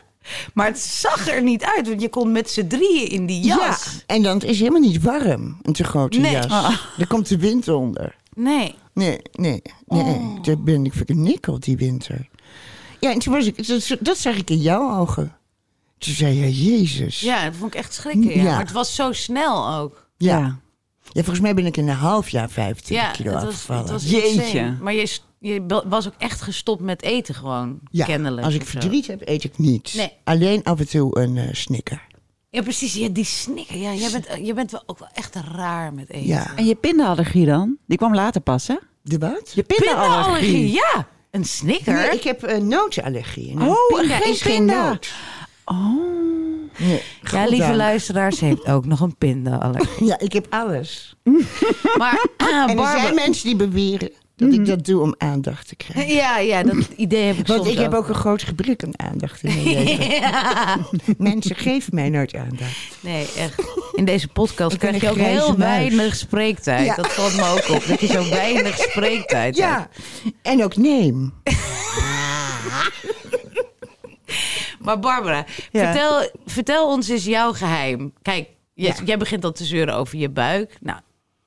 Maar 0.53 0.65
het 0.67 0.79
zag 0.79 1.27
er 1.27 1.43
niet 1.43 1.63
uit, 1.63 1.87
want 1.87 2.01
je 2.01 2.09
kon 2.09 2.31
met 2.31 2.49
z'n 2.49 2.67
drieën 2.67 3.07
in 3.09 3.25
die 3.25 3.41
jas. 3.43 3.57
Ja, 3.83 4.01
en 4.15 4.21
dan 4.23 4.33
het 4.33 4.43
is 4.43 4.59
helemaal 4.59 4.79
niet 4.81 5.01
warm, 5.01 5.57
een 5.61 5.73
te 5.73 5.83
grote 5.83 6.19
Nee. 6.19 6.31
jas. 6.31 6.47
Ah. 6.51 6.77
Er 6.97 7.07
komt 7.07 7.27
de 7.29 7.37
wind 7.37 7.67
onder. 7.67 8.15
Nee. 8.33 8.75
Nee, 8.93 9.19
nee, 9.31 9.61
nee. 9.87 10.03
Oh. 10.07 10.43
Daar 10.43 10.59
ben 10.59 10.85
ik 10.85 10.93
verknikkeld 10.93 11.63
die 11.63 11.77
winter. 11.77 12.27
Ja, 12.99 13.11
en 13.11 13.19
toen 13.19 13.33
was 13.33 13.45
ik, 13.45 13.67
dat, 13.67 13.97
dat 13.99 14.17
zag 14.17 14.35
ik 14.37 14.49
in 14.49 14.57
jouw 14.61 14.99
ogen. 14.99 15.35
Toen 15.97 16.13
zei 16.13 16.33
je, 16.39 16.63
Jezus. 16.63 17.19
Ja, 17.21 17.43
dat 17.45 17.55
vond 17.55 17.73
ik 17.73 17.79
echt 17.79 17.93
schrikken. 17.93 18.29
Ja. 18.29 18.35
Ja. 18.35 18.43
Maar 18.43 18.59
het 18.59 18.71
was 18.71 18.95
zo 18.95 19.11
snel 19.11 19.73
ook. 19.73 20.09
Ja. 20.17 20.59
Ja, 21.11 21.21
volgens 21.23 21.39
mij 21.39 21.53
ben 21.53 21.65
ik 21.65 21.77
in 21.77 21.87
een 21.87 21.95
half 21.95 22.29
jaar 22.29 22.49
25 22.49 23.05
Ja, 23.05 23.11
kilo 23.11 23.31
het 23.33 23.43
was, 23.43 23.53
afgevallen. 23.53 23.81
het 23.83 23.91
was 23.91 24.03
Jeetje. 24.09 24.29
insane. 24.43 24.77
Maar 24.81 24.93
je, 24.93 25.17
je 25.45 25.81
was 25.87 26.07
ook 26.07 26.13
echt 26.17 26.41
gestopt 26.41 26.81
met 26.81 27.01
eten 27.01 27.35
gewoon, 27.35 27.79
ja, 27.91 28.05
kennelijk. 28.05 28.45
als 28.45 28.53
ik 28.55 28.61
zo. 28.63 28.67
verdriet 28.67 29.07
heb, 29.07 29.21
eet 29.25 29.43
ik 29.43 29.57
niet. 29.57 29.93
Nee. 29.97 30.11
Alleen 30.23 30.63
af 30.63 30.79
en 30.79 30.87
toe 30.89 31.19
een 31.19 31.37
eh, 31.37 31.47
snicker. 31.51 32.01
Ja, 32.49 32.61
precies. 32.61 32.93
Ja, 32.93 33.07
die 33.09 33.25
snikken. 33.25 33.79
Ja, 33.79 33.93
jij 33.93 34.11
bent, 34.11 34.27
je 34.45 34.53
bent 34.53 34.71
wel 34.71 34.83
ook 34.85 34.99
wel 34.99 35.07
echt 35.13 35.35
raar 35.55 35.93
met 35.93 36.09
eten. 36.09 36.27
Ja. 36.27 36.55
En 36.55 36.65
je 36.65 36.75
pindaallergie 36.75 37.45
dan? 37.45 37.77
Die 37.87 37.97
kwam 37.97 38.15
later 38.15 38.41
pas, 38.41 38.67
hè? 38.67 38.75
De 39.01 39.17
wat? 39.17 39.51
Je 39.55 39.63
Pindaallergie, 39.63 40.51
pindaallergie. 40.51 40.71
ja. 40.71 41.07
Een 41.31 41.45
snicker? 41.45 41.93
Nee, 41.93 42.09
ik 42.09 42.23
heb 42.23 42.43
een 42.43 42.67
notenallergie. 42.67 43.51
En 43.51 43.61
een 43.61 43.67
Oh, 43.67 43.99
pinda 43.99 44.17
geen 44.17 44.31
is 44.31 44.41
geen 44.41 44.57
pinda. 44.57 44.87
noot. 44.89 45.13
Oh. 45.65 46.13
Nee, 46.77 47.01
ja, 47.31 47.45
lieve 47.47 47.75
luisteraars, 47.75 48.39
heeft 48.39 48.65
ook 48.65 48.85
nog 48.85 48.99
een 48.99 49.15
pindaallergie. 49.17 50.05
Ja, 50.09 50.19
ik 50.19 50.33
heb 50.33 50.47
alles. 50.49 51.15
Maar 51.97 52.25
ah, 52.37 52.47
En 52.47 52.69
er 52.69 52.75
Barbara- 52.75 52.99
zijn 53.01 53.15
mensen 53.15 53.45
die 53.47 53.55
beweren 53.55 54.11
dat 54.35 54.53
ik 54.53 54.65
dat 54.65 54.85
doe 54.85 55.01
om 55.01 55.15
aandacht 55.17 55.67
te 55.67 55.75
krijgen. 55.75 56.13
Ja, 56.15 56.37
ja, 56.39 56.63
dat 56.63 56.75
idee 56.95 57.23
heb 57.23 57.37
ik 57.37 57.47
Want 57.47 57.67
ik 57.67 57.77
heb 57.77 57.93
ook 57.93 58.07
een 58.07 58.15
groot 58.15 58.43
gebrek 58.43 58.83
aan 58.83 58.99
aandacht 59.11 59.43
in 59.43 59.53
mijn 59.53 59.63
leven. 59.85 60.09
Ja. 60.09 60.77
Mensen 61.17 61.55
geven 61.55 61.95
mij 61.95 62.09
nooit 62.09 62.35
aandacht. 62.35 62.77
Nee, 62.99 63.27
echt. 63.37 63.63
In 63.93 64.05
deze 64.05 64.27
podcast 64.27 64.73
Ik 64.73 64.79
krijg 64.79 65.01
je 65.01 65.09
ook 65.09 65.15
heel 65.15 65.47
muis. 65.47 65.57
weinig 65.57 66.15
spreektijd. 66.15 66.85
Ja. 66.85 66.95
Dat 66.95 67.13
valt 67.13 67.35
me 67.35 67.47
ook 67.49 67.69
op. 67.75 67.87
Dat 67.87 67.99
je 67.99 68.07
zo 68.07 68.29
weinig 68.29 68.77
spreektijd 68.89 69.57
hebt. 69.57 69.57
Ja, 69.57 69.89
en 70.41 70.63
ook 70.63 70.75
neem. 70.75 71.33
Maar 74.79 74.99
Barbara, 74.99 75.45
Ja. 75.71 75.91
vertel, 75.93 76.29
vertel 76.45 76.87
ons 76.87 77.07
eens 77.09 77.25
jouw 77.25 77.53
geheim. 77.53 78.13
Kijk, 78.21 78.47
jij, 78.73 78.93
Ja. 78.97 79.03
jij 79.05 79.17
begint 79.17 79.43
al 79.43 79.51
te 79.51 79.63
zeuren 79.65 79.95
over 79.95 80.17
je 80.17 80.29
buik. 80.29 80.77
Nou, 80.81 80.99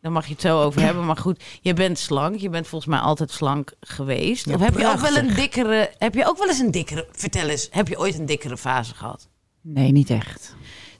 daar 0.09 0.17
mag 0.17 0.27
je 0.27 0.33
het 0.33 0.43
zo 0.43 0.63
over 0.63 0.81
hebben. 0.81 1.07
Maar 1.07 1.17
goed, 1.17 1.43
je 1.61 1.73
bent 1.75 1.99
slank. 1.99 2.37
Je 2.41 2.49
bent 2.49 2.67
volgens 2.67 2.91
mij 2.91 3.01
altijd 3.01 3.31
slank 3.31 3.73
geweest. 3.81 4.45
Ja, 4.45 4.55
of 4.55 4.61
heb 4.61 4.79
je 4.79 4.87
ook 4.87 4.99
wel 5.01 5.17
een 5.17 5.35
dikkere... 5.35 5.91
Heb 5.99 6.15
je 6.15 6.27
ook 6.27 6.39
wel 6.39 6.49
eens 6.49 6.59
een 6.59 6.71
dikkere... 6.71 7.09
Vertel 7.13 7.49
eens, 7.49 7.69
heb 7.71 7.89
je 7.89 7.99
ooit 7.99 8.19
een 8.19 8.27
dikkere 8.27 8.57
fase 8.57 8.95
gehad? 8.95 9.29
Nee, 9.63 9.93
niet 9.93 10.11
echt. 10.11 10.55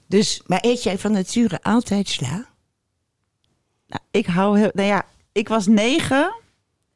Dus 0.07 0.41
Maar 0.45 0.59
eet 0.61 0.83
jij 0.83 0.97
van 0.97 1.11
nature 1.11 1.59
altijd 1.61 2.07
sla? 2.07 2.45
Nou, 3.87 4.01
ik 4.11 4.25
hou 4.25 4.59
heel... 4.59 4.69
Nou 4.73 4.87
ja, 4.87 5.05
ik 5.31 5.47
was 5.47 5.67
negen 5.67 6.33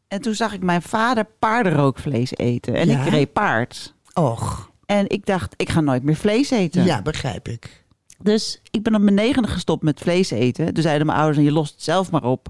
en 0.08 0.22
toen 0.22 0.34
zag 0.36 0.54
ik 0.54 0.62
mijn 0.64 0.82
vader 0.82 1.26
paardenrookvlees 1.40 2.32
eten. 2.38 2.74
En 2.76 2.88
Ja? 2.90 3.02
ik 3.04 3.10
reed 3.10 3.34
paard. 3.34 3.94
Och, 4.14 4.72
En 4.86 5.10
ik 5.10 5.26
dacht, 5.26 5.54
ik 5.58 5.70
ga 5.70 5.82
nooit 5.82 6.04
meer 6.04 6.16
vlees 6.16 6.50
eten. 6.52 6.86
ja, 6.86 7.02
begrijp 7.02 7.48
ik. 7.48 7.83
Dus 8.24 8.62
ik 8.72 8.84
ben 8.84 8.96
op 8.96 9.02
mijn 9.02 9.16
negende 9.16 9.48
gestopt 9.48 9.84
met 9.84 10.00
vlees 10.00 10.32
eten. 10.32 10.74
Toen 10.74 10.84
zeiden 10.84 11.06
mijn 11.06 11.18
ouders, 11.18 11.38
en 11.38 11.44
je 11.44 11.52
lost 11.52 11.74
het 11.74 11.84
zelf 11.84 12.12
maar 12.12 12.24
op. 12.24 12.48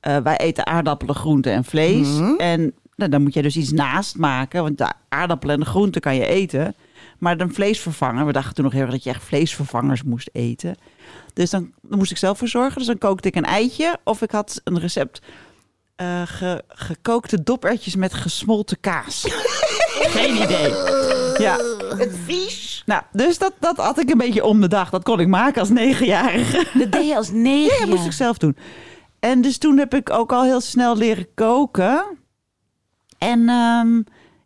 Eh, 0.00 0.16
wij 0.16 0.36
eten 0.36 0.66
aardappelen, 0.66 1.14
groenten 1.14 1.52
en 1.52 1.64
vlees. 1.64 2.08
Mhm. 2.08 2.34
En 2.36 2.72
nou, 2.96 3.10
dan 3.10 3.22
moet 3.22 3.34
je 3.34 3.42
dus 3.42 3.56
iets 3.56 3.72
naast 3.72 4.16
maken. 4.16 4.62
Want 4.62 4.78
de 4.78 4.92
aardappelen 5.08 5.54
en 5.54 5.60
de 5.60 5.66
groenten 5.66 6.00
kan 6.00 6.14
je 6.14 6.26
eten. 6.26 6.74
Maar 7.18 7.36
dan 7.36 7.52
vleesvervanger. 7.52 8.26
We 8.26 8.32
dachten 8.32 8.54
toen 8.54 8.64
nog 8.64 8.72
heel 8.72 8.82
erg 8.82 8.90
dat 8.90 9.04
je 9.04 9.10
echt 9.10 9.24
vleesvervangers 9.24 10.02
moest 10.02 10.28
eten. 10.32 10.76
Dus 11.32 11.50
dan, 11.50 11.72
dan 11.82 11.98
moest 11.98 12.10
ik 12.10 12.16
zelf 12.16 12.38
voor 12.38 12.48
zorgen. 12.48 12.78
Dus 12.78 12.86
dan 12.86 12.98
kookte 12.98 13.28
ik 13.28 13.36
een 13.36 13.44
eitje. 13.44 13.98
Of 14.04 14.22
ik 14.22 14.30
had 14.30 14.60
een 14.64 14.78
recept 14.78 15.22
eh, 15.96 16.22
ge- 16.24 16.62
gekookte 16.68 17.42
dopertjes 17.42 17.96
met 17.96 18.14
gesmolten 18.14 18.80
kaas. 18.80 19.24
Geen 20.16 20.42
idee. 20.42 20.70
Ja, 21.38 21.56
Het 21.96 22.16
vies. 22.24 22.82
nou, 22.86 23.02
dus 23.12 23.38
dat, 23.38 23.52
dat 23.60 23.76
had 23.76 23.98
ik 23.98 24.10
een 24.10 24.18
beetje 24.18 24.44
om 24.44 24.60
de 24.60 24.68
dag. 24.68 24.90
Dat 24.90 25.02
kon 25.02 25.20
ik 25.20 25.28
maken 25.28 25.60
als 25.60 25.70
negenjarige. 25.70 26.66
dat 26.78 26.92
deed 26.92 27.06
je 27.08 27.16
als 27.16 27.30
negen 27.30 27.74
Ja, 27.74 27.78
dat 27.80 27.88
moest 27.88 28.06
ik 28.06 28.12
zelf 28.12 28.38
doen. 28.38 28.56
En 29.20 29.40
dus 29.40 29.58
toen 29.58 29.78
heb 29.78 29.94
ik 29.94 30.10
ook 30.10 30.32
al 30.32 30.42
heel 30.44 30.60
snel 30.60 30.96
leren 30.96 31.26
koken. 31.34 32.04
En 33.18 33.48
ehm, 33.48 33.98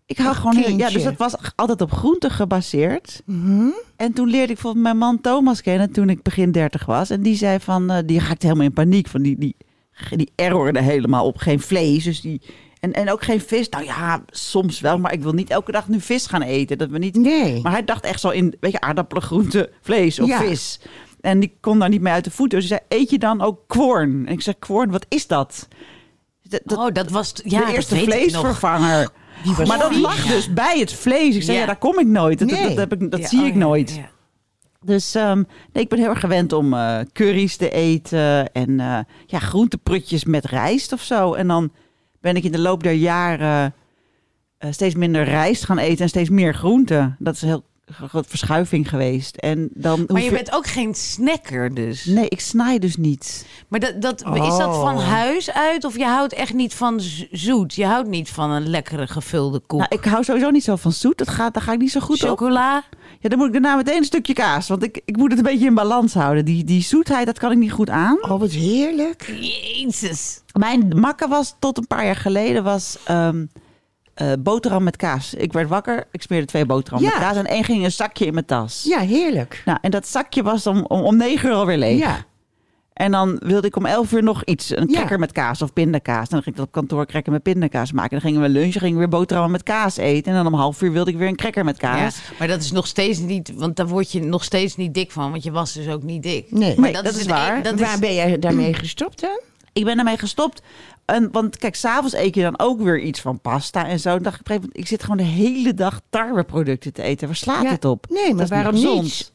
ik 0.06 0.18
hou 0.18 0.34
gewoon 0.34 0.56
heel... 0.56 0.76
Ja, 0.76 0.90
dus 0.90 1.02
dat 1.02 1.16
was 1.16 1.34
altijd 1.54 1.80
op 1.80 1.92
groenten 1.92 2.30
gebaseerd. 2.30 3.22
Mhm. 3.24 3.68
En 3.96 4.12
toen 4.12 4.26
leerde 4.28 4.42
ik 4.48 4.54
bijvoorbeeld 4.54 4.84
mijn 4.84 4.98
man 4.98 5.20
Thomas 5.20 5.62
kennen 5.62 5.92
toen 5.92 6.08
ik 6.08 6.22
begin 6.22 6.52
30 6.52 6.86
was. 6.86 7.10
En 7.10 7.22
die 7.22 7.36
zei 7.36 7.60
van, 7.60 7.90
eh, 7.90 7.98
die 8.06 8.18
raakte 8.20 8.46
helemaal 8.46 8.66
in 8.66 8.72
paniek. 8.72 9.08
Van 9.08 9.22
die, 9.22 9.38
die, 9.38 9.56
die 10.16 10.32
errorde 10.34 10.80
helemaal 10.82 11.26
op 11.26 11.36
geen 11.36 11.60
vlees. 11.60 12.04
Dus 12.04 12.20
die, 12.20 12.40
en, 12.80 12.92
en 12.92 13.10
ook 13.12 13.22
geen 13.22 13.40
vis. 13.40 13.68
Nou 13.68 13.84
ja, 13.84 14.22
soms 14.30 14.80
wel. 14.80 14.98
Maar 14.98 15.12
ik 15.12 15.22
wil 15.22 15.32
niet 15.32 15.50
elke 15.50 15.72
dag 15.72 15.88
nu 15.88 16.00
vis 16.00 16.26
gaan 16.26 16.42
eten. 16.42 16.78
Dat 16.78 16.90
we 16.90 16.98
niet 16.98 17.16
Nee. 17.16 17.60
maar 17.62 17.72
hij 17.72 17.84
dacht 17.84 18.04
echt 18.04 18.20
zo 18.20 18.28
in, 18.28 18.56
weet 18.60 18.72
je, 18.72 18.80
aardappelen, 18.80 19.22
groenten, 19.22 19.68
vlees 19.82 20.20
of 20.20 20.28
Ja. 20.28 20.38
vis. 20.40 20.80
En 21.20 21.40
die 21.40 21.56
kon 21.60 21.78
daar 21.78 21.88
niet 21.88 22.00
mee 22.00 22.12
uit 22.12 22.24
de 22.24 22.30
voeten. 22.30 22.60
Dus 22.60 22.68
hij 22.68 22.80
zei, 22.88 23.00
eet 23.02 23.10
je 23.10 23.18
dan 23.18 23.40
ook 23.42 23.60
kworn? 23.66 24.26
En 24.26 24.32
ik 24.32 24.40
zei, 24.40 24.56
kworn, 24.58 24.90
wat 24.90 25.06
is 25.08 25.26
dat? 25.26 25.68
Dat, 26.42 26.60
dat- 26.64 26.78
oh, 26.78 26.86
dat 26.92 27.10
was... 27.10 27.32
Ja, 27.44 27.64
de 27.66 27.72
eerste 27.72 27.96
vleesvervanger. 27.96 29.08
Maar 29.66 29.78
dat 29.78 29.96
lag 29.96 30.26
dus 30.26 30.52
bij 30.52 30.78
het 30.78 30.92
vlees. 30.92 31.34
Ik 31.36 31.42
zei, 31.42 31.52
Ja. 31.56 31.60
ja, 31.60 31.66
daar 31.66 31.78
kom 31.78 31.98
ik 31.98 32.06
nooit. 32.06 32.38
Dat, 32.38 32.50
Nee. 32.50 32.68
dat, 32.68 32.76
heb 32.76 32.92
ik, 33.02 33.10
dat 33.10 33.24
zie 33.28 33.40
oh 33.40 33.46
ik 33.46 33.52
ja, 33.52 33.58
nooit. 33.58 34.00
Dus 34.84 35.14
ehm, 35.14 35.42
nee, 35.72 35.82
ik 35.82 35.88
ben 35.88 35.98
heel 35.98 36.08
erg 36.08 36.20
gewend 36.20 36.52
om 36.52 36.74
eh 36.74 37.00
curry's 37.12 37.56
te 37.56 37.70
eten. 37.70 38.52
En 38.52 38.80
eh 38.80 38.98
ja, 39.26 39.38
groenteprutjes 39.38 40.24
met 40.24 40.44
rijst 40.44 40.92
of 40.92 41.02
zo. 41.02 41.34
En 41.34 41.46
dan 41.46 41.72
ben 42.20 42.36
ik 42.36 42.44
in 42.44 42.52
de 42.52 42.58
loop 42.58 42.82
der 42.82 42.92
jaren 42.92 43.74
eh, 44.58 44.70
steeds 44.72 44.94
minder 44.94 45.24
rijst 45.24 45.64
gaan 45.64 45.78
eten 45.78 46.02
en 46.02 46.08
steeds 46.08 46.30
meer 46.30 46.54
groenten. 46.54 47.16
Dat 47.18 47.34
is 47.34 47.42
heel 47.42 47.64
grote 47.92 48.28
verschuiving 48.28 48.88
geweest. 48.88 49.36
En 49.36 49.68
dan 49.72 50.04
Maar 50.06 50.22
je 50.22 50.30
bent 50.30 50.52
ook 50.54 50.66
geen 50.66 50.94
snacker 50.94 51.74
dus. 51.74 52.04
Nee, 52.04 52.28
ik 52.28 52.40
snij 52.40 52.78
dus 52.78 52.96
niet. 52.96 53.46
Maar 53.68 53.80
dat, 53.80 54.02
dat, 54.02 54.20
is 54.20 54.56
dat 54.56 54.76
van 54.76 54.96
Oh. 54.96 55.08
huis 55.08 55.52
uit 55.52 55.84
of 55.84 55.96
je 55.96 56.04
houdt 56.04 56.32
echt 56.32 56.54
niet 56.54 56.74
van 56.74 57.00
zoet? 57.30 57.74
Je 57.74 57.84
houdt 57.86 58.08
niet 58.08 58.30
van 58.30 58.50
een 58.50 58.68
lekkere 58.68 59.06
gevulde 59.06 59.58
koek? 59.58 59.78
Nou, 59.78 59.94
ik 59.94 60.04
hou 60.04 60.24
sowieso 60.24 60.50
niet 60.50 60.64
zo 60.64 60.76
van 60.76 60.92
zoet. 60.92 61.18
Dat 61.18 61.28
gaat, 61.28 61.54
daar 61.54 61.62
ga 61.62 61.72
ik 61.72 61.78
niet 61.78 61.90
zo 61.90 62.00
goed 62.00 62.22
op. 62.22 62.28
Chocola? 62.28 62.82
Ja, 63.20 63.28
dan 63.28 63.38
moet 63.38 63.46
ik 63.46 63.52
daarna 63.52 63.76
meteen 63.76 63.96
een 63.96 64.04
stukje 64.04 64.32
kaas. 64.32 64.68
Want 64.68 64.82
ik, 64.82 65.00
ik 65.04 65.16
moet 65.16 65.30
het 65.30 65.38
een 65.38 65.44
beetje 65.44 65.66
in 65.66 65.74
balans 65.74 66.14
houden. 66.14 66.44
Die, 66.44 66.64
die 66.64 66.82
zoetheid, 66.82 67.26
dat 67.26 67.38
kan 67.38 67.52
ik 67.52 67.58
niet 67.58 67.72
goed 67.72 67.90
aan. 67.90 68.22
Oh, 68.22 68.40
wat 68.40 68.50
heerlijk. 68.50 69.32
Jezus. 69.40 70.40
Mijn 70.52 70.92
makker 70.96 71.28
was 71.28 71.54
tot 71.58 71.78
een 71.78 71.86
paar 71.86 72.04
jaar 72.04 72.16
geleden 72.16 72.64
was 72.64 72.98
ehm, 73.04 73.44
eh, 74.18 74.32
boterham 74.38 74.82
met 74.82 74.96
kaas. 74.96 75.34
Ik 75.34 75.52
werd 75.52 75.68
wakker, 75.68 76.04
ik 76.12 76.22
smeerde 76.22 76.46
twee 76.46 76.66
boterhammen 76.66 77.10
Ja. 77.10 77.18
met 77.18 77.26
kaas. 77.28 77.36
En 77.36 77.46
één 77.46 77.64
ging 77.64 77.78
in 77.78 77.84
een 77.84 77.92
zakje 77.92 78.26
in 78.26 78.32
mijn 78.34 78.44
tas. 78.46 78.84
Ja, 78.88 78.98
heerlijk. 79.00 79.62
Nou, 79.64 79.78
en 79.82 79.90
dat 79.90 80.06
zakje 80.08 80.42
was 80.42 80.66
om, 80.66 80.84
om, 80.88 81.00
om 81.00 81.16
negen 81.16 81.48
uur 81.48 81.54
alweer 81.54 81.78
leeg. 81.78 81.98
Ja. 81.98 82.16
En 82.92 83.10
dan 83.10 83.40
wilde 83.44 83.66
ik 83.66 83.76
om 83.76 83.86
elf 83.86 84.12
uur 84.12 84.22
nog 84.22 84.44
iets. 84.44 84.76
Een 84.76 84.88
Ja. 84.88 84.96
cracker 84.96 85.18
met 85.18 85.32
kaas 85.32 85.62
of 85.62 85.72
pindakaas. 85.72 86.20
En 86.22 86.26
dan 86.30 86.42
ging 86.42 86.46
ik 86.46 86.56
dat 86.56 86.66
op 86.66 86.72
kantoor 86.72 87.06
cracker 87.06 87.32
met 87.32 87.42
pindakaas 87.42 87.92
maken. 87.92 88.10
Dan 88.10 88.20
gingen 88.20 88.40
we 88.40 88.48
lunchen, 88.48 88.80
gingen 88.80 88.94
we 88.94 89.00
weer 89.00 89.08
boterhammen 89.08 89.52
met 89.52 89.62
kaas 89.62 89.96
eten. 89.96 90.32
En 90.32 90.38
dan 90.44 90.52
om 90.52 90.58
half 90.60 90.82
uur 90.82 90.92
wilde 90.92 91.10
ik 91.10 91.16
weer 91.16 91.28
een 91.28 91.36
cracker 91.36 91.64
met 91.64 91.80
Ja, 91.80 91.94
kaas. 91.94 92.20
maar 92.38 92.48
dat 92.48 92.60
is 92.60 92.72
nog 92.72 92.86
steeds 92.86 93.18
niet, 93.18 93.52
want 93.54 93.76
daar 93.76 93.86
word 93.86 94.12
je 94.12 94.22
nog 94.22 94.44
steeds 94.44 94.76
niet 94.76 94.94
dik 94.94 95.10
van, 95.10 95.30
want 95.30 95.42
je 95.42 95.50
was 95.50 95.72
dus 95.72 95.88
ook 95.88 96.02
niet 96.02 96.22
dik. 96.22 96.50
Nee. 96.52 96.78
Nee, 96.80 96.92
dat 96.92 97.04
is 97.08 97.18
het 97.18 97.26
waar. 97.26 97.62
dat 97.62 97.78
Waar 97.80 97.92
is, 97.92 97.98
ben 97.98 98.14
jij 98.14 98.38
daarmee 98.38 98.74
gestopt 98.74 99.20
dan? 99.20 99.40
Ik 99.72 99.84
ben 99.84 99.98
ermee 99.98 100.18
gestopt. 100.18 100.62
En, 101.14 101.28
want 101.32 101.56
kijk, 101.56 101.74
s'avonds 101.74 102.14
eet 102.14 102.34
je 102.34 102.42
dan 102.42 102.58
ook 102.58 102.80
weer 102.80 103.00
iets 103.00 103.20
van 103.20 103.40
pasta 103.40 103.86
en 103.86 104.00
zo. 104.00 104.10
Dan 104.10 104.22
dacht 104.22 104.34
ik, 104.34 104.40
op 104.40 104.48
een 104.48 104.54
gegeven 104.54 104.68
moment, 104.74 104.76
ik 104.76 104.86
zit 104.86 105.02
gewoon 105.02 105.16
de 105.16 105.42
hele 105.42 105.74
dag 105.74 106.00
tarweproducten 106.10 106.92
te 106.92 107.02
eten. 107.02 107.26
Waar 107.26 107.36
slaat 107.36 107.62
Ja. 107.62 107.70
het 107.70 107.84
op? 107.84 108.06
Nee, 108.08 108.22
maar 108.28 108.32
Dat 108.32 108.44
is 108.44 108.48
waarom 108.50 108.74
niet? 108.74 109.30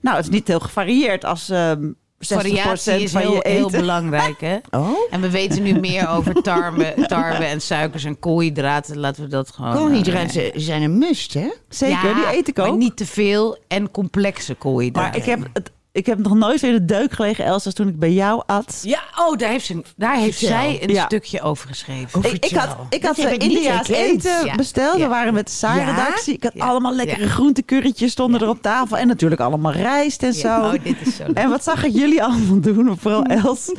Nou, 0.00 0.16
het 0.16 0.24
is 0.24 0.30
niet 0.32 0.48
heel 0.48 0.60
gevarieerd 0.60 1.24
als 1.24 1.48
ehm 1.48 1.84
60% 2.18 2.26
variatie 2.40 3.02
is 3.02 3.10
van 3.10 3.20
heel, 3.20 3.32
je 3.32 3.36
eten. 3.42 3.50
heel 3.50 3.70
belangrijk, 3.70 4.40
hè? 4.40 4.58
Oh, 4.78 4.88
En 5.10 5.20
we 5.20 5.30
weten 5.30 5.62
nu 5.62 5.72
meer 5.80 6.08
over 6.08 6.34
tarwe, 6.42 6.94
tarwe 7.06 7.44
en 7.44 7.60
suikers 7.60 8.04
en 8.04 8.18
koolhydraten. 8.18 8.98
Laten 8.98 9.22
we 9.22 9.28
dat 9.28 9.50
gewoon... 9.50 9.74
koolhydraten 9.74 10.60
zijn 10.60 10.82
een 10.82 10.98
must, 10.98 11.34
hè? 11.34 11.48
Zeker, 11.68 12.08
Ja, 12.08 12.14
die 12.14 12.38
eet 12.38 12.48
ik 12.48 12.58
ook. 12.58 12.66
Maar 12.68 12.76
niet 12.76 12.96
te 12.96 13.06
veel 13.06 13.58
en 13.68 13.90
complexe 13.90 14.54
koolhydraten. 14.54 15.10
Maar 15.10 15.18
ik 15.20 15.24
heb, 15.24 15.48
het, 15.52 15.70
ik 15.92 16.06
heb 16.06 16.18
nog 16.18 16.34
nooit 16.34 16.60
weer 16.60 16.72
de 16.72 16.84
deuk 16.84 17.12
gelegen, 17.12 17.44
Els, 17.44 17.64
als 17.64 17.74
toen 17.74 17.88
ik 17.88 17.98
bij 17.98 18.12
jou 18.12 18.42
at. 18.46 18.80
Ja, 18.82 19.00
oh, 19.16 19.36
daar 19.36 19.50
heeft, 19.50 19.64
ze, 19.66 19.82
daar 19.96 20.16
heeft 20.16 20.38
Vertel. 20.38 20.56
zij 20.56 20.78
een 20.82 20.88
Ja. 20.88 21.04
stukje 21.04 21.40
over 21.42 21.68
geschreven. 21.68 22.22
Ik, 22.22 22.44
ik 22.44 22.56
had, 22.56 22.76
ik 22.88 23.04
had 23.04 23.16
Dat 23.16 23.30
niet 23.30 23.42
India's 23.42 23.88
eten 23.88 24.44
Ja. 24.46 24.54
besteld. 24.54 24.96
Ja. 24.98 25.02
We 25.02 25.08
waren 25.08 25.34
met 25.34 25.46
de 25.46 25.52
saai-redactie. 25.52 26.34
Ik 26.34 26.42
had 26.42 26.52
Ja. 26.54 26.64
allemaal 26.66 26.94
lekkere 26.94 27.22
Ja. 27.24 27.28
groentecurrytjes 27.28 28.12
stonden 28.12 28.40
er 28.40 28.48
op 28.48 28.62
tafel. 28.62 28.96
En 28.96 29.06
natuurlijk 29.06 29.40
allemaal 29.40 29.72
rijst 29.72 30.22
en 30.22 30.34
zo. 30.34 30.48
Ja, 30.48 30.72
oh, 30.72 30.82
dit 30.84 30.96
is 31.06 31.16
zo 31.16 31.24
leuk. 31.26 31.36
En 31.36 31.48
wat 31.48 31.64
zag 31.64 31.84
ik 31.84 31.92
jullie 31.94 32.22
allemaal 32.24 32.60
doen, 32.60 32.98
vooral 32.98 33.24
Els? 33.44 33.74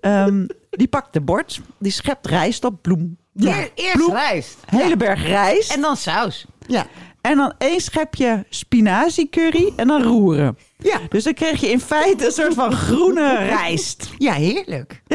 Ehm, 0.00 0.46
Die 0.70 0.88
pakt 0.88 1.12
de 1.12 1.20
bord, 1.20 1.60
die 1.78 1.92
schept 1.92 2.26
rijst 2.26 2.64
op, 2.64 2.82
bloem. 2.82 3.16
Eer- 3.36 3.70
Eerst 3.74 3.92
Bloem. 3.96 4.10
rijst. 4.12 4.56
Hele 4.66 4.96
berg 4.96 5.26
rijst. 5.26 5.74
En 5.74 5.80
dan 5.80 5.96
saus. 5.96 6.46
Ja. 6.66 6.86
En 7.22 7.36
dan 7.36 7.52
één 7.58 7.80
schepje 7.80 8.44
spinazie 8.48 9.28
curry 9.30 9.72
en 9.76 9.86
dan 9.86 10.02
roeren. 10.02 10.58
Ja. 10.78 10.98
Dus 11.08 11.24
dan 11.24 11.34
kreeg 11.34 11.60
je 11.60 11.70
in 11.70 11.80
feite 11.80 12.26
een 12.26 12.32
soort 12.32 12.54
van 12.54 12.72
groene 12.72 13.36
rijst. 13.38 14.10
ja, 14.18 14.32
heerlijk. 14.32 15.02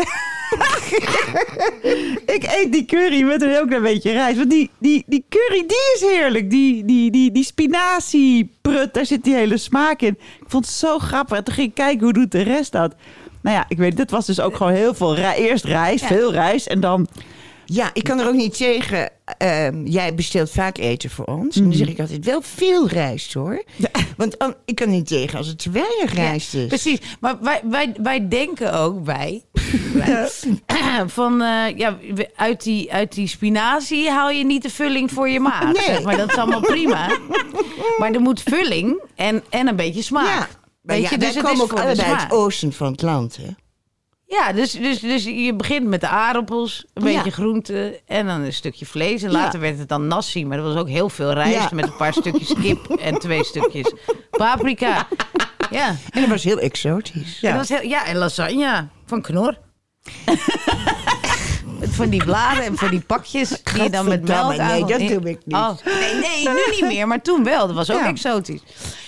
Ik 2.26 2.44
eet 2.44 2.72
die 2.72 2.86
curry 2.86 3.22
met 3.24 3.42
een 3.42 3.50
heel 3.50 3.66
klein 3.66 3.82
beetje 3.82 4.12
rijst. 4.12 4.38
Want 4.38 4.50
die, 4.50 4.70
die, 4.80 5.04
die 5.08 5.26
curry, 5.30 5.60
die 5.68 5.92
is 5.96 6.02
heerlijk. 6.02 6.50
Die, 6.50 6.86
die, 6.86 7.12
die, 7.12 7.32
die 7.32 7.44
spinazieprut, 7.44 8.94
daar 8.94 9.06
zit 9.06 9.24
die 9.24 9.34
hele 9.36 9.58
smaak 9.58 10.02
in. 10.02 10.18
Ik 10.42 10.46
vond 10.48 10.66
het 10.66 10.74
zo 10.74 11.00
grappig. 11.00 11.38
En 11.38 11.44
toen 11.44 11.54
ging 11.54 11.68
ik 11.68 11.74
kijken, 11.76 12.04
hoe 12.04 12.14
doet 12.14 12.32
de 12.32 12.42
rest 12.42 12.72
dat? 12.72 12.96
Nou 13.42 13.56
ja, 13.56 13.66
ik 13.68 13.78
weet, 13.78 13.98
dit 13.98 14.12
was 14.12 14.26
dus 14.26 14.40
ook 14.40 14.56
gewoon 14.56 14.74
heel 14.74 14.94
veel. 14.94 15.16
rij- 15.16 15.38
Eerst 15.38 15.64
rijst, 15.64 16.06
veel 16.06 16.32
rijst. 16.32 16.68
En 16.68 16.80
dan, 16.80 17.08
Ja, 17.70 17.90
ik 17.94 18.04
kan 18.04 18.20
er 18.20 18.28
ook 18.28 18.34
niet 18.34 18.58
tegen. 18.58 19.10
Ehm, 19.38 19.86
jij 19.86 20.16
bestelt 20.16 20.50
vaak 20.52 20.78
eten 20.78 21.10
voor 21.10 21.26
ons. 21.26 21.56
En 21.56 21.64
dan 21.64 21.74
zeg 21.74 21.88
ik 21.88 22.00
altijd 22.00 22.26
wel 22.26 22.42
veel 22.42 22.88
rijst 22.88 23.34
hoor. 23.34 23.64
Want 24.18 24.40
an- 24.40 24.56
ik 24.66 24.76
kan 24.76 24.90
niet 24.90 25.08
tegen 25.08 25.38
als 25.38 25.48
het 25.48 25.58
te 25.60 25.70
weinig 25.70 26.14
rijst 26.14 26.54
is. 26.54 26.68
Precies. 26.68 27.00
Maar 27.20 27.38
wij, 27.42 27.62
wij, 27.70 27.94
wij 28.02 28.28
denken 28.28 28.74
ook, 28.74 29.06
wij, 29.06 29.44
wij, 29.94 30.30
van 31.08 31.42
eh, 31.42 31.78
ja, 31.78 31.98
uit 32.36 32.64
die, 32.64 32.94
uit 32.94 33.14
die 33.14 33.28
spinazie 33.28 34.10
haal 34.10 34.30
je 34.30 34.46
niet 34.46 34.62
de 34.64 34.70
vulling 34.70 35.12
voor 35.12 35.30
je 35.30 35.40
maag. 35.40 35.64
Nee. 35.64 35.84
Zeg 35.84 36.04
maar 36.04 36.18
dat 36.18 36.30
is 36.32 36.38
allemaal 36.38 36.62
prima. 36.62 37.18
Maar 37.98 38.12
er 38.12 38.22
moet 38.22 38.42
vulling 38.46 39.02
en, 39.16 39.44
en 39.50 39.68
een 39.68 39.76
beetje 39.76 40.02
smaak. 40.02 40.26
Ja. 40.40 40.48
Weet 40.82 41.02
ja, 41.02 41.10
je, 41.10 41.18
dus 41.18 41.34
wij 41.34 41.44
komen 41.44 41.62
ook 41.62 41.70
voor 41.70 41.78
de 41.78 41.84
allebei 41.86 42.12
uit 42.12 42.22
het 42.22 42.32
oosten 42.32 42.74
van 42.74 42.92
het 42.92 43.02
land, 43.02 43.38
hè? 43.38 43.48
Ja, 44.30 44.54
dus, 44.54 44.72
dus, 44.72 45.00
dus 45.00 45.24
je 45.24 45.54
begint 45.56 45.88
met 45.88 46.02
de 46.02 46.08
aardappels, 46.08 46.86
een 46.94 47.08
Ja. 47.08 47.16
beetje 47.16 47.32
groente 47.32 48.02
en 48.06 48.26
dan 48.28 48.42
een 48.42 48.54
stukje 48.54 48.86
vlees. 48.86 49.24
En 49.24 49.32
later 49.32 49.60
werd 49.60 49.78
het 49.80 49.90
dan 49.90 50.08
nasi, 50.08 50.46
maar 50.46 50.58
dat 50.58 50.66
was 50.74 50.76
ook 50.82 50.90
heel 50.90 51.10
veel 51.10 51.32
rijst 51.34 51.54
Ja. 51.54 51.70
met 51.72 51.86
een 51.86 51.96
paar 51.96 52.14
stukjes 52.14 52.54
kip 52.62 52.90
en 52.90 53.20
twee 53.20 53.44
stukjes 53.44 53.94
paprika. 54.30 55.08
Ja, 55.70 55.88
En 56.10 56.22
dat 56.22 56.30
was 56.30 56.44
heel 56.44 56.58
exotisch. 56.60 57.40
En 57.44 57.58
dat 57.58 57.68
was 57.68 57.80
heel, 57.80 57.90
ja, 57.90 58.06
en 58.06 58.16
lasagne 58.16 58.88
van 59.06 59.22
Knor. 59.22 59.58
van 61.82 62.10
die 62.10 62.24
bladen 62.24 62.64
en 62.64 62.78
van 62.78 62.90
die 62.90 63.00
pakjes 63.02 63.50
die 63.64 63.84
je 63.84 63.90
dan 63.90 64.08
met 64.08 64.28
melk 64.28 64.38
Gadverdamme, 64.38 64.74
nee, 64.74 64.82
aan... 64.84 64.90
dat 65.10 65.22
doe 65.22 65.30
ik 65.32 65.40
niet. 65.46 65.56
Oh, 65.56 65.70
nee, 65.86 66.14
nee, 66.14 66.50
nu 66.50 66.72
niet 66.72 66.86
meer, 66.88 67.08
maar 67.08 67.22
toen 67.22 67.44
wel. 67.44 67.68
Dat 67.68 67.76
was 67.76 67.92
ook 67.92 68.00
Ja. 68.00 68.08
exotisch. 68.08 68.62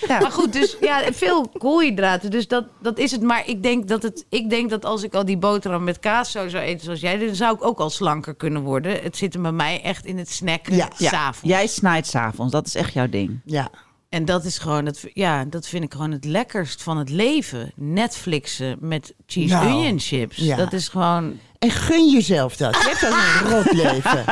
Maar 0.07 0.31
goed, 0.31 0.53
dus 0.53 0.77
ja, 0.81 1.01
veel 1.13 1.47
koolhydraten. 1.57 2.31
Dus 2.31 2.47
dat, 2.47 2.65
dat 2.81 2.97
is 2.97 3.11
het. 3.11 3.21
Maar 3.21 3.43
ik 3.47 3.63
denk 3.63 3.87
dat, 3.87 4.03
het, 4.03 4.25
ik 4.29 4.49
denk 4.49 4.69
dat 4.69 4.85
als 4.85 5.03
ik 5.03 5.13
al 5.13 5.25
die 5.25 5.37
boterham 5.37 5.83
met 5.83 5.99
kaas 5.99 6.31
zo 6.31 6.47
zou 6.47 6.63
eten 6.63 6.83
zoals 6.85 6.99
jij... 6.99 7.17
dan 7.17 7.35
zou 7.35 7.55
ik 7.55 7.65
ook 7.65 7.79
al 7.79 7.89
slanker 7.89 8.35
kunnen 8.35 8.61
worden. 8.61 9.01
Het 9.01 9.17
zit 9.17 9.33
er 9.33 9.41
bij 9.41 9.51
mij 9.51 9.81
echt 9.81 10.05
in 10.05 10.17
het 10.17 10.29
snacken 10.29 10.75
Ja. 10.75 10.89
ja, 10.97 11.09
s'avonds. 11.09 11.55
jij 11.55 11.67
snijdt 11.67 12.07
s'avonds. 12.07 12.51
Dat 12.51 12.67
is 12.67 12.75
echt 12.75 12.93
jouw 12.93 13.09
ding. 13.09 13.39
Ja. 13.45 13.69
En 14.09 14.25
dat 14.25 14.45
is 14.45 14.57
gewoon, 14.57 14.85
het, 14.85 15.09
ja, 15.13 15.45
dat 15.45 15.67
vind 15.67 15.83
ik 15.83 15.91
gewoon 15.91 16.11
het 16.11 16.25
lekkerst 16.25 16.83
van 16.83 16.97
het 16.97 17.09
leven. 17.09 17.71
Netflixen 17.75 18.77
met 18.79 19.13
cheese 19.25 19.53
Nou, 19.53 19.67
onion 19.73 19.99
chips. 19.99 20.35
ja. 20.37 20.55
Dat 20.55 20.73
is 20.73 20.87
gewoon... 20.87 21.39
En 21.59 21.71
gun 21.71 22.09
jezelf 22.09 22.55
dat. 22.57 22.75
Je 22.75 22.93
hebt 22.97 23.03
al 23.03 23.17
een 23.19 23.51
rot 23.55 23.71
leven. 23.73 24.23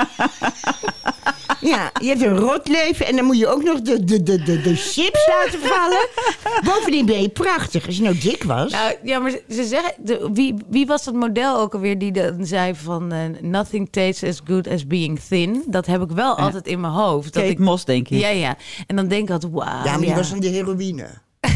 Ja, 1.62 1.92
je 2.02 2.08
hebt 2.08 2.22
een 2.22 2.38
rot 2.38 2.68
leven 2.68 3.06
en 3.08 3.16
dan 3.16 3.26
moet 3.26 3.38
je 3.38 3.48
ook 3.48 3.64
nog 3.64 3.82
de, 3.82 4.04
de, 4.04 4.24
de, 4.24 4.44
de, 4.44 4.62
de 4.62 4.76
chips 4.76 5.28
laten 5.28 5.60
vallen. 5.60 6.08
Bovendien 6.64 7.06
ben 7.06 7.22
je 7.22 7.30
prachtig. 7.30 7.86
Als 7.86 7.96
je 7.98 8.02
nou 8.04 8.18
dik 8.18 8.44
was. 8.44 8.72
Nou, 8.72 8.94
ja, 9.04 9.20
maar 9.20 9.32
ze- 9.32 9.44
ze 9.50 9.64
zeggen... 9.66 9.94
De, 9.98 10.30
wie, 10.34 10.54
wie 10.70 10.86
was 10.86 11.04
dat 11.04 11.14
model 11.14 11.60
ook 11.60 11.74
alweer 11.74 11.98
die 12.00 12.12
dan 12.12 12.46
zei 12.46 12.76
van... 12.76 13.12
eh, 13.12 13.20
nothing 13.42 13.88
tastes 13.92 14.30
as 14.30 14.42
good 14.46 14.68
as 14.68 14.88
being 14.88 15.20
thin. 15.20 15.64
Dat 15.68 15.86
heb 15.86 16.02
ik 16.02 16.10
wel 16.12 16.38
altijd 16.38 16.68
in 16.68 16.80
mijn 16.80 16.94
hoofd. 16.94 17.34
Dat 17.34 17.42
Kate 17.42 17.54
ik, 17.54 17.60
Moss, 17.60 17.86
denk 17.86 18.10
ik. 18.10 18.20
ja, 18.20 18.30
ja. 18.30 18.56
En 18.88 18.96
dan 18.96 19.08
denk 19.08 19.24
ik 19.24 19.30
altijd, 19.30 19.52
wauw. 19.52 19.84
ja, 19.84 19.92
maar 19.92 20.00
die 20.00 20.14
was 20.16 20.32
aan 20.34 20.40
de 20.40 20.48
heroïne. 20.48 21.08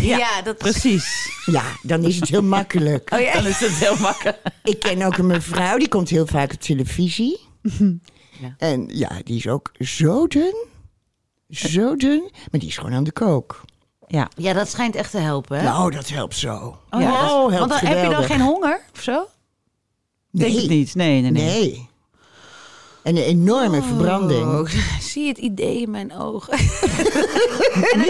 Ja, 0.02 0.42
dat 0.42 0.58
Precies. 0.58 1.30
Ja, 1.46 1.64
dan 1.82 2.04
is 2.04 2.20
het 2.20 2.30
heel 2.30 2.44
makkelijk. 2.44 3.12
Oh 3.14 3.20
ja. 3.20 3.34
Dan 3.34 3.46
is 3.46 3.60
het 3.60 3.72
heel 3.72 3.98
makkelijk. 4.00 4.38
Ik 4.64 4.80
ken 4.80 5.02
ook 5.02 5.18
een 5.18 5.26
mevrouw, 5.28 5.78
die 5.78 5.88
komt 5.88 6.10
heel 6.10 6.28
vaak 6.28 6.54
op 6.54 6.60
televisie. 6.62 7.40
Ja. 8.42 8.56
En 8.58 8.86
ja, 8.88 9.10
die 9.24 9.38
is 9.38 9.48
ook 9.48 9.72
zo 9.80 10.28
dun. 10.28 10.56
Zo 11.50 11.96
dun. 11.96 12.22
Maar 12.52 12.60
die 12.60 12.70
is 12.70 12.78
gewoon 12.78 12.94
aan 12.94 13.04
de 13.04 13.12
kook. 13.12 13.62
Ja. 14.08 14.30
ja, 14.36 14.54
dat 14.54 14.70
schijnt 14.70 14.96
echt 14.96 15.12
te 15.12 15.18
helpen, 15.18 15.58
hè? 15.58 15.64
Nou, 15.64 15.92
dat 15.92 16.10
helpt 16.10 16.36
zo. 16.36 16.78
Oh, 16.90 17.02
ja, 17.02 17.12
dat 17.12 17.24
is- 17.24 17.30
helpt 17.30 17.58
Want 17.60 17.70
dan 17.70 17.80
heb 17.80 18.04
je 18.04 18.10
dan 18.10 18.24
geen 18.24 18.42
honger 18.42 18.82
of 18.94 19.02
zo? 19.02 19.28
Denk 20.32 20.54
Nee. 20.54 20.64
ik 20.64 20.70
niet. 20.70 20.96
Nee, 20.96 21.22
nee, 21.22 21.32
nee. 21.32 21.44
Nee. 21.60 21.90
En 23.04 23.18
een 23.18 23.24
enorme 23.24 23.82
verbranding. 23.82 24.44
Oh, 24.46 24.70
zie 25.12 25.28
het 25.28 25.38
idee 25.38 25.82
in 25.82 25.92
mijn 25.92 26.14
ogen. 26.18 26.54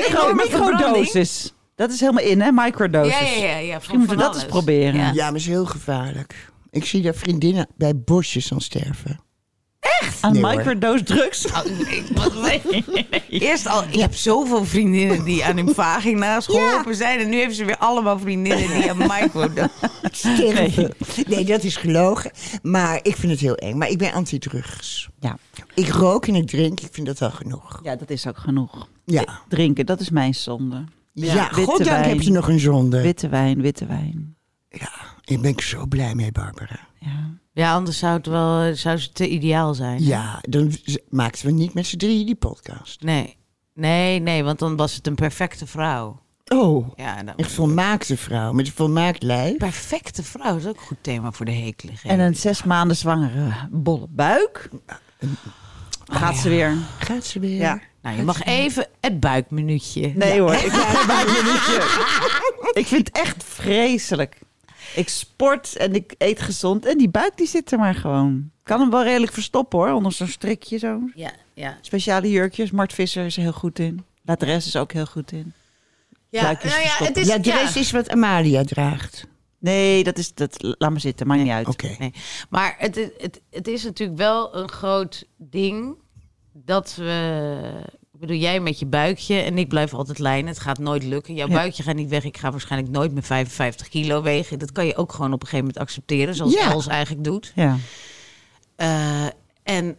Enorme 0.07 0.43
microdosis. 0.43 1.53
Dat 1.75 1.91
is 1.91 1.99
helemaal 1.99 2.23
in, 2.23 2.41
hè? 2.41 2.51
Microdosis. 2.51 3.19
Ja, 3.19 3.25
ja, 3.25 3.45
ja. 3.47 3.57
ja 3.57 3.75
Misschien 3.75 3.97
moeten 3.97 4.17
we 4.17 4.23
dat 4.23 4.35
eens 4.35 4.45
proberen. 4.45 4.95
Ja. 4.95 5.11
Ja, 5.11 5.23
maar 5.23 5.25
het 5.31 5.35
is 5.41 5.47
heel 5.47 5.65
gevaarlijk. 5.65 6.51
Ik 6.69 6.85
zie 6.85 7.01
daar 7.01 7.15
vriendinnen 7.15 7.67
bij 7.75 7.97
bosjes 7.97 8.53
aan 8.53 8.61
sterven. 8.61 9.19
Aan 10.21 10.33
Nee, 10.33 10.41
microdose 10.41 11.03
drugs. 11.03 11.45
Oh, 11.45 11.61
nee, 12.43 12.61
Eerst 13.29 13.67
al, 13.67 13.83
ik 13.83 13.99
heb 13.99 14.13
zoveel 14.15 14.65
vriendinnen 14.65 15.23
die 15.23 15.45
aan 15.45 15.55
hun 15.57 15.73
vagina's 15.73 16.45
geholpen 16.51 16.95
zijn. 16.95 17.19
En 17.19 17.29
nu 17.29 17.37
hebben 17.37 17.55
ze 17.55 17.65
weer 17.65 17.77
allemaal 17.77 18.19
vriendinnen 18.19 18.67
die 18.67 18.89
aan 18.89 18.97
micro 18.97 19.47
Sterven. 20.11 20.93
Nee. 21.27 21.45
dat 21.45 21.63
is 21.63 21.75
gelogen. 21.75 22.31
Maar 22.61 22.99
ik 23.01 23.15
vind 23.15 23.31
het 23.31 23.41
heel 23.41 23.55
eng. 23.55 23.77
Maar 23.77 23.89
ik 23.89 23.97
ben 23.97 24.11
anti-drugs. 24.13 25.09
Ja. 25.19 25.37
Ik 25.73 25.87
rook 25.87 26.27
en 26.27 26.35
ik 26.35 26.47
drink. 26.47 26.79
Ik 26.79 26.89
vind 26.91 27.07
dat 27.07 27.19
wel 27.19 27.31
genoeg. 27.31 27.79
ja, 27.83 27.95
dat 27.95 28.09
is 28.09 28.27
ook 28.27 28.37
genoeg. 28.37 28.87
Ja. 29.05 29.41
Drinken, 29.47 29.85
dat 29.85 29.99
is 29.99 30.09
mijn 30.09 30.33
zonde. 30.35 30.83
Ja, 31.13 31.49
witte 31.55 31.71
goddank 31.71 32.05
heb 32.05 32.21
je 32.21 32.31
nog 32.31 32.47
een 32.49 32.59
zonde. 32.59 33.01
Witte 33.01 33.29
wijn, 33.29 33.61
witte 33.61 33.85
wijn. 33.85 34.35
Ja, 34.69 34.89
daar 35.21 35.39
ben 35.39 35.51
ik 35.51 35.61
zo 35.61 35.85
blij 35.85 36.15
mee, 36.15 36.31
Barbara. 36.31 36.79
Ja. 36.99 37.29
Ja, 37.53 37.73
anders 37.73 37.97
zou 37.97 38.13
het 38.17 38.25
wel 38.25 38.75
zou 38.75 38.97
het 38.97 39.15
te 39.15 39.29
ideaal 39.29 39.73
zijn. 39.73 40.03
Ja, 40.03 40.39
dan 40.49 40.71
maakten 41.09 41.45
we 41.45 41.51
niet 41.51 41.73
met 41.73 41.85
z'n 41.85 41.97
drieën 41.97 42.25
die 42.25 42.35
podcast. 42.35 43.01
Nee. 43.01 43.37
Nee, 43.73 44.19
nee, 44.19 44.43
want 44.43 44.59
dan 44.59 44.75
was 44.75 44.95
het 44.95 45.07
een 45.07 45.15
perfecte 45.15 45.67
vrouw. 45.67 46.19
Oh, 46.47 46.87
Ja, 46.95 47.35
echt 47.35 47.51
volmaakte 47.51 48.17
vrouw 48.17 48.51
met 48.53 48.65
een 48.67 48.71
volmaakt 48.73 49.23
lijf. 49.23 49.57
perfecte 49.57 50.23
vrouw 50.23 50.57
is 50.57 50.65
ook 50.65 50.75
een 50.75 50.81
goed 50.81 50.97
thema 51.01 51.31
voor 51.31 51.45
de 51.45 51.51
hekelige. 51.51 52.07
En 52.07 52.19
een 52.19 52.35
zes 52.35 52.63
maanden 52.63 52.97
zwangere 52.97 53.53
bolle 53.71 54.07
buik. 54.09 54.69
Gaat 56.11 56.37
ze 56.37 56.49
weer. 56.49 56.77
Gaat 56.99 57.25
ze 57.25 57.39
weer? 57.39 57.57
Ja. 57.57 57.81
Nou, 58.01 58.17
je 58.17 58.23
mag 58.23 58.43
even 58.43 58.87
het 58.99 59.19
buikminuutje. 59.19 60.11
Nee 60.15 60.39
hoor, 60.39 60.53
ik 60.65 60.69
krijg 60.69 61.01
een 61.01 61.07
buikminuutje. 61.07 61.81
Ik 62.73 62.87
vind 62.87 63.07
het 63.07 63.17
echt 63.17 63.43
vreselijk. 63.43 64.39
Ik 64.95 65.09
sport 65.09 65.75
en 65.75 65.95
ik 65.95 66.15
eet 66.17 66.41
gezond. 66.41 66.85
En 66.85 66.97
die 66.97 67.09
buik 67.09 67.37
die 67.37 67.47
zit 67.47 67.71
er 67.71 67.79
maar 67.79 67.95
gewoon. 67.95 68.51
Kan 68.63 68.79
hem 68.79 68.89
wel 68.89 69.03
redelijk 69.03 69.33
verstoppen 69.33 69.79
hoor, 69.79 69.91
onder 69.91 70.11
zo'n 70.11 70.27
strikje 70.27 70.77
zo. 70.77 70.99
Ja, 71.15 71.31
ja. 71.53 71.77
Speciale 71.81 72.29
jurkjes. 72.29 72.71
Mart 72.71 72.93
Visser 72.93 73.25
is 73.25 73.35
er 73.35 73.41
heel 73.41 73.51
goed 73.51 73.79
in. 73.79 74.05
La 74.25 74.35
Dresse 74.35 74.67
is 74.67 74.75
ook 74.75 74.91
heel 74.91 75.05
goed 75.05 75.31
in. 75.31 75.53
Ja, 76.29 76.41
Buikjes 76.41 76.71
nou 76.71 76.83
ja, 76.83 77.05
het 77.05 77.17
is, 77.17 77.27
Ja, 77.27 77.37
de 77.37 77.51
rest 77.51 77.75
is 77.75 77.91
wat 77.91 78.09
Amalia 78.09 78.63
draagt. 78.63 79.27
Nee, 79.57 80.03
dat 80.03 80.17
is, 80.17 80.33
dat, 80.33 80.55
laat 80.59 80.91
maar 80.91 80.99
zitten, 80.99 81.27
maakt 81.27 81.41
niet 81.41 81.51
uit. 81.51 81.67
Oké. 81.67 81.95
Nee. 81.99 82.13
Maar 82.49 82.75
het, 82.77 82.95
het, 83.17 83.41
het 83.49 83.67
is 83.67 83.83
natuurlijk 83.83 84.17
wel 84.17 84.55
een 84.55 84.69
groot 84.69 85.25
ding 85.37 85.95
dat 86.65 86.95
we. 86.95 87.83
Ik 88.13 88.19
bedoel, 88.19 88.37
jij 88.41 88.59
met 88.59 88.79
je 88.79 88.85
buikje 88.85 89.35
en 89.39 89.57
ik 89.57 89.67
blijf 89.67 89.93
altijd 89.93 90.19
lijnen. 90.19 90.47
Het 90.47 90.59
gaat 90.59 90.77
nooit 90.79 91.03
lukken. 91.03 91.33
Jouw 91.33 91.47
Ja. 91.47 91.53
buikje 91.53 91.83
gaat 91.83 91.95
niet 91.95 92.09
weg. 92.09 92.23
Ik 92.23 92.37
ga 92.37 92.51
waarschijnlijk 92.51 92.91
nooit 92.91 93.11
meer 93.13 93.23
55 93.23 93.89
kilo 93.89 94.21
wegen. 94.21 94.59
Dat 94.59 94.71
kan 94.71 94.85
je 94.85 94.95
ook 94.95 95.11
gewoon 95.13 95.33
op 95.33 95.41
een 95.41 95.47
gegeven 95.47 95.65
moment 95.65 95.83
accepteren, 95.83 96.35
zoals 96.35 96.53
Ja. 96.53 96.71
Els 96.71 96.87
eigenlijk 96.87 97.23
doet. 97.23 97.51
Ja. 97.55 97.77
Eh, 98.75 99.25
en 99.63 99.95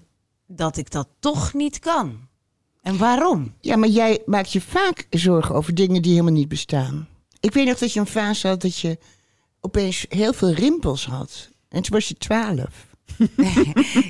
dat 0.46 0.76
ik 0.76 0.90
dat 0.90 1.08
toch 1.20 1.52
niet 1.54 1.78
kan. 1.78 2.18
En 2.82 2.96
waarom? 2.98 3.54
Ja, 3.60 3.76
maar 3.76 3.88
jij 3.88 4.22
maakt 4.26 4.52
je 4.52 4.60
vaak 4.60 5.06
zorgen 5.10 5.54
over 5.54 5.74
dingen 5.74 6.02
die 6.02 6.10
helemaal 6.12 6.32
niet 6.32 6.48
bestaan. 6.48 7.08
Ik 7.40 7.52
weet 7.52 7.66
nog 7.66 7.78
dat 7.78 7.92
je 7.92 8.00
een 8.00 8.06
fase 8.06 8.48
had 8.48 8.60
dat 8.62 8.78
je 8.78 8.98
opeens 9.60 10.06
heel 10.08 10.32
veel 10.32 10.52
rimpels 10.52 11.06
had. 11.06 11.48
En 11.68 11.82
toen 11.82 11.92
was 11.92 12.08
je 12.08 12.14
twaalf. 12.14 12.86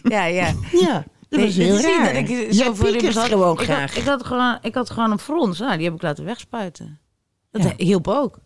Ja, 0.03 0.25
ja. 0.25 0.55
Ja, 0.73 1.05
dat 1.37 1.41
was 1.41 1.55
heel 1.57 1.77
is 1.77 1.83
raar. 1.85 2.05
dat 2.13 2.17
ik 2.17 2.91
piekert 2.91 3.15
had. 3.15 3.27
gewoon 3.29 3.53
ik 3.59 3.65
graag. 3.65 3.91
Had, 3.95 4.03
ik, 4.03 4.09
had 4.09 4.25
gewoon, 4.25 4.59
ik 4.63 4.75
had 4.75 4.91
gewoon 4.91 5.11
een 5.11 5.19
frons. 5.19 5.59
Nou, 5.59 5.77
die 5.77 5.85
heb 5.85 5.95
ik 5.95 6.03
laten 6.03 6.25
wegspuiten. 6.25 6.99
Dat 7.51 7.63
Ja. 7.63 7.73
hielp 7.77 8.09
ook. 8.09 8.39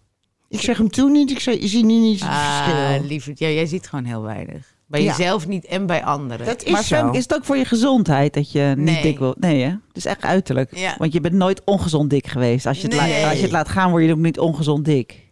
Ik 0.49 0.61
zeg 0.61 0.78
hem 0.78 0.91
toen 0.91 1.12
niet, 1.12 1.30
ik 1.30 1.41
zei, 1.41 1.61
je 1.61 1.68
ziet 1.68 1.84
nu 1.84 1.95
niet 1.95 2.20
het 2.20 2.28
Ah, 2.28 2.64
verschil. 2.64 3.07
lieverd. 3.07 3.39
Ja, 3.39 3.49
jij 3.49 3.66
ziet 3.66 3.89
gewoon 3.89 4.05
heel 4.05 4.22
weinig. 4.22 4.74
Bij 4.87 5.03
Ja. 5.03 5.11
jezelf 5.16 5.47
niet 5.47 5.64
en 5.64 5.87
bij 5.87 6.05
anderen. 6.05 6.47
Dat 6.47 6.62
is 6.62 6.70
Maar 6.72 6.82
zo. 6.84 7.11
Is 7.11 7.22
het 7.22 7.34
ook 7.34 7.45
voor 7.45 7.57
je 7.57 7.64
gezondheid 7.64 8.34
dat 8.34 8.53
je 8.53 8.74
niet 8.76 9.03
dik 9.03 9.18
wil? 9.18 9.34
Nee 9.39 9.62
hè? 9.62 9.68
Het 9.68 9.97
is 9.97 10.05
echt 10.05 10.22
uiterlijk. 10.22 10.76
Ja. 10.76 10.95
Want 10.99 11.12
je 11.12 11.20
bent 11.20 11.34
nooit 11.34 11.62
ongezond 11.64 12.11
dik 12.11 12.26
geweest. 12.26 12.66
Als 12.66 12.76
je, 12.80 12.89
het 12.89 12.97
Nee. 13.01 13.20
laat, 13.20 13.24
als 13.30 13.37
je 13.37 13.43
het 13.43 13.53
laat 13.53 13.68
gaan, 13.68 13.91
word 13.91 14.05
je 14.05 14.12
ook 14.12 14.18
niet 14.18 14.39
ongezond 14.39 14.84
dik. 14.84 15.26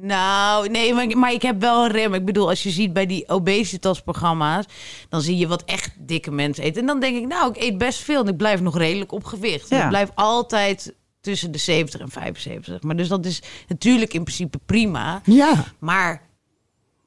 Nou, 0.00 0.68
nee, 0.68 0.94
maar, 0.94 1.18
maar 1.18 1.32
ik 1.32 1.42
heb 1.42 1.60
wel 1.60 1.84
een 1.84 1.90
rem. 1.90 2.14
Ik 2.14 2.24
bedoel, 2.24 2.48
als 2.48 2.62
je 2.62 2.70
ziet 2.70 2.92
bij 2.92 3.06
die 3.06 3.28
obesitas-programma's... 3.28 4.64
dan 5.08 5.20
zie 5.22 5.36
je 5.36 5.46
wat 5.48 5.64
echt 5.64 5.90
dikke 5.98 6.30
mensen 6.30 6.64
eten. 6.64 6.80
En 6.80 6.86
dan 6.86 7.00
denk 7.00 7.16
ik, 7.16 7.26
nou, 7.26 7.50
ik 7.50 7.62
eet 7.62 7.78
best 7.78 7.98
veel... 7.98 8.20
en 8.22 8.28
ik 8.28 8.36
blijf 8.36 8.60
nog 8.60 8.76
redelijk 8.78 9.12
op 9.12 9.24
gewicht. 9.24 9.68
Ja. 9.68 9.82
Ik 9.82 9.88
blijf 9.88 10.10
altijd 10.14 10.94
tussen 11.20 11.52
de 11.52 11.58
70 11.58 12.00
en 12.00 12.10
75. 12.10 12.82
Maar 12.82 12.96
dus 12.96 13.08
dat 13.08 13.26
is 13.26 13.42
natuurlijk 13.68 14.14
in 14.14 14.22
principe 14.24 14.58
prima. 14.66 15.20
Ja. 15.24 15.64
Maar 15.78 16.22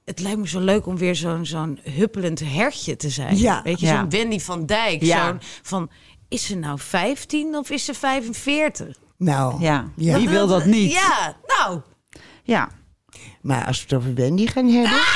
het 0.06 0.20
lijkt 0.20 0.38
me 0.40 0.48
zo 0.48 0.60
leuk 0.60 0.86
om 0.88 0.98
weer 0.98 1.16
zo'n 1.16 1.46
zo'n 1.46 1.80
huppelend 1.84 2.40
hertje 2.46 2.96
te 2.96 3.10
zijn. 3.10 3.38
Ja. 3.38 3.62
Weet 3.64 3.80
je, 3.80 3.86
Ja. 3.86 4.00
zo'n 4.00 4.10
Wendy 4.10 4.40
van 4.40 4.66
Dijk. 4.66 5.04
Ja. 5.04 5.26
Zo'n 5.28 5.38
van, 5.62 5.90
is 6.28 6.46
ze 6.46 6.56
nou 6.56 6.80
15 6.80 7.56
of 7.56 7.70
is 7.70 7.86
ze 7.86 7.94
45? 7.94 8.98
Nou, 9.18 9.62
Ja, 9.62 9.90
Ja. 9.96 10.18
wie 10.18 10.30
wil 10.30 10.48
dat 10.48 10.66
niet? 10.66 10.92
Ja, 10.92 11.36
nou... 11.48 11.82
Ja. 12.44 12.70
Maar 13.42 13.66
als 13.66 13.78
we 13.78 13.84
het 13.84 13.94
over 13.94 14.16
Wendy 14.16 14.48
gaan 14.48 14.70
hebben... 14.70 15.00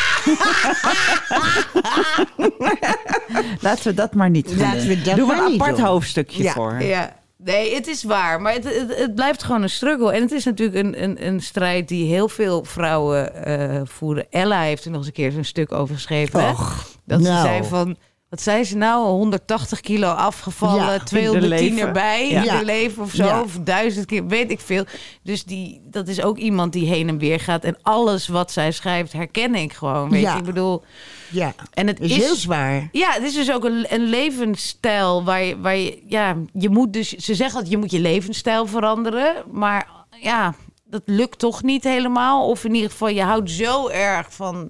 Laten 3.62 3.84
we 3.84 3.94
dat 3.94 4.14
maar 4.14 4.30
niet 4.30 4.56
Laten 4.56 4.78
doen. 4.80 4.88
we 4.88 5.02
dat 5.02 5.16
Doen 5.16 5.28
we 5.28 5.36
maar 5.36 5.46
een 5.46 5.54
apart 5.54 5.76
doen. 5.78 5.86
hoofdstukje 5.86 6.44
Ja. 6.44 6.52
voor. 6.52 6.82
Ja, 6.82 7.16
nee, 7.38 7.76
het 7.76 7.88
is 7.88 8.04
waar. 8.04 8.42
Maar 8.42 8.54
het, 8.54 8.64
het, 8.64 8.98
het 8.98 9.16
blijft 9.16 9.44
gewoon 9.44 9.62
een 9.62 9.70
struggle. 9.70 10.14
En 10.14 10.22
het 10.22 10.32
is 10.32 10.46
natuurlijk 10.46 10.86
een, 10.86 11.04
een, 11.04 11.28
een 11.28 11.42
strijd 11.42 11.88
die 11.88 12.06
heel 12.08 12.30
veel 12.30 12.64
vrouwen 12.64 13.46
eh, 13.46 13.82
voeren. 13.84 14.26
Ella 14.30 14.62
heeft 14.62 14.84
er 14.86 14.90
nog 14.90 15.00
eens 15.00 15.08
een 15.08 15.14
keer 15.14 15.32
zo'n 15.32 15.44
stuk 15.44 15.72
over 15.72 15.96
geschreven. 15.96 16.50
Och, 16.50 16.88
Dat 17.06 17.24
ze 17.24 17.30
nou. 17.30 17.48
zei 17.48 17.64
van... 17.64 17.98
Wat 18.34 18.42
zei 18.42 18.64
ze 18.64 18.78
nou? 18.78 19.06
180 19.06 19.80
kilo 19.82 20.08
afgevallen, 20.08 20.86
Ja, 20.94 21.00
210 21.04 21.50
leven. 21.70 21.88
erbij 21.88 22.30
Ja. 22.30 22.44
in 22.52 22.58
de 22.58 22.66
leven 22.66 23.04
of 23.04 23.12
zo. 23.12 23.42
Of 23.42 23.58
duizend 23.62 24.06
keer, 24.06 24.28
weet 24.28 24.52
ik 24.52 24.60
veel. 24.60 24.86
Dus 25.24 25.44
die, 25.44 25.82
dat 25.86 26.08
is 26.08 26.22
ook 26.22 26.38
iemand 26.38 26.74
die 26.74 26.88
heen 26.88 27.08
en 27.10 27.18
weer 27.18 27.40
gaat. 27.40 27.64
En 27.64 27.78
alles 27.82 28.28
wat 28.28 28.52
zij 28.52 28.72
schrijft 28.72 29.14
herken 29.14 29.56
ik 29.56 29.74
gewoon. 29.74 30.10
Weet 30.10 30.22
Ja. 30.22 30.34
je? 30.34 30.40
Ik 30.40 30.46
bedoel... 30.46 30.84
Ja, 31.30 31.54
En 31.74 31.88
het 31.88 32.00
is, 32.00 32.12
is, 32.12 32.18
heel 32.24 32.36
zwaar. 32.36 32.90
ja, 32.92 33.12
het 33.12 33.24
is 33.24 33.34
dus 33.34 33.52
ook 33.52 33.64
een, 33.64 33.86
een 33.90 34.04
levensstijl 34.10 35.24
waar 35.24 35.44
je, 35.44 35.60
waar 35.60 35.76
je, 35.78 36.04
ja, 36.08 36.36
je 36.54 36.70
moet 36.70 36.94
dus, 36.94 37.10
ze 37.10 37.36
zeggen 37.36 37.60
dat 37.62 37.70
je 37.70 37.78
moet 37.78 37.92
je 37.92 38.00
levensstijl 38.00 38.66
veranderen, 38.68 39.34
maar 39.52 39.88
ja, 40.22 40.56
dat 40.84 41.02
lukt 41.06 41.40
toch 41.40 41.64
niet 41.64 41.84
helemaal. 41.84 42.48
Of 42.50 42.64
in 42.66 42.74
ieder 42.76 42.90
geval, 42.92 43.08
je 43.10 43.24
houdt 43.24 43.50
zo 43.52 43.88
erg 43.88 44.34
van 44.34 44.70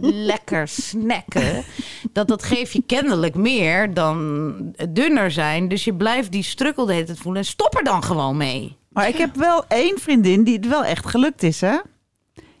lekker 0.00 0.68
snacken, 0.68 1.64
dat 2.12 2.28
dat 2.28 2.42
geeft 2.42 2.72
je 2.72 2.82
kennelijk 2.86 3.34
meer 3.34 3.94
dan 3.94 4.54
dunner 4.88 5.30
zijn. 5.30 5.68
Dus 5.68 5.84
je 5.84 5.94
blijft 5.94 6.32
die 6.32 6.42
strukkel 6.42 6.86
de 6.86 6.92
hele 6.92 7.06
tijd 7.06 7.18
voelen 7.18 7.40
en 7.40 7.48
stop 7.48 7.76
er 7.76 7.84
dan 7.84 8.04
gewoon 8.04 8.36
mee. 8.36 8.76
Maar 8.88 9.08
ik 9.08 9.16
heb 9.16 9.36
wel 9.36 9.64
één 9.66 9.98
vriendin 9.98 10.44
die 10.44 10.56
het 10.56 10.68
wel 10.68 10.84
echt 10.84 11.06
gelukt 11.06 11.42
is, 11.42 11.60
hè? 11.60 11.78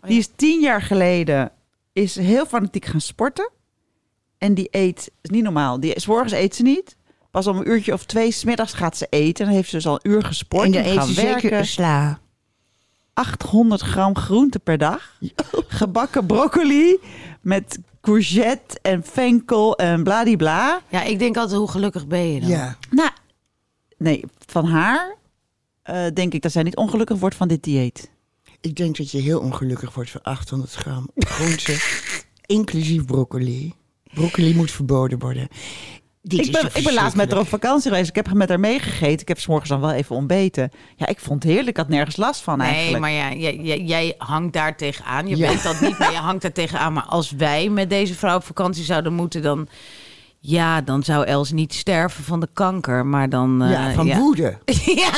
Die 0.00 0.18
is 0.18 0.28
tien 0.36 0.60
jaar 0.60 0.82
geleden 0.82 1.52
is 1.92 2.16
heel 2.16 2.46
fanatiek 2.46 2.84
gaan 2.84 3.00
sporten. 3.00 3.50
En 4.38 4.54
die 4.54 4.68
eet, 4.70 5.10
is 5.22 5.30
niet 5.30 5.42
normaal. 5.42 5.80
Die, 5.80 6.00
's 6.00 6.06
morgens 6.06 6.32
eet 6.32 6.54
ze 6.54 6.62
niet. 6.62 6.96
Pas 7.30 7.46
om 7.46 7.56
een 7.56 7.68
uurtje 7.68 7.92
of 7.92 8.04
twee 8.04 8.30
smiddags 8.30 8.72
gaat 8.72 8.96
ze 8.96 9.06
eten. 9.10 9.44
Dan 9.44 9.54
heeft 9.54 9.68
ze 9.68 9.76
dus 9.76 9.86
al 9.86 9.94
een 10.02 10.10
uur 10.10 10.22
gesport. 10.24 10.64
en 10.64 10.72
dan 10.72 10.82
en 10.82 10.98
eet 10.98 11.04
ze 11.04 11.12
zeker 11.12 11.66
sla. 11.66 12.20
800 13.18 13.80
gram 13.80 14.16
groente 14.16 14.58
per 14.58 14.78
dag. 14.78 15.18
Gebakken 15.68 16.26
broccoli 16.26 16.98
met 17.40 17.78
courgette 18.00 18.78
en 18.82 19.04
venkel 19.04 19.76
en 19.76 20.02
bladibla. 20.02 20.80
Ja, 20.88 21.02
ik 21.02 21.18
denk 21.18 21.36
altijd, 21.36 21.58
hoe 21.58 21.70
gelukkig 21.70 22.06
ben 22.06 22.32
je 22.32 22.40
dan? 22.40 22.48
Ja. 22.48 22.76
Nou, 22.90 23.10
nee, 23.96 24.24
van 24.46 24.64
haar 24.64 25.16
eh, 25.82 26.06
denk 26.14 26.34
ik 26.34 26.42
dat 26.42 26.52
zij 26.52 26.62
niet 26.62 26.76
ongelukkig 26.76 27.18
wordt 27.18 27.36
van 27.36 27.48
dit 27.48 27.62
dieet. 27.62 28.10
Ik 28.60 28.76
denk 28.76 28.96
dat 28.96 29.10
je 29.10 29.18
heel 29.18 29.40
ongelukkig 29.40 29.94
wordt 29.94 30.10
voor 30.10 30.22
800 30.22 30.74
gram 30.74 31.10
groente, 31.14 31.76
inclusief 32.58 33.04
broccoli. 33.04 33.74
Broccoli 34.12 34.54
moet 34.54 34.70
verboden 34.70 35.18
worden. 35.18 35.48
Dit 36.22 36.46
Ik 36.46 36.52
ben, 36.52 36.70
ik 36.74 36.84
ben 36.84 36.94
laatst 36.94 37.16
met 37.16 37.30
haar 37.30 37.40
op 37.40 37.48
vakantie 37.48 37.90
geweest. 37.90 38.08
Ik 38.08 38.14
heb 38.14 38.32
met 38.32 38.48
haar 38.48 38.60
meegegeten. 38.60 39.20
Ik 39.20 39.28
heb 39.28 39.38
's 39.40 39.46
morgens 39.46 39.68
dan 39.68 39.80
wel 39.80 39.90
even 39.92 40.16
ontbeten. 40.16 40.70
Ja, 40.96 41.06
ik 41.06 41.18
vond 41.20 41.42
het 41.42 41.52
heerlijk. 41.52 41.68
Ik 41.68 41.76
had 41.76 41.88
nergens 41.88 42.16
last 42.16 42.40
van 42.40 42.58
Nee, 42.58 42.66
eigenlijk. 42.68 43.00
maar 43.00 43.10
ja, 43.10 43.32
jij, 43.32 43.56
jij, 43.56 43.80
jij 43.80 44.14
hangt 44.18 44.52
daar 44.52 44.76
tegenaan. 44.76 45.26
Je 45.28 45.36
Ja. 45.36 45.48
bent 45.48 45.62
dat 45.62 45.80
niet, 45.80 45.98
maar 45.98 46.12
je 46.12 46.18
hangt 46.28 46.42
daar 46.42 46.52
tegenaan. 46.52 46.92
Maar 46.92 47.04
als 47.06 47.30
wij 47.30 47.68
met 47.68 47.90
deze 47.90 48.14
vrouw 48.14 48.36
op 48.36 48.44
vakantie 48.44 48.84
zouden 48.84 49.12
moeten, 49.14 49.42
dan... 49.42 49.68
Ja, 50.40 50.80
dan 50.80 51.02
zou 51.02 51.24
Els 51.24 51.50
niet 51.52 51.74
sterven 51.74 52.24
van 52.24 52.40
de 52.40 52.48
kanker, 52.52 53.06
maar 53.06 53.28
dan... 53.28 53.62
eh, 53.62 53.70
Ja, 53.70 53.92
van 53.92 54.06
ja. 54.06 54.18
woede. 54.18 54.58
ja, 55.04 55.10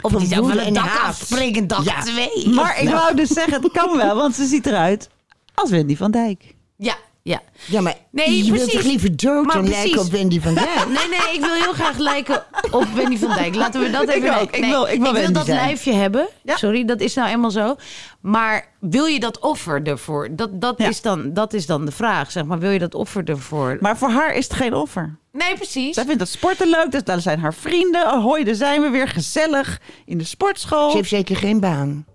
of 0.00 0.10
Van 0.10 0.20
die 0.20 0.28
zou 0.28 0.48
van 0.48 0.58
een 0.58 0.72
dak 0.74 0.84
haat. 0.84 1.08
afspringen, 1.08 1.66
dag 1.66 1.84
Ja. 1.84 2.00
twee. 2.00 2.48
Maar 2.48 2.80
ik 2.82 2.88
wou 2.88 3.14
dus 3.16 3.28
zeggen, 3.28 3.62
het 3.62 3.72
kan 3.72 3.96
wel. 3.96 4.16
Want 4.16 4.34
ze 4.34 4.44
ziet 4.46 4.66
eruit 4.66 5.10
als 5.54 5.70
Wendy 5.70 5.96
van 5.96 6.10
Dijk. 6.10 6.54
Ja, 6.76 6.94
ja. 7.28 7.42
Ja, 7.66 7.80
maar 7.80 7.94
Nee, 8.10 8.36
je 8.36 8.42
wilt 8.44 8.54
precies. 8.56 8.72
toch 8.72 8.82
liever 8.82 9.16
dood 9.16 9.44
Maar 9.44 9.54
dan 9.54 9.64
precies. 9.64 9.82
lijken 9.84 10.00
op 10.00 10.10
Wendy 10.10 10.40
van 10.40 10.54
Dijk? 10.54 10.86
Nee, 10.98 11.08
nee, 11.08 11.34
ik 11.34 11.40
wil 11.40 11.54
heel 11.54 11.72
graag 11.72 11.98
lijken 11.98 12.44
op 12.70 12.84
Wendy 12.94 13.16
van 13.16 13.34
Dijk. 13.34 13.54
Laten 13.54 13.80
we 13.80 13.90
dat 13.90 14.02
Ik 14.02 14.08
even... 14.14 14.40
ook. 14.40 14.50
Ik 14.50 14.64
wil- 14.64 14.86
ik 14.88 15.00
wil 15.00 15.12
Wendy 15.12 15.32
dat 15.32 15.46
zijn. 15.46 15.56
lijfje 15.66 15.92
hebben. 15.92 16.28
Ja. 16.42 16.56
Sorry, 16.56 16.84
dat 16.84 17.00
is 17.00 17.14
nou 17.14 17.28
eenmaal 17.28 17.50
zo. 17.50 17.76
Maar 18.20 18.72
wil 18.80 19.04
je 19.06 19.20
dat 19.20 19.38
offer 19.38 19.82
ervoor? 19.82 20.28
Dat, 20.36 20.60
dat, 20.60 20.74
Ja. 20.78 20.88
is, 20.88 21.00
dan, 21.02 21.32
dat 21.32 21.52
is 21.52 21.66
dan 21.66 21.84
de 21.84 21.92
vraag, 21.92 22.30
zeg 22.30 22.44
maar. 22.44 22.58
Wil 22.58 22.70
je 22.70 22.78
dat 22.78 22.94
offer 22.94 23.24
ervoor? 23.24 23.76
Maar 23.80 23.98
voor 23.98 24.10
haar 24.10 24.34
is 24.34 24.44
het 24.44 24.54
geen 24.54 24.74
offer. 24.74 25.18
Nee, 25.32 25.54
precies. 25.54 25.94
Zij 25.94 26.04
vindt 26.04 26.20
het 26.20 26.30
sporten 26.30 26.68
leuk. 26.70 26.90
Dus 26.90 27.04
daar 27.04 27.20
zijn 27.20 27.38
haar 27.40 27.54
vrienden. 27.54 28.02
Oh, 28.12 28.22
hoi, 28.22 28.44
daar 28.44 28.54
zijn 28.54 28.82
we 28.82 28.88
weer 28.88 29.08
gezellig 29.08 29.80
in 30.04 30.18
de 30.18 30.24
sportschool. 30.24 30.90
Ze 30.90 30.96
heeft 30.96 31.08
zeker 31.08 31.36
geen 31.36 31.60
baan. 31.60 32.06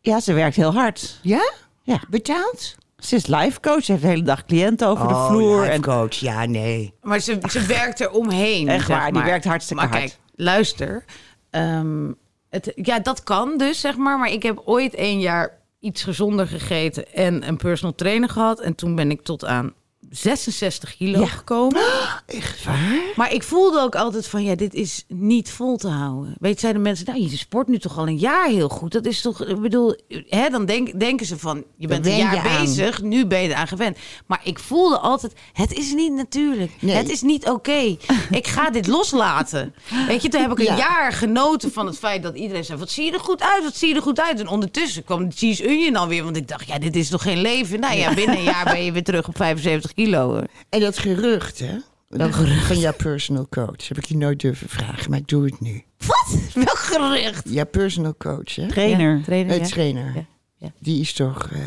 Ja, 0.00 0.20
ze 0.20 0.32
werkt 0.32 0.56
heel 0.56 0.72
hard. 0.74 1.18
Ja? 1.22 1.52
Ja. 1.82 2.00
Betaald? 2.08 2.76
Ze 2.98 3.16
is 3.16 3.26
life 3.26 3.60
coach. 3.60 3.84
Ze 3.84 3.90
heeft 3.92 4.02
de 4.04 4.08
hele 4.08 4.22
dag 4.22 4.44
cliënten 4.44 4.88
over 4.88 5.08
de 5.08 5.14
Oh, 5.14 5.26
vloer. 5.28 5.60
life 5.60 5.72
En 5.72 5.82
coach. 5.82 6.14
Ja, 6.14 6.44
nee. 6.44 6.94
Maar 7.02 7.18
ze, 7.20 7.38
ze 7.50 7.66
werkt 7.66 8.00
er 8.00 8.10
omheen. 8.10 8.68
Echt 8.68 8.86
zeg 8.86 8.96
waar, 8.96 9.04
die 9.06 9.14
maar. 9.14 9.24
werkt 9.24 9.44
hartstikke 9.44 9.82
maar 9.82 9.92
hard. 9.92 10.04
kijk, 10.04 10.18
luister. 10.34 11.04
Ehm, 11.50 12.12
het, 12.50 12.72
ja, 12.74 12.98
dat 12.98 13.22
kan 13.22 13.58
dus, 13.58 13.80
zeg 13.80 13.96
maar. 13.96 14.18
Maar 14.18 14.30
ik 14.32 14.42
heb 14.42 14.62
ooit 14.64 14.94
één 14.94 15.20
jaar 15.20 15.56
iets 15.80 16.02
gezonder 16.02 16.46
gegeten 16.46 17.12
en 17.12 17.48
een 17.48 17.56
personal 17.56 17.94
trainer 17.94 18.28
gehad. 18.28 18.60
En 18.60 18.74
toen 18.74 18.94
ben 18.94 19.10
ik 19.10 19.22
tot 19.22 19.44
aan 19.44 19.72
66 20.10 20.96
kilo 20.96 21.26
gekomen. 21.26 21.82
Echt 22.26 22.64
waar? 22.64 23.00
Maar 23.16 23.32
ik 23.32 23.42
voelde 23.42 23.80
ook 23.80 23.94
altijd 23.94 24.26
van, 24.26 24.42
ja, 24.44 24.54
dit 24.54 24.74
is 24.74 25.04
niet 25.08 25.50
vol 25.50 25.76
te 25.76 25.88
houden. 25.88 26.34
Weet 26.40 26.60
zeiden 26.60 26.82
mensen, 26.82 27.06
nou, 27.06 27.20
je 27.20 27.36
sport 27.36 27.68
nu 27.68 27.78
toch 27.78 27.98
al 27.98 28.06
een 28.06 28.18
jaar 28.18 28.48
heel 28.48 28.68
goed. 28.68 28.92
Dat 28.92 29.06
is 29.06 29.20
toch, 29.20 29.44
ik 29.44 29.60
bedoel, 29.60 29.96
hè, 30.28 30.48
dan 30.48 30.66
denk, 30.66 31.00
denken 31.00 31.26
ze 31.26 31.38
van, 31.38 31.64
je 31.76 31.86
bent 31.86 32.06
een 32.06 32.16
jaar 32.16 32.48
aan. 32.48 32.60
bezig, 32.64 33.02
nu 33.02 33.26
ben 33.26 33.42
je 33.42 33.48
eraan 33.48 33.68
gewend. 33.68 33.98
Maar 34.26 34.40
ik 34.44 34.58
voelde 34.58 34.98
altijd, 34.98 35.32
het 35.52 35.72
is 35.72 35.92
niet 35.94 36.12
natuurlijk. 36.12 36.72
Nee. 36.80 36.96
Het 36.96 37.10
is 37.10 37.22
niet 37.22 37.48
oké. 37.48 37.96
ik 38.30 38.46
ga 38.46 38.70
dit 38.70 38.86
loslaten. 38.96 39.74
Weet 40.06 40.22
je, 40.22 40.28
toen 40.28 40.40
heb 40.40 40.50
ik 40.50 40.58
een 40.58 40.64
Ja. 40.64 40.76
jaar 40.76 41.12
genoten 41.12 41.72
van 41.72 41.86
het 41.86 41.98
feit 41.98 42.22
dat 42.22 42.36
iedereen 42.36 42.64
zei, 42.64 42.78
wat 42.78 42.90
zie 42.90 43.04
je 43.04 43.12
er 43.12 43.20
goed 43.20 43.42
uit, 43.42 43.64
wat 43.64 43.76
zie 43.76 43.88
je 43.88 43.94
er 43.94 44.02
goed 44.02 44.20
uit. 44.20 44.40
En 44.40 44.48
ondertussen 44.48 45.04
kwam 45.04 45.28
de 45.28 45.34
cheese 45.36 45.66
onion 45.68 45.96
alweer, 45.96 46.24
want 46.24 46.36
ik 46.36 46.48
dacht, 46.48 46.66
ja, 46.68 46.78
dit 46.78 46.96
is 46.96 47.08
toch 47.08 47.22
geen 47.22 47.40
leven. 47.40 47.80
Nou 47.80 47.96
ja, 47.96 48.14
binnen 48.20 48.36
een 48.36 48.42
jaar 48.42 48.64
ben 48.64 48.84
je 48.84 48.92
weer 48.92 49.04
terug 49.04 49.28
op 49.28 49.36
75 49.36 49.92
kilo. 50.04 50.28
hoor. 50.30 50.46
En 50.68 50.80
dat 50.80 50.98
gerucht, 50.98 51.58
hè? 51.58 51.76
Welk 52.08 52.34
gerucht? 52.34 52.66
Van 52.66 52.78
jouw 52.78 52.92
personal 52.92 53.48
coach. 53.48 53.88
Heb 53.88 53.98
ik 53.98 54.04
je 54.04 54.16
nooit 54.16 54.40
durven 54.40 54.68
vragen, 54.68 55.10
maar 55.10 55.18
ik 55.18 55.28
doe 55.28 55.44
het 55.44 55.60
nu. 55.60 55.82
Wat? 56.06 56.36
Wel 56.54 56.64
gerucht. 56.76 57.48
Jouw 57.48 57.66
personal 57.66 58.14
coach, 58.16 58.54
hè? 58.54 58.68
trainer. 58.68 59.16
Ja, 59.16 59.22
trainer, 59.22 59.50
Nee, 59.50 59.60
ja. 59.60 59.66
trainer. 59.66 60.14
Ja, 60.14 60.26
ja. 60.56 60.72
Die 60.78 61.00
is 61.00 61.12
toch 61.12 61.50
eh 61.52 61.60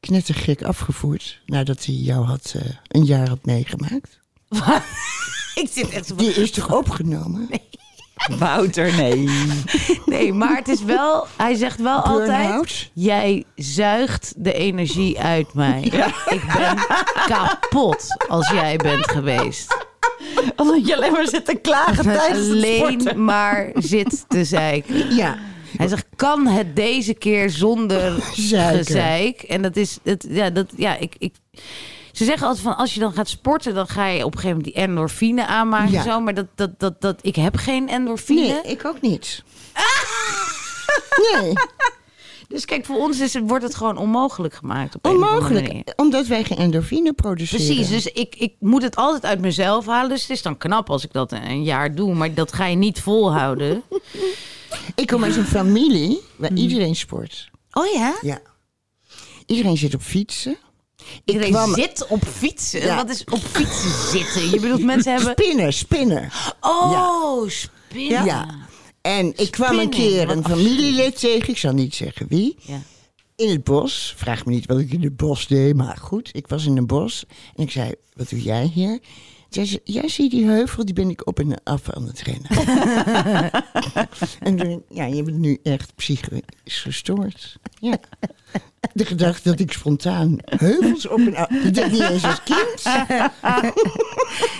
knettergek 0.00 0.62
afgevoerd 0.62 1.40
nadat 1.46 1.84
hij 1.84 1.94
jou 1.94 2.24
had, 2.24 2.54
eh, 2.56 2.70
een 2.88 3.04
jaar 3.04 3.28
had 3.28 3.44
meegemaakt. 3.44 4.20
Ik 5.54 5.68
zit 5.70 5.88
echt. 5.88 6.18
Die 6.18 6.30
is 6.34 6.50
toch 6.50 6.74
opgenomen? 6.74 7.48
Wouter, 8.38 8.96
nee. 8.96 9.28
Nee, 10.06 10.32
maar 10.32 10.56
het 10.56 10.68
is 10.68 10.82
wel... 10.82 11.26
Hij 11.36 11.54
zegt 11.54 11.80
wel 11.80 11.98
altijd... 11.98 12.90
Jij 12.92 13.44
zuigt 13.54 14.34
de 14.36 14.52
energie 14.52 15.20
uit 15.20 15.54
mij. 15.54 15.82
Ik 16.28 16.42
ben 16.56 16.76
kapot 17.26 18.16
als 18.28 18.50
jij 18.50 18.76
bent 18.76 19.10
geweest. 19.10 19.76
Omdat 20.56 20.86
je 20.86 20.96
alleen 20.96 21.12
maar 21.12 21.28
zit 21.28 21.44
te 21.44 21.54
klagen 21.54 22.04
tijdens 22.04 22.46
het 22.46 22.64
sporten. 22.64 23.08
Alleen 23.08 23.24
maar 23.24 23.70
zit 23.74 24.24
te 24.28 24.44
zeiken. 24.44 25.14
Ja. 25.14 25.38
Hij 25.76 25.88
zegt, 25.88 26.06
kan 26.16 26.46
het 26.46 26.76
deze 26.76 27.14
keer 27.14 27.50
zonder 27.50 28.22
Zeiken. 28.32 28.84
gezeik? 28.84 29.42
En 29.42 29.62
dat 29.62 29.76
is... 29.76 29.98
Het, 30.02 30.26
ja, 30.28 30.50
dat, 30.50 30.72
ja, 30.76 30.96
ik... 30.96 31.14
ik 31.18 31.34
ze 32.16 32.24
zeggen 32.24 32.46
altijd 32.46 32.64
van 32.64 32.76
als 32.76 32.94
je 32.94 33.00
dan 33.00 33.12
gaat 33.12 33.28
sporten, 33.28 33.74
dan 33.74 33.86
ga 33.88 34.06
je 34.06 34.24
op 34.24 34.34
een 34.34 34.40
gegeven 34.40 34.56
moment 34.56 34.74
die 34.74 34.82
endorfine 34.82 35.46
aanmaken. 35.46 35.90
Ja. 35.92 36.02
Zo, 36.02 36.20
maar 36.20 36.34
dat, 36.34 36.46
dat, 36.54 36.70
dat, 36.80 37.00
dat, 37.00 37.18
ik 37.22 37.36
heb 37.36 37.56
geen 37.56 37.88
endorfine. 37.88 38.40
Nee, 38.40 38.62
ik 38.62 38.84
ook 38.84 39.00
niet. 39.00 39.42
Nee, 41.32 41.52
Dus 42.48 42.64
kijk, 42.64 42.84
voor 42.84 42.96
ons 42.96 43.20
is 43.20 43.34
het, 43.34 43.42
wordt 43.48 43.64
het 43.64 43.74
gewoon 43.74 43.96
onmogelijk 43.96 44.54
gemaakt. 44.54 44.94
Op 44.94 45.06
onmogelijk. 45.06 45.92
Omdat 45.96 46.26
wij 46.26 46.44
geen 46.44 46.58
endorfine 46.58 47.12
produceren. 47.12 47.66
Precies, 47.66 47.88
dus 47.88 48.06
ik, 48.06 48.34
ik 48.36 48.54
moet 48.60 48.82
het 48.82 48.96
altijd 48.96 49.24
uit 49.24 49.40
mezelf 49.40 49.86
halen. 49.86 50.08
Dus 50.10 50.20
het 50.20 50.30
is 50.30 50.42
dan 50.42 50.56
knap 50.58 50.90
als 50.90 51.04
ik 51.04 51.12
dat 51.12 51.32
een 51.32 51.62
jaar 51.64 51.94
doe. 51.94 52.14
Maar 52.14 52.34
dat 52.34 52.52
ga 52.52 52.66
je 52.66 52.76
niet 52.76 53.00
volhouden. 53.00 53.82
Ik 54.94 55.06
kom 55.06 55.24
uit 55.24 55.36
een 55.36 55.44
familie 55.46 56.20
waar 56.36 56.52
Mhm. 56.52 56.60
iedereen 56.60 56.96
sport. 56.96 57.50
Oh 57.72 57.86
ja? 57.92 58.14
Ja. 58.22 58.40
Iedereen 59.46 59.76
zit 59.76 59.94
op 59.94 60.00
fietsen. 60.02 60.56
Ik 61.14 61.20
Iedereen 61.24 61.50
kwam- 61.52 61.74
zit 61.74 62.06
op 62.06 62.24
fietsen. 62.24 62.80
Ja. 62.80 62.96
Wat 62.96 63.10
is 63.10 63.24
op 63.24 63.38
fietsen 63.38 63.90
zitten? 64.18 64.50
Je 64.50 64.60
bedoelt 64.60 64.82
mensen 64.84 65.12
hebben... 65.14 65.32
Spinnen, 65.38 65.72
spinnen. 65.72 66.30
Oh, 66.60 67.48
spinnen. 67.48 68.24
Ja. 68.24 68.46
En 69.02 69.32
ik 69.36 69.50
kwam 69.50 69.78
een 69.78 69.90
keer 69.90 70.30
een 70.30 70.44
familielid 70.44 71.18
tegen, 71.20 71.48
ik 71.48 71.58
zal 71.58 71.72
niet 71.72 71.94
zeggen 71.94 72.26
wie, 72.28 72.56
Ja. 72.60 72.80
in 73.36 73.50
het 73.50 73.64
bos. 73.64 74.14
Vraag 74.16 74.44
me 74.44 74.52
niet 74.52 74.66
wat 74.66 74.78
ik 74.78 74.92
in 74.92 75.02
het 75.02 75.16
bos 75.16 75.46
deed, 75.46 75.74
maar 75.76 75.96
goed, 76.00 76.28
ik 76.32 76.46
was 76.48 76.66
in 76.66 76.76
het 76.76 76.86
bos. 76.86 77.24
En 77.56 77.62
ik 77.62 77.70
zei, 77.70 77.92
wat 78.14 78.28
doe 78.28 78.42
jij 78.42 78.70
hier? 78.74 78.98
Zei 79.48 79.66
ze, 79.66 79.80
ja, 79.84 80.08
zie 80.08 80.24
je 80.24 80.30
die 80.30 80.44
heuvel, 80.46 80.84
die 80.84 80.94
ben 80.94 81.10
ik 81.10 81.26
op 81.26 81.38
en 81.38 81.62
af 81.64 81.90
aan 81.90 82.06
het 82.06 82.22
rennen. 82.22 82.50
en 84.40 84.56
toen, 84.56 84.82
ja, 84.88 85.04
je 85.04 85.22
bent 85.22 85.38
nu 85.38 85.58
echt 85.62 85.94
psychisch 85.94 86.40
gestoord. 86.82 87.56
Ja. 87.80 87.98
De 88.92 89.04
gedachte 89.04 89.48
dat 89.50 89.60
ik 89.60 89.72
spontaan 89.72 90.36
heuvels 90.44 91.06
op 91.08 91.18
en 91.18 91.34
af... 91.36 91.50
Ik 91.50 91.74
deed 91.74 91.90
niet 91.90 92.00
eens 92.00 92.24
als 92.24 92.42
kind. 92.42 92.82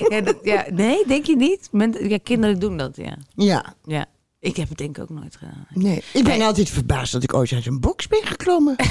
Ja, 0.08 0.20
dat, 0.20 0.36
ja, 0.42 0.66
nee, 0.72 1.06
denk 1.06 1.26
je 1.26 1.36
niet? 1.36 1.68
Men, 1.72 2.08
ja, 2.08 2.18
kinderen 2.22 2.58
doen 2.58 2.76
dat, 2.76 2.96
ja. 2.96 3.16
Ja, 3.34 3.74
ja. 3.84 4.06
Ik 4.40 4.56
heb 4.56 4.68
het 4.68 4.78
denk 4.78 4.96
ik 4.96 5.02
ook 5.02 5.10
nooit 5.18 5.36
gedaan. 5.36 5.66
nee. 5.72 5.96
Ik 6.12 6.24
ben 6.24 6.38
Nee. 6.38 6.44
altijd 6.44 6.70
verbaasd 6.70 7.12
dat 7.12 7.22
ik 7.22 7.34
ooit 7.34 7.52
uit 7.52 7.66
een 7.66 7.80
box 7.80 8.08
ben 8.08 8.22
geklommen. 8.26 8.76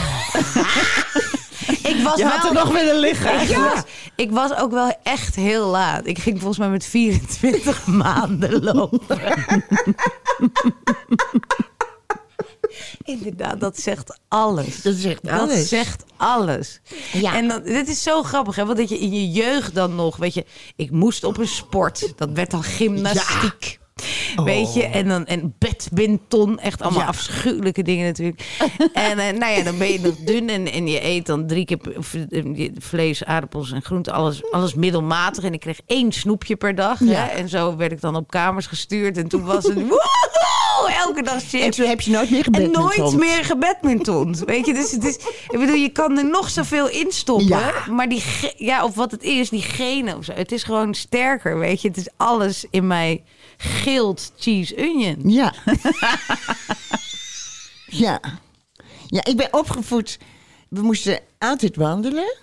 Ik 1.91 2.01
was 2.03 2.17
Je 2.17 2.25
had 2.25 2.41
wel... 2.41 2.51
er 2.51 2.53
nog 2.53 2.73
willen 2.73 2.99
liggen. 2.99 3.63
Was, 3.63 3.83
ik 4.15 4.31
was 4.31 4.55
ook 4.55 4.71
wel 4.71 4.99
echt 5.03 5.35
heel 5.35 5.67
laat. 5.67 6.07
Ik 6.07 6.19
ging 6.19 6.37
volgens 6.37 6.59
mij 6.59 6.69
met 6.69 6.85
24 6.85 7.85
maanden 8.03 8.63
lopen. 8.63 9.19
Inderdaad, 13.03 13.59
dat 13.59 13.79
zegt 13.79 14.19
alles. 14.27 14.81
Dat 14.81 14.95
zegt 14.95 15.23
Dat 15.25 15.39
alles. 15.39 15.69
zegt 15.69 16.03
alles. 16.17 16.79
Ja. 17.11 17.35
En 17.35 17.47
dan, 17.47 17.63
dit 17.63 17.87
is 17.87 18.03
zo 18.03 18.23
grappig, 18.23 18.55
hè? 18.55 18.65
Want 18.65 18.77
dat 18.77 18.89
je 18.89 18.99
in 18.99 19.13
je 19.13 19.31
jeugd 19.31 19.75
dan 19.75 19.95
nog, 19.95 20.17
weet 20.17 20.33
je, 20.33 20.45
ik 20.75 20.91
moest 20.91 21.23
op 21.23 21.37
een 21.37 21.47
sport. 21.47 22.13
Dat 22.15 22.29
werd 22.33 22.51
dan 22.51 22.63
gymnastiek. 22.63 23.79
Weet 24.43 24.73
je, 24.73 24.83
en 24.83 25.07
dan 25.07 25.25
en 25.25 25.55
badminton, 25.59 26.59
echt 26.59 26.81
allemaal 26.81 27.01
Ja. 27.01 27.07
afschuwelijke 27.07 27.81
dingen 27.83 28.05
natuurlijk. 28.05 28.57
en 28.93 29.19
eh, 29.19 29.37
nou 29.37 29.53
ja, 29.53 29.63
dan 29.63 29.77
ben 29.77 29.91
je 29.91 29.99
nog 29.99 30.15
dun 30.15 30.49
en, 30.49 30.71
en 30.71 30.87
je 30.87 31.03
eet 31.05 31.25
dan 31.25 31.47
drie 31.47 31.65
keer 31.65 31.79
eh, 32.29 32.69
vlees, 32.79 33.23
aardappels 33.25 33.71
en 33.71 33.81
groenten, 33.81 34.13
alles, 34.13 34.51
alles 34.51 34.73
middelmatig. 34.73 35.43
En 35.43 35.53
ik 35.53 35.59
kreeg 35.59 35.79
één 35.85 36.11
snoepje 36.11 36.55
per 36.55 36.75
dag. 36.75 36.99
Ja. 36.99 37.13
Hè? 37.13 37.25
En 37.27 37.49
zo 37.49 37.75
werd 37.75 37.91
ik 37.91 38.01
dan 38.01 38.15
op 38.15 38.29
kamers 38.29 38.67
gestuurd. 38.67 39.17
En 39.17 39.27
toen 39.27 39.43
was 39.43 39.63
het 39.63 39.73
woehoe, 39.89 40.91
elke 40.97 41.21
dag 41.23 41.33
En 41.33 41.41
chips. 41.49 41.75
toen 41.77 41.87
heb 41.87 42.01
je 42.01 42.11
nooit 42.11 42.29
meer 42.29 42.45
En 42.45 42.53
gebed 42.53 42.71
nooit 42.71 43.15
meer 43.15 43.43
gebadminton. 43.45 44.35
Weet 44.45 44.65
je, 44.65 44.73
dus 44.73 44.91
het 44.91 45.03
is, 45.03 45.15
ik 45.49 45.59
bedoel, 45.59 45.75
je 45.75 45.89
kan 45.89 46.17
er 46.17 46.25
nog 46.29 46.49
zoveel 46.49 46.89
in 46.89 47.11
stoppen. 47.11 47.47
Ja. 47.47 47.71
Maar 47.89 48.09
die, 48.09 48.23
ja, 48.57 48.83
of 48.83 48.95
wat 48.95 49.11
het 49.11 49.23
is, 49.23 49.49
die 49.49 49.61
genen 49.61 50.17
of 50.17 50.25
zo. 50.25 50.31
Het 50.33 50.51
is 50.51 50.63
gewoon 50.63 50.93
sterker, 50.93 51.59
weet 51.59 51.81
je. 51.81 51.87
Het 51.87 51.97
is 51.97 52.09
alles 52.17 52.65
in 52.69 52.87
mij 52.87 53.23
gilt 53.57 54.31
cheese 54.37 54.75
onion. 54.77 55.29
Ja. 55.29 55.53
ja. 58.03 58.19
Ja, 59.07 59.25
ik 59.25 59.37
ben 59.37 59.53
opgevoed. 59.53 60.19
We 60.69 60.81
moesten 60.81 61.19
altijd 61.37 61.75
wandelen. 61.75 62.37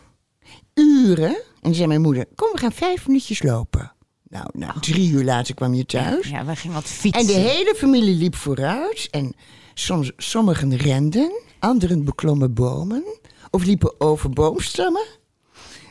Uren. 0.75 1.35
En 1.35 1.43
dan 1.61 1.75
zei 1.75 1.87
mijn 1.87 2.01
moeder, 2.01 2.27
kom 2.35 2.53
we 2.53 2.59
gaan 2.59 2.73
vijf 2.73 3.07
minuutjes 3.07 3.43
lopen. 3.43 3.93
Nou, 4.29 4.47
nou 4.53 4.81
drie 4.81 5.11
uur 5.11 5.25
later 5.25 5.55
kwam 5.55 5.75
je 5.75 5.87
thuis. 5.87 6.29
Ja, 6.29 6.45
wij 6.45 6.57
gingen 6.57 6.77
wat 6.77 6.85
fietsen. 6.85 7.21
En 7.21 7.27
de 7.27 7.49
hele 7.49 7.75
familie 7.77 8.15
liep 8.15 8.35
vooruit. 8.35 9.09
En 9.11 9.35
soms, 9.75 10.13
sommigen 10.17 10.77
renden, 10.77 11.43
anderen 11.59 12.05
beklommen 12.05 12.55
bomen. 12.55 13.05
Of 13.51 13.65
liepen 13.65 14.01
over 14.01 14.31
boomstammen. 14.31 15.07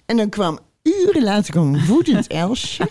En 0.05 0.17
dan 0.17 0.29
kwam 0.29 0.59
uren 0.83 1.23
later 1.23 1.51
kwam 1.51 1.73
een 1.73 1.85
woedend 1.85 2.27
Elsje. 2.43 2.89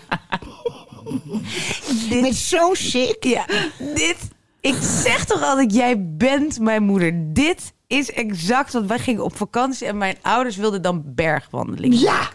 Met 2.21 2.35
zo'n 2.35 2.75
sik. 2.75 3.23
Ja, 3.23 3.45
dit... 3.79 4.17
Ik 4.61 4.75
zeg 4.81 5.25
toch 5.25 5.43
altijd, 5.43 5.73
jij 5.73 5.95
bent 6.17 6.59
mijn 6.59 6.83
moeder. 6.83 7.33
Dit 7.33 7.73
is 7.87 8.11
exact 8.11 8.73
wat 8.73 8.85
wij 8.85 8.99
gingen 8.99 9.23
op 9.23 9.35
vakantie 9.35 9.87
en 9.87 9.97
mijn 9.97 10.17
ouders 10.21 10.55
wilden 10.55 10.81
dan 10.81 11.03
bergwandeling. 11.05 11.99
Ja, 11.99 12.29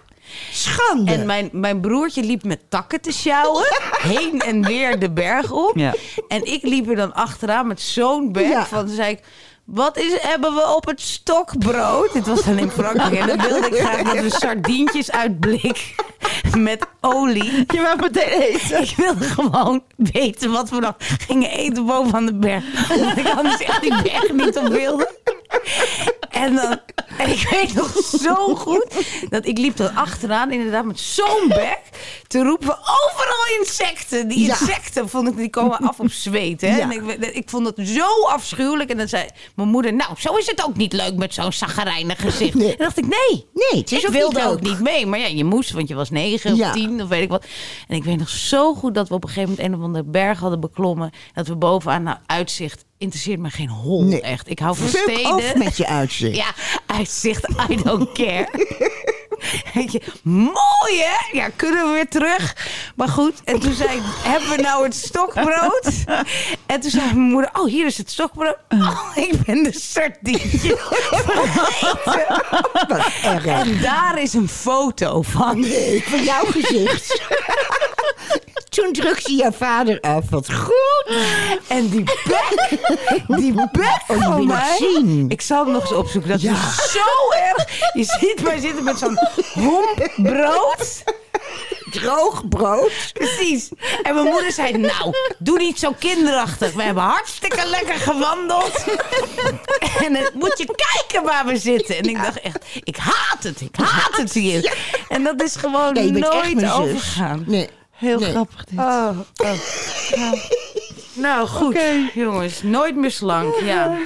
schande. 0.51 1.12
En 1.12 1.27
mijn, 1.27 1.49
mijn 1.53 1.81
broertje 1.81 2.22
liep 2.22 2.45
met 2.45 2.61
takken 2.68 3.01
te 3.01 3.12
sjouwen. 3.12 3.64
heen 4.14 4.41
en 4.41 4.64
weer 4.64 4.99
de 4.99 5.11
berg 5.11 5.53
op. 5.53 5.77
Ja. 5.77 5.95
En 6.29 6.45
ik 6.53 6.62
liep 6.62 6.89
er 6.89 6.97
dan 6.97 7.14
achteraan 7.14 7.66
met 7.66 7.81
zo'n 7.81 8.33
bek. 8.33 8.49
Ja. 8.49 8.66
Van, 8.66 8.87
toen 8.87 8.95
zei 8.95 9.11
ik... 9.11 9.20
Wat 9.67 9.99
is, 9.99 10.12
hebben 10.21 10.55
we 10.55 10.75
op 10.77 10.87
het 10.87 11.01
stokbrood? 11.01 12.12
Dit 12.12 12.27
was 12.27 12.45
dan 12.45 12.59
in 12.59 12.71
Frankrijk. 12.71 13.14
En 13.14 13.27
dan 13.27 13.41
wilde 13.49 13.67
ik 13.67 13.75
graag 13.75 14.03
dat 14.03 14.21
we 14.23 14.31
sardientjes 14.31 15.11
uit 15.11 15.41
blik 15.41 15.95
met 16.59 16.87
olie. 17.01 17.53
Je 17.67 17.81
wou 17.81 18.01
meteen 18.01 18.29
eten. 18.41 18.83
Ik 18.83 18.95
wilde 18.97 19.25
gewoon 19.25 19.83
weten 19.97 20.51
wat 20.51 20.71
we 20.71 20.81
dan 20.81 20.95
gingen 20.99 21.51
eten 21.51 21.87
bovenaan 21.87 22.27
de 22.27 22.35
berg. 22.35 22.64
Omdat 22.91 23.17
ik 23.17 23.29
anders 23.29 23.61
echt 23.61 23.81
die 23.81 24.03
berg 24.03 24.33
niet 24.33 24.59
op 24.59 24.69
wilde. 24.69 25.14
En, 26.31 26.55
dan, 26.55 26.81
en 27.19 27.29
ik 27.31 27.49
weet 27.51 27.75
nog 27.75 27.91
zo 28.21 28.55
goed 28.55 28.87
dat 29.31 29.47
ik 29.47 29.59
liep 29.59 29.77
dan 29.77 29.95
achteraan 29.95 30.51
inderdaad 30.53 30.85
met 30.85 31.01
zo'n 31.01 31.49
bek 31.49 31.79
te 32.27 32.43
roepen 32.43 32.79
overal 32.79 33.59
insecten. 33.59 34.29
Die 34.29 34.39
Ja. 34.47 34.57
insecten 34.61 35.09
vond 35.09 35.29
ik, 35.29 35.37
die 35.37 35.51
komen 35.51 35.79
af 35.79 36.01
op 36.01 36.11
zweet. 36.11 36.61
Hè? 36.61 36.77
Ja. 36.77 36.79
En 36.83 36.91
ik, 36.91 37.21
ik 37.35 37.51
vond 37.51 37.67
het 37.67 37.89
zo 37.89 38.23
afschuwelijk. 38.27 38.91
En 38.91 38.97
dan 38.97 39.09
zei 39.09 39.27
mijn 39.57 39.69
moeder, 39.69 39.95
nou 39.95 40.11
zo 40.19 40.35
is 40.37 40.47
het 40.47 40.65
ook 40.65 40.77
niet 40.77 40.93
leuk 40.93 41.15
met 41.15 41.35
zo'n 41.35 41.53
zaggerijnig 41.53 42.21
gezicht. 42.21 42.55
Nee. 42.55 42.71
En 42.71 42.77
dacht 42.85 42.99
ik, 42.99 43.07
nee, 43.07 43.47
Nee, 43.55 43.81
het 43.81 43.93
is 43.93 44.01
ik 44.01 44.07
ook 44.07 44.13
wilde 44.13 44.39
niet 44.41 44.49
ook 44.49 44.61
niet 44.61 44.81
mee. 44.81 45.07
Maar 45.07 45.19
ja, 45.19 45.27
je 45.27 45.45
moest, 45.45 45.71
want 45.71 45.89
je 45.89 45.95
was 45.95 46.11
negen 46.11 46.61
of 46.61 46.73
tien 46.73 47.03
of 47.03 47.09
weet 47.09 47.23
ik 47.23 47.29
wat. 47.29 47.45
En 47.89 47.97
ik 47.97 48.05
weet 48.05 48.19
nog 48.19 48.29
zo 48.29 48.75
goed 48.75 48.95
dat 48.95 49.09
we 49.09 49.15
op 49.15 49.23
een 49.23 49.29
gegeven 49.29 49.51
moment 49.51 49.69
een 49.69 49.79
of 49.79 49.85
andere 49.85 50.05
berg 50.05 50.39
hadden 50.39 50.61
beklommen. 50.61 51.11
Dat 51.35 51.47
we 51.47 51.57
bovenaan, 51.57 52.03
nou, 52.03 52.17
uitzicht 52.27 52.85
interesseert 52.99 53.41
me 53.41 53.51
geen 53.51 53.69
hol 53.69 54.03
Nee. 54.05 54.21
echt. 54.21 54.51
Ik 54.51 54.59
hou 54.59 54.77
van 54.77 54.87
Fuck 54.89 55.01
steden. 55.11 55.33
af 55.33 55.55
met 55.55 55.77
je 55.77 55.87
uitzicht. 55.87 56.37
Ja, 56.45 56.55
uitzicht, 56.87 57.49
I 57.71 57.77
don't 57.83 58.13
care. 58.13 58.49
Je, 59.93 60.03
mooi 60.23 61.03
hè? 61.03 61.37
Ja, 61.39 61.49
kunnen 61.57 61.87
we 61.87 61.93
weer 61.93 62.09
terug? 62.09 62.57
Maar 62.97 63.09
goed, 63.09 63.35
en 63.45 63.61
toen 63.61 63.73
zei 63.73 63.97
ik, 63.97 64.03
hebben 64.23 64.51
we 64.51 64.63
nou 64.63 64.85
het 64.85 64.95
stokbrood? 64.95 65.91
En 66.67 66.81
toen 66.81 66.91
zei 66.91 67.05
mijn 67.05 67.19
moeder, 67.19 67.51
oh, 67.53 67.67
hier 67.67 67.87
is 67.87 67.99
het 67.99 68.11
stokbrood. 68.11 68.57
Oh, 68.69 69.11
ik 69.15 69.43
ben 69.45 69.63
de 69.63 69.73
sardientje. 69.73 70.79
En 73.45 73.81
daar 73.81 74.23
is 74.23 74.35
een 74.35 74.49
foto 74.49 75.23
van. 75.23 75.61
Nee, 75.61 76.05
van 76.07 76.25
jouw 76.25 76.45
gezicht. 76.45 77.23
Toen 78.77 78.93
drukte 78.93 79.33
je 79.33 79.51
vader 79.53 80.01
af. 80.01 80.24
Wat 80.31 80.53
goed. 80.53 81.16
En 81.66 81.89
die 81.89 82.03
bek, 82.03 82.79
die 83.27 83.53
bek 83.55 84.01
Oh, 84.09 84.22
van 84.24 84.47
mij. 84.47 84.77
zien. 84.79 85.24
Ik 85.31 85.41
zal 85.41 85.64
hem 85.64 85.72
nog 85.72 85.83
eens 85.83 85.93
opzoeken. 85.93 86.31
Dat 86.31 86.41
Ja. 86.43 86.53
is 86.53 86.93
zo 86.93 87.39
erg. 87.45 87.91
Je 87.93 88.05
ziet 88.05 88.43
mij 88.43 88.59
zitten 88.59 88.85
met 88.85 88.99
zo'n 88.99 89.18
homp 89.55 90.11
brood. 90.16 91.03
Droog 91.91 92.49
brood. 92.49 92.93
Precies. 93.12 93.68
En 94.03 94.14
mijn 94.14 94.27
moeder 94.27 94.53
zei, 94.53 94.77
nou, 94.79 95.14
doe 95.39 95.59
niet 95.59 95.79
zo 95.79 95.93
kinderachtig. 95.99 96.72
We 96.72 96.83
hebben 96.83 97.03
hartstikke 97.03 97.66
lekker 97.66 97.95
gewandeld. 97.95 98.85
En 100.05 100.12
moet 100.35 100.59
je 100.59 100.66
kijken 100.93 101.24
waar 101.24 101.47
we 101.47 101.57
zitten. 101.57 101.97
En 101.97 102.05
ik 102.05 102.22
dacht 102.22 102.41
echt, 102.41 102.59
ik 102.85 102.97
haat 102.97 103.43
het. 103.43 103.61
Ik 103.61 103.77
haat 103.77 104.16
het 104.16 104.33
hier. 104.33 104.74
En 105.09 105.22
dat 105.22 105.43
is 105.43 105.57
gewoon 105.57 105.93
Nee, 105.93 106.07
je 106.07 106.12
nooit 106.12 106.72
overgegaan. 106.72 107.45
Nee. 107.47 107.68
Heel 107.97 108.19
Nee. 108.19 108.31
grappig 108.31 108.65
dit. 108.65 108.79
Oh, 108.79 109.09
oh. 109.37 109.53
Nou, 110.17 110.37
nou, 111.15 111.49
goed, 111.49 111.79
jongens. 112.15 112.63
Nooit 112.63 112.97
meer 112.97 113.11
slank, 113.11 113.55
ja. 113.55 113.97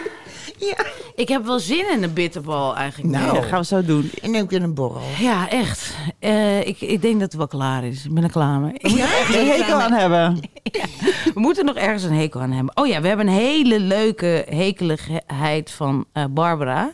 Ja. 0.59 0.77
Ik 1.15 1.29
heb 1.29 1.45
wel 1.45 1.59
zin 1.59 1.91
in 1.91 2.03
een 2.03 2.13
bitterbal 2.13 2.77
eigenlijk. 2.77 3.15
Nou. 3.17 3.35
Dat 3.35 3.45
gaan 3.45 3.61
we 3.61 3.67
zo 3.67 3.85
doen. 3.85 4.11
En 4.23 4.37
ook 4.43 4.53
in 4.53 4.63
een 4.63 4.75
borrel. 4.75 5.03
Ja, 5.19 5.49
echt. 5.49 5.95
Eh, 6.19 6.67
ik, 6.67 6.81
ik 6.81 7.03
denk 7.03 7.15
dat 7.15 7.23
het 7.23 7.35
wel 7.35 7.47
klaar 7.47 7.85
is. 7.85 8.05
Ik 8.05 8.15
ben 8.15 8.23
er 8.25 8.31
klaar 8.31 8.61
mee. 8.61 8.73
Echt 8.79 9.35
een 9.35 9.47
hekel 9.47 9.81
aan 9.81 9.93
hebben. 9.93 10.41
We 11.35 11.41
moeten 11.41 11.65
nog 11.65 11.77
ergens 11.77 12.03
een 12.03 12.15
hekel 12.15 12.41
aan 12.41 12.53
hebben. 12.53 12.77
Oh 12.77 12.87
ja, 12.87 13.01
we 13.01 13.09
hebben 13.09 13.27
een 13.27 13.33
hele 13.35 13.81
leuke 13.81 14.45
hekeligheid 14.49 15.71
van 15.71 16.05
eh, 16.13 16.25
Barbara. 16.31 16.93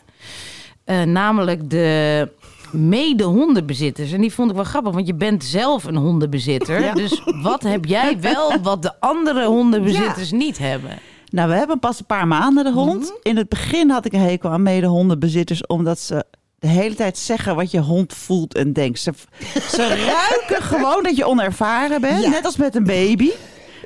Eh, 0.83 1.01
namelijk 1.01 1.69
de 1.69 2.29
mede-hondenbezitters. 2.71 4.11
En 4.11 4.21
die 4.21 4.33
vond 4.33 4.49
ik 4.49 4.55
wel 4.55 4.65
grappig, 4.65 4.93
want 4.93 5.07
je 5.07 5.15
bent 5.15 5.43
zelf 5.43 5.83
een 5.83 5.95
hondenbezitter. 5.95 6.81
Ja. 6.83 6.93
Dus 6.93 7.21
wat 7.41 7.63
heb 7.63 7.85
jij 7.85 8.19
wel 8.19 8.61
wat 8.61 8.81
de 8.81 8.99
andere 8.99 9.45
hondenbezitters 9.45 10.31
niet 10.31 10.57
hebben? 10.57 10.89
Nou, 11.31 11.49
we 11.49 11.55
hebben 11.55 11.79
pas 11.79 11.99
een 11.99 12.05
paar 12.05 12.27
maanden 12.27 12.63
de 12.63 12.71
hond. 12.71 13.01
Mhm. 13.03 13.11
In 13.21 13.37
het 13.37 13.49
begin 13.49 13.89
had 13.89 14.05
ik 14.05 14.13
een 14.13 14.19
hekel 14.19 14.49
aan 14.49 14.63
mede-hondenbezitters, 14.63 15.65
omdat 15.65 15.99
ze 15.99 16.23
de 16.59 16.67
hele 16.67 16.95
tijd 16.95 17.17
zeggen 17.17 17.55
wat 17.55 17.71
je 17.71 17.79
hond 17.79 18.13
voelt 18.13 18.55
en 18.55 18.73
denkt. 18.73 18.99
Ze, 18.99 19.13
ze 19.69 19.87
ruiken 20.15 20.63
gewoon 20.63 21.03
dat 21.03 21.15
je 21.15 21.25
onervaren 21.25 22.01
bent, 22.01 22.23
Ja. 22.23 22.29
net 22.29 22.45
als 22.45 22.57
met 22.57 22.75
een 22.75 22.83
baby. 22.83 23.29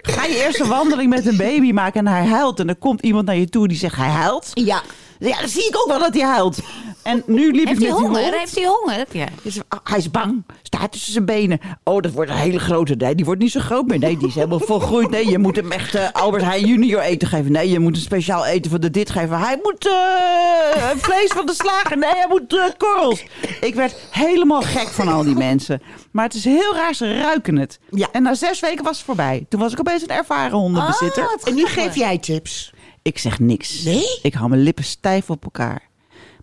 Ga 0.01 0.25
je 0.25 0.43
eerst 0.45 0.59
een 0.59 0.67
wandeling 0.67 1.09
met 1.09 1.25
een 1.25 1.38
baby 1.38 1.71
maken 1.71 2.05
en 2.07 2.13
hij 2.13 2.25
huilt 2.25 2.59
en 2.59 2.69
er 2.69 2.75
komt 2.75 3.01
iemand 3.01 3.25
naar 3.25 3.36
je 3.38 3.49
toe 3.49 3.67
die 3.67 3.77
zegt 3.77 3.95
hij 3.95 4.09
huilt. 4.09 4.51
Ja. 4.53 4.82
Ja, 5.19 5.39
dan 5.39 5.49
zie 5.49 5.67
ik 5.67 5.77
ook 5.77 5.88
wel 5.88 5.99
dat 5.99 6.13
hij 6.13 6.23
huilt. 6.23 6.59
En 7.03 7.23
nu 7.25 7.51
liep 7.51 7.67
Heeft 7.67 7.81
ik 7.81 7.87
hij 7.87 7.97
met 7.97 8.05
honger? 8.07 8.33
Heeft 8.39 8.55
hij 8.55 8.65
honger? 8.65 9.05
Ja. 9.11 9.25
Dus, 9.41 9.59
ah, 9.67 9.79
hij 9.83 9.97
is 9.97 10.11
bang. 10.11 10.43
Staat 10.63 10.91
tussen 10.91 11.11
zijn 11.13 11.25
benen. 11.25 11.59
Oh, 11.83 12.01
dat 12.01 12.11
wordt 12.11 12.31
een 12.31 12.37
hele 12.37 12.59
grote. 12.59 12.95
Nee, 12.95 13.15
die 13.15 13.25
wordt 13.25 13.41
niet 13.41 13.51
zo 13.51 13.59
groot 13.59 13.87
meer. 13.87 13.99
Nee, 13.99 14.17
die 14.17 14.27
is 14.27 14.35
helemaal 14.35 14.59
volgroeid. 14.59 15.09
Nee, 15.09 15.29
je 15.29 15.37
moet 15.37 15.55
hem 15.55 15.71
echt 15.71 15.95
eh, 15.95 16.11
Albert 16.11 16.43
Heijn 16.43 16.65
junior 16.65 17.01
eten 17.01 17.27
geven. 17.27 17.51
Nee, 17.51 17.69
je 17.69 17.79
moet 17.79 17.95
een 17.95 18.01
speciaal 18.01 18.45
eten 18.45 18.71
van 18.71 18.79
de 18.79 18.89
dit 18.91 19.09
geven. 19.09 19.39
Hij 19.39 19.59
moet 19.63 19.87
eh, 19.87 20.89
vlees 20.97 21.31
van 21.31 21.45
de 21.45 21.53
slager. 21.53 21.97
Nee, 21.97 22.09
hij 22.09 22.25
moet 22.29 22.53
eh, 22.55 22.63
korrels. 22.77 23.23
Ik 23.61 23.75
werd 23.75 23.95
helemaal 24.11 24.61
gek 24.61 24.87
van 24.87 25.07
al 25.07 25.23
die 25.23 25.35
mensen. 25.35 25.81
Maar 26.11 26.25
het 26.25 26.33
is 26.33 26.43
heel 26.45 26.75
raar, 26.75 26.95
ze 26.95 27.17
ruiken 27.17 27.55
het. 27.57 27.79
Ja. 27.89 28.07
En 28.11 28.23
na 28.23 28.33
zes 28.33 28.59
weken 28.59 28.83
was 28.83 28.97
het 28.97 29.05
voorbij. 29.05 29.45
Toen 29.49 29.59
was 29.59 29.71
ik 29.71 29.79
opeens 29.79 30.01
een 30.01 30.07
ervaren 30.07 30.57
hondenbezitter. 30.57 31.23
Ah, 31.23 31.47
En 31.47 31.55
nu 31.55 31.65
geef 31.65 31.95
jij 31.95 32.17
tips. 32.17 32.73
Ik 33.01 33.17
zeg 33.17 33.39
niks. 33.39 33.83
Nee? 33.83 34.19
Ik 34.21 34.33
hou 34.33 34.49
mijn 34.49 34.61
lippen 34.61 34.83
stijf 34.83 35.29
op 35.29 35.43
elkaar. 35.43 35.89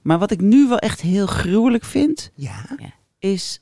Maar 0.08 0.18
wat 0.18 0.30
ik 0.30 0.40
nu 0.40 0.68
wel 0.68 0.78
echt 0.78 1.00
heel 1.00 1.26
gruwelijk 1.26 1.84
vind, 1.84 2.30
Ja. 2.34 2.64
is 3.18 3.60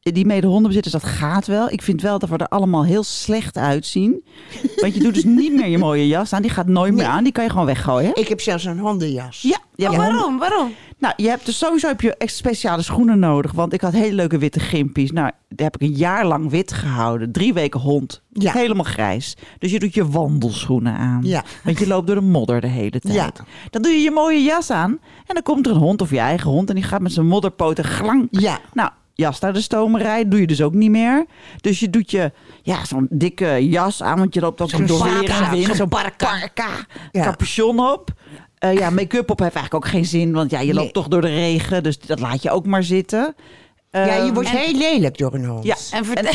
die 0.00 0.26
medehondenbezitters, 0.26 0.92
dat 0.94 1.04
gaat 1.04 1.46
wel. 1.46 1.70
Ik 1.70 1.82
vind 1.82 2.02
wel 2.02 2.18
dat 2.18 2.28
we 2.28 2.36
er 2.36 2.48
allemaal 2.48 2.84
heel 2.84 3.02
slecht 3.02 3.56
uitzien. 3.56 4.24
Want 4.80 4.94
je 4.94 5.00
doet 5.00 5.14
dus 5.14 5.24
niet 5.24 5.52
meer 5.52 5.66
je 5.68 5.78
mooie 5.78 6.06
jas 6.06 6.32
aan. 6.32 6.42
Die 6.42 6.50
gaat 6.50 6.66
nooit 6.66 6.92
meer 6.92 7.02
Nee. 7.02 7.12
aan. 7.12 7.22
Die 7.24 7.32
kan 7.32 7.44
je 7.44 7.50
gewoon 7.50 7.66
weggooien. 7.66 8.14
Ik 8.16 8.28
heb 8.28 8.40
zelfs 8.40 8.64
een 8.64 8.78
hondenjas. 8.78 9.42
Ja, 9.42 9.58
ja, 9.76 9.90
Oh, 9.90 9.96
waarom? 9.96 10.38
Waarom? 10.38 10.74
Nou, 10.98 11.14
je 11.16 11.28
hebt 11.28 11.46
dus 11.46 11.58
sowieso 11.58 11.88
heb 11.88 12.00
je 12.00 12.14
echt 12.16 12.34
speciale 12.34 12.82
schoenen 12.82 13.18
nodig. 13.18 13.52
Want 13.52 13.72
ik 13.72 13.80
had 13.80 13.92
hele 13.92 14.14
leuke 14.14 14.38
witte 14.38 14.60
gimpies. 14.60 15.12
Nou, 15.12 15.30
die 15.48 15.64
heb 15.64 15.74
ik 15.76 15.80
een 15.88 15.94
jaar 15.96 16.26
lang 16.26 16.50
wit 16.50 16.72
gehouden. 16.72 17.32
Drie 17.32 17.52
weken 17.54 17.80
hond. 17.80 18.22
Ja. 18.32 18.52
Helemaal 18.52 18.84
grijs. 18.84 19.34
Dus 19.58 19.70
je 19.70 19.78
doet 19.78 19.94
je 19.94 20.06
wandelschoenen 20.08 20.94
aan. 20.96 21.20
Ja. 21.22 21.44
Want 21.64 21.78
je 21.78 21.86
loopt 21.86 22.06
door 22.06 22.16
de 22.16 22.22
modder 22.22 22.60
de 22.60 22.66
hele 22.66 23.00
tijd. 23.00 23.14
Ja. 23.14 23.30
Dan 23.70 23.82
doe 23.82 23.92
je 23.92 23.98
je 24.00 24.10
mooie 24.10 24.42
jas 24.42 24.70
aan. 24.70 24.90
En 25.26 25.34
dan 25.34 25.42
komt 25.42 25.66
er 25.66 25.72
een 25.72 25.78
hond 25.78 26.00
of 26.00 26.10
je 26.10 26.18
eigen 26.18 26.50
hond. 26.50 26.68
En 26.68 26.74
die 26.74 26.84
gaat 26.84 27.00
met 27.00 27.12
zijn 27.12 27.26
modderpoten 27.26 27.84
glang. 27.84 28.28
Ja. 28.30 28.58
Nou, 28.72 28.90
jas 29.14 29.40
naar 29.40 29.52
de 29.52 29.60
stomerij 29.60 30.28
doe 30.28 30.40
je 30.40 30.46
dus 30.46 30.62
ook 30.62 30.74
niet 30.74 30.90
meer. 30.90 31.26
Dus 31.60 31.80
je 31.80 31.90
doet 31.90 32.10
je, 32.10 32.32
ja, 32.62 32.84
zo'n 32.84 33.06
dikke 33.10 33.68
jas 33.68 34.02
aan. 34.02 34.18
Want 34.18 34.34
je 34.34 34.40
loopt 34.40 34.60
ook 34.60 34.70
Zo'n 34.70 34.86
door 34.86 35.02
weer 35.04 35.12
parka, 35.12 35.44
en 35.44 35.50
wind. 35.50 35.76
zo'n 35.76 35.88
parka. 35.88 36.32
Capuchon 37.12 37.78
op. 37.80 38.10
Eh, 38.58 38.72
ja, 38.78 38.90
make-up 38.90 39.30
op 39.30 39.38
heeft 39.38 39.54
eigenlijk 39.54 39.84
ook 39.84 39.90
geen 39.92 40.04
zin. 40.04 40.32
Want 40.32 40.50
ja, 40.50 40.60
je 40.60 40.72
loopt 40.72 40.84
Nee. 40.84 40.92
toch 40.92 41.08
door 41.08 41.20
de 41.20 41.28
regen. 41.34 41.82
Dus 41.82 41.98
dat 42.00 42.20
laat 42.20 42.42
je 42.42 42.50
ook 42.50 42.66
maar 42.66 42.82
zitten. 42.82 43.34
Ja, 43.90 44.04
je 44.04 44.10
Ehm, 44.10 44.34
wordt 44.34 44.48
heel 44.48 44.74
lelijk 44.78 45.18
door 45.18 45.34
een 45.34 45.44
hond. 45.44 45.64
ja, 45.64 45.76
En. 45.90 46.04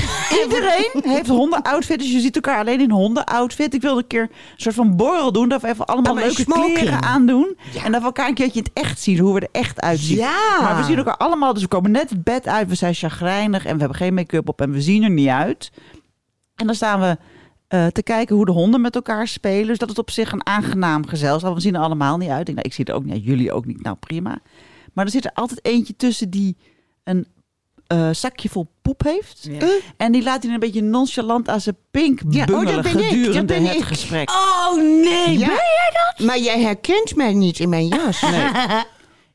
Iedereen 0.43 0.89
heeft 1.03 1.27
hondenoutfit, 1.27 1.99
dus 1.99 2.11
je 2.11 2.19
ziet 2.19 2.35
elkaar 2.35 2.59
alleen 2.59 2.81
in 2.81 2.91
hondenoutfit. 2.91 3.73
Ik 3.73 3.81
wilde 3.81 4.01
een 4.01 4.07
keer 4.07 4.21
een 4.21 4.29
soort 4.55 4.75
van 4.75 4.95
borrel 4.95 5.31
doen, 5.31 5.49
dat 5.49 5.61
we 5.61 5.67
even 5.67 5.85
allemaal 5.85 6.15
leuke 6.15 6.41
smoking. 6.41 6.77
kleren 6.77 7.01
aandoen. 7.01 7.57
Ja. 7.73 7.83
En 7.83 7.91
dat 7.91 7.99
we 8.01 8.05
elkaar 8.07 8.27
een 8.27 8.33
keertje 8.33 8.59
in 8.59 8.65
het 8.73 8.83
echt 8.85 8.99
zien, 8.99 9.17
hoe 9.19 9.33
we 9.33 9.39
er 9.39 9.47
echt 9.51 9.81
uitzien. 9.81 10.17
Ja. 10.17 10.57
Maar 10.61 10.77
we 10.77 10.83
zien 10.83 10.97
elkaar 10.97 11.17
allemaal, 11.17 11.53
dus 11.53 11.61
we 11.61 11.67
komen 11.67 11.91
net 11.91 12.09
het 12.09 12.23
bed 12.23 12.47
uit, 12.47 12.69
we 12.69 12.75
zijn 12.75 12.93
chagrijnig 12.93 13.65
en 13.65 13.73
we 13.73 13.79
hebben 13.79 13.97
geen 13.97 14.13
make-up 14.13 14.49
op 14.49 14.61
en 14.61 14.71
we 14.71 14.81
zien 14.81 15.03
er 15.03 15.09
niet 15.09 15.27
uit. 15.27 15.71
En 16.55 16.65
dan 16.65 16.75
staan 16.75 16.99
we 16.99 17.17
eh, 17.73 17.85
te 17.87 18.03
kijken 18.03 18.35
hoe 18.35 18.45
de 18.45 18.51
honden 18.51 18.81
met 18.81 18.95
elkaar 18.95 19.27
spelen. 19.27 19.67
Dus 19.67 19.77
dat 19.77 19.89
is 19.89 19.95
op 19.97 20.11
zich 20.11 20.31
een 20.31 20.45
aangenaam 20.45 21.07
gezelschap. 21.07 21.53
We 21.53 21.59
zien 21.61 21.75
er 21.75 21.81
allemaal 21.81 22.17
niet 22.17 22.29
uit. 22.29 22.47
Ik, 22.47 22.53
nou, 22.55 22.67
ik 22.67 22.73
zie 22.73 22.85
er 22.85 22.93
ook 22.93 23.03
niet 23.03 23.13
uit, 23.13 23.23
jullie 23.23 23.51
ook 23.51 23.65
niet. 23.65 23.83
Nou, 23.83 23.95
prima. 23.99 24.37
Maar 24.93 25.05
er 25.05 25.11
zit 25.11 25.25
er 25.25 25.31
altijd 25.33 25.65
eentje 25.65 25.95
tussen 25.95 26.29
die 26.29 26.55
een 27.03 27.27
eh, 27.87 28.09
zakje 28.11 28.49
vol 28.49 28.67
poep 28.81 29.03
heeft. 29.03 29.47
Ja. 29.51 29.67
En 29.97 30.11
die 30.11 30.23
laat 30.23 30.43
hij 30.43 30.53
een 30.53 30.59
beetje 30.59 30.81
nonchalant 30.81 31.49
aan 31.49 31.61
zijn 31.61 31.77
pink 31.91 32.21
Ja, 32.29 32.41
oh, 32.41 32.47
dat 32.47 32.55
bungelen 32.57 32.81
ben 32.83 32.91
ik, 32.91 32.97
dat 32.97 33.03
gedurende 33.09 33.45
ben 33.53 33.65
het 33.65 33.75
ik. 33.77 33.83
gesprek. 33.83 34.29
Oh 34.29 34.75
nee, 34.75 35.37
Ja. 35.37 35.47
ben 35.47 35.55
jij 35.55 35.91
dat? 36.15 36.25
Maar 36.25 36.39
jij 36.39 36.61
herkent 36.61 37.15
mij 37.15 37.33
niet 37.33 37.59
in 37.59 37.69
mijn 37.69 37.87
jas. 37.87 38.23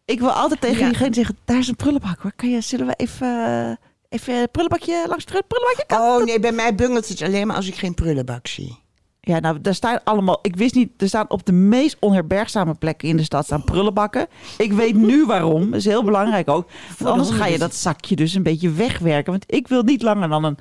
Ik 0.05 0.19
wil 0.21 0.31
altijd 0.31 0.61
tegen 0.61 0.79
Ja. 0.79 0.89
diegene 0.89 1.15
zeggen, 1.15 1.37
daar 1.45 1.59
is 1.59 1.69
een 1.69 1.77
prullenbak 1.77 2.19
hoor. 2.21 2.33
Kan 2.37 2.51
je, 2.51 2.61
zullen 2.61 2.87
we 2.87 2.95
even, 2.97 3.45
eh, 3.45 3.77
even 4.09 4.35
een 4.35 4.51
prullenbakje 4.51 5.05
langs 5.09 5.25
het 5.25 5.47
prullenbakje? 5.47 5.85
Kan 5.87 6.01
Oh 6.01 6.25
nee, 6.25 6.41
bij 6.41 6.53
mij 6.53 6.75
bungelt 6.75 7.09
het 7.09 7.23
alleen 7.23 7.47
maar 7.47 7.57
als 7.57 7.69
ik 7.69 7.75
geen 7.75 7.95
prullenbak 7.95 8.47
zie. 8.47 8.79
Ja, 9.21 9.39
nou, 9.39 9.61
daar 9.61 9.75
staan 9.75 10.05
allemaal. 10.05 10.39
Ik 10.43 10.57
wist 10.57 10.75
niet, 10.75 11.03
er 11.03 11.09
staan 11.09 11.31
op 11.31 11.47
de 11.47 11.53
meest 11.53 11.97
onherbergzame 12.01 12.75
plekken 12.75 13.09
in 13.09 13.17
de 13.17 13.23
stad 13.23 13.45
staan 13.45 13.65
prullenbakken. 13.65 14.27
Ik 14.59 14.73
weet 14.73 14.95
nu 14.95 15.27
waarom. 15.27 15.71
Dat 15.71 15.81
is 15.81 15.85
heel 15.85 16.05
belangrijk 16.05 16.49
ook. 16.49 16.69
Want 16.99 17.11
anders 17.11 17.31
ga 17.31 17.47
je 17.47 17.59
dat 17.59 17.75
zakje 17.75 18.17
dus 18.17 18.35
een 18.35 18.43
beetje 18.43 18.71
wegwerken. 18.71 19.33
Want 19.33 19.45
ik 19.47 19.69
wil 19.69 19.83
niet 19.83 20.03
langer 20.03 20.29
dan 20.29 20.45
een 20.45 20.59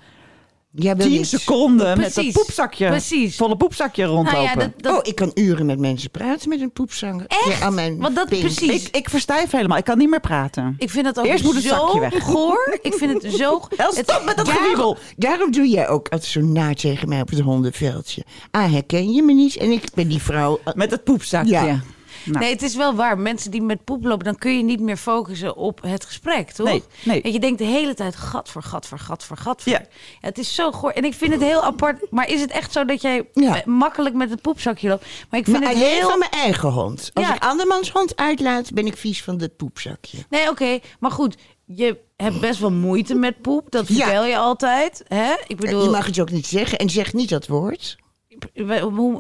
Jij 0.80 0.96
wil 0.96 1.06
10 1.08 1.16
niet- 1.18 1.28
seconden 1.28 1.98
met 1.98 2.14
dat 2.16 2.32
poepzakje. 2.32 2.88
Precies. 2.88 3.36
Volle 3.36 3.58
poepzakje 3.58 4.04
rondlopen. 4.06 4.34
Nou 4.44 4.44
ja, 4.44 4.56
dat, 4.56 4.72
dat, 4.78 4.94
Oh, 4.96 5.00
ik 5.04 5.16
kan 5.16 5.32
uren 5.34 5.66
met 5.66 5.80
mensen 5.80 6.12
praten 6.12 6.50
met 6.50 6.62
een 6.62 6.72
poepzanger. 6.72 7.26
Echt? 7.28 7.46
Ja, 7.60 7.66
aan 7.66 7.74
mijn 7.74 7.98
Want 7.98 8.16
dat 8.16 8.30
pink. 8.30 8.42
precies. 8.42 8.84
ik, 8.88 8.96
ik 8.96 9.10
verstijf 9.10 9.52
helemaal. 9.52 9.78
Ik 9.78 9.84
kan 9.84 9.98
niet 9.98 10.10
meer 10.10 10.20
praten. 10.20 10.76
ik 10.78 10.90
vind 10.90 11.06
dat 11.06 11.20
ook 11.20 11.26
Eerst 11.26 11.44
moet 11.44 11.54
het 11.56 11.64
zo 11.64 11.70
zakje 11.70 12.00
weg. 12.00 12.24
goor. 12.24 12.78
Ik 12.82 12.94
vind 12.94 13.24
het 13.24 13.34
zo... 13.34 13.52
El, 13.78 13.94
het- 13.96 14.10
stop 14.10 14.22
met 14.26 14.38
dat 14.38 14.46
Daarom, 14.46 14.64
gewiebel. 14.64 14.98
daarom 15.18 15.52
doe 15.52 15.68
jij 15.70 15.88
ook 15.90 16.08
altijd 16.10 16.32
zo 16.32 16.42
na 16.42 16.74
tegen 16.74 17.10
mij 17.10 17.22
op 17.22 17.30
het 17.30 17.40
hondenveldje. 17.40 18.24
Ah, 18.52 18.72
herken 18.72 19.12
je 19.14 19.24
me 19.24 19.34
niet? 19.34 19.56
En 19.58 19.72
ik 19.72 19.84
ben 19.94 20.08
die 20.08 20.22
vrouw. 20.22 20.60
eh, 20.64 20.74
Met 20.74 20.92
het 20.92 21.04
poepzakje. 21.04 21.52
Ja. 21.52 21.82
Nou. 22.28 22.40
Nee, 22.40 22.54
het 22.54 22.62
is 22.62 22.76
wel 22.76 22.96
waar. 22.96 23.18
Mensen 23.20 23.52
die 23.52 23.62
met 23.62 23.84
poep 23.84 24.04
lopen, 24.06 24.26
dan 24.26 24.36
kun 24.38 24.58
je 24.58 24.64
niet 24.64 24.80
meer 24.80 24.98
focussen 24.98 25.56
op 25.56 25.82
het 25.82 26.06
gesprek, 26.06 26.52
toch? 26.52 26.68
Nee, 26.68 26.84
nee. 27.04 27.22
En 27.22 27.32
je 27.32 27.40
denkt 27.40 27.58
de 27.60 27.66
hele 27.66 27.94
tijd, 27.94 28.16
gat 28.16 28.50
voor 28.50 28.64
gat 28.64 28.88
voor 28.88 29.00
gat 29.00 29.24
voor 29.24 29.38
gat 29.38 29.62
voor. 29.64 29.72
Ja. 29.72 29.80
Ja, 29.80 29.88
het 30.28 30.38
is 30.38 30.56
zo 30.56 30.72
goor. 30.72 30.92
En 30.92 31.04
ik 31.04 31.14
vind 31.14 31.32
het 31.34 31.42
heel 31.42 31.64
apart. 31.64 32.12
Maar 32.12 32.30
is 32.30 32.42
het 32.42 32.52
echt 32.52 32.72
zo 32.72 32.86
dat 32.86 33.02
jij 33.02 33.30
Ja. 33.34 33.56
eh, 33.62 33.66
makkelijk 33.66 34.16
met 34.16 34.30
het 34.30 34.42
poepzakje 34.42 34.90
loopt? 34.90 35.06
Maar 35.30 35.40
ik 35.40 35.46
vind 35.46 35.60
Maar 35.60 35.70
het 35.70 35.78
heel... 35.78 36.10
van 36.10 36.20
mijn 36.20 36.32
eigen 36.32 36.70
hond. 36.70 37.12
Als 37.14 37.26
Ja. 37.28 37.36
ik 37.36 37.44
andermans 37.44 37.92
hond 37.92 38.16
uitlaat, 38.16 38.74
ben 38.74 38.86
ik 38.86 38.98
vies 38.98 39.24
van 39.24 39.42
het 39.42 39.56
poepzakje. 39.58 40.18
Nee, 40.30 40.50
oké. 40.50 40.80
Maar 41.00 41.12
goed, 41.12 41.36
je 41.66 41.98
hebt 42.16 42.40
best 42.40 42.60
wel 42.60 42.72
moeite 42.72 43.16
met 43.16 43.42
poep. 43.42 43.72
Dat 43.72 43.86
vertel 43.86 44.26
je 44.26 44.38
altijd. 44.38 45.04
Hè? 45.08 45.34
Ik 45.48 45.58
bedoel... 45.58 45.84
Je 45.84 45.90
mag 45.90 46.06
het 46.06 46.20
ook 46.20 46.32
niet 46.32 46.48
zeggen 46.48 46.78
en 46.78 46.90
zeg 46.90 47.14
niet 47.14 47.30
dat 47.30 47.48
woord. 47.48 47.98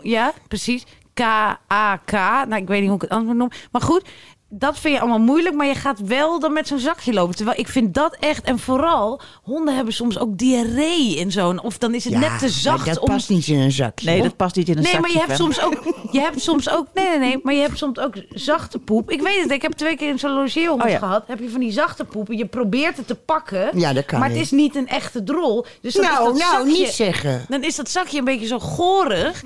Ja, 0.03 0.33
precies. 0.47 0.83
K-A-K. 1.17 2.11
Nou, 2.47 2.55
ik 2.61 2.67
weet 2.67 2.79
niet 2.79 2.87
hoe 2.87 2.95
ik 2.95 3.01
het 3.01 3.09
anders 3.11 3.29
moet 3.29 3.37
noemen. 3.37 3.57
Maar 3.71 3.81
goed, 3.81 4.01
dat 4.49 4.79
vind 4.79 4.93
je 4.93 4.99
allemaal 4.99 5.19
moeilijk. 5.19 5.55
Maar 5.55 5.65
je 5.67 5.75
gaat 5.75 5.99
wel 5.99 6.39
dan 6.39 6.53
met 6.53 6.67
zo'n 6.67 6.79
zakje 6.79 7.13
lopen. 7.13 7.35
Terwijl 7.35 7.59
ik 7.59 7.67
vind 7.67 7.93
dat 7.93 8.17
echt... 8.19 8.43
En 8.45 8.59
vooral, 8.59 9.21
honden 9.43 9.75
hebben 9.75 9.93
soms 9.93 10.19
ook 10.19 10.37
diarree 10.37 11.15
in 11.15 11.31
zo'n... 11.31 11.61
Of 11.61 11.77
dan 11.77 11.93
is 11.93 12.03
het 12.03 12.13
net 12.17 12.39
te 12.39 12.49
zacht 12.49 12.85
dat 12.85 12.99
om... 12.99 13.07
past 13.07 13.29
niet 13.29 13.47
in 13.47 13.59
een 13.59 13.71
zakje. 13.71 14.09
Nee, 14.09 14.21
dat 14.21 14.35
past 14.35 14.55
niet 14.55 14.69
in 14.69 14.77
een 14.77 14.83
Nee, 14.83 14.91
zakje. 14.91 15.01
maar 15.13 15.21
je 15.21 15.27
hebt 15.27 15.37
soms 15.39 15.61
ook... 15.61 15.83
Je 16.11 16.19
hebt 16.19 16.41
soms 16.41 16.69
ook... 16.69 16.87
Nee, 16.93 17.07
nee, 17.09 17.17
nee. 17.19 17.39
Maar 17.43 17.53
je 17.53 17.61
hebt 17.61 17.77
soms 17.77 17.99
ook 17.99 18.13
zachte 18.29 18.79
poep. 18.79 19.11
Ik 19.11 19.21
weet 19.21 19.41
het. 19.41 19.51
Ik 19.51 19.61
heb 19.61 19.71
twee 19.71 19.95
keer 19.95 20.09
in 20.09 20.19
zo'n 20.19 20.31
logeerhond 20.31 20.83
Oh 20.83 20.89
ja. 20.89 20.97
gehad. 20.97 21.23
Heb 21.27 21.39
je 21.39 21.49
van 21.49 21.59
die 21.59 21.71
zachte 21.71 22.05
poep. 22.05 22.29
en 22.29 22.37
Je 22.37 22.45
probeert 22.45 22.97
het 22.97 23.07
te 23.07 23.15
pakken. 23.15 23.79
Ja, 23.79 23.93
dat 23.93 24.05
kan 24.05 24.19
Maar 24.19 24.29
het 24.29 24.37
is 24.37 24.51
niet 24.51 24.75
een 24.75 24.87
echte 24.87 25.23
drol. 25.23 25.65
Dus 25.81 25.93
dan 25.93 26.03
is 26.03 26.09
Nou, 26.09 26.23
dat 26.25 26.37
nou, 26.37 26.51
zakje- 26.67 26.79
niet 26.79 26.87
zeggen. 26.89 27.45
dan 27.49 27.63
is 27.63 27.75
dat 27.75 27.89
zakje 27.89 28.17
een 28.17 28.25
beetje 28.25 28.47
zo 28.47 28.59
gorig. 28.59 29.43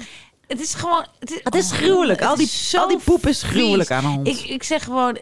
Het 0.52 0.62
is 0.62 0.74
gewoon... 0.74 1.06
Het 1.20 1.32
is, 1.32 1.40
Het 1.44 1.56
is 1.56 1.72
gruwelijk. 1.72 2.20
Het 2.20 2.30
Al 2.30 2.36
die- 2.36 2.46
is 2.46 2.76
al 2.78 2.88
die 2.88 3.00
poep 3.04 3.28
is 3.28 3.44
gruwelijk 3.44 3.88
vies. 3.90 3.98
aan 3.98 4.06
een 4.06 4.12
hond. 4.12 4.28
Ik, 4.28 4.40
ik 4.42 4.64
zeg 4.64 4.84
gewoon, 4.84 5.18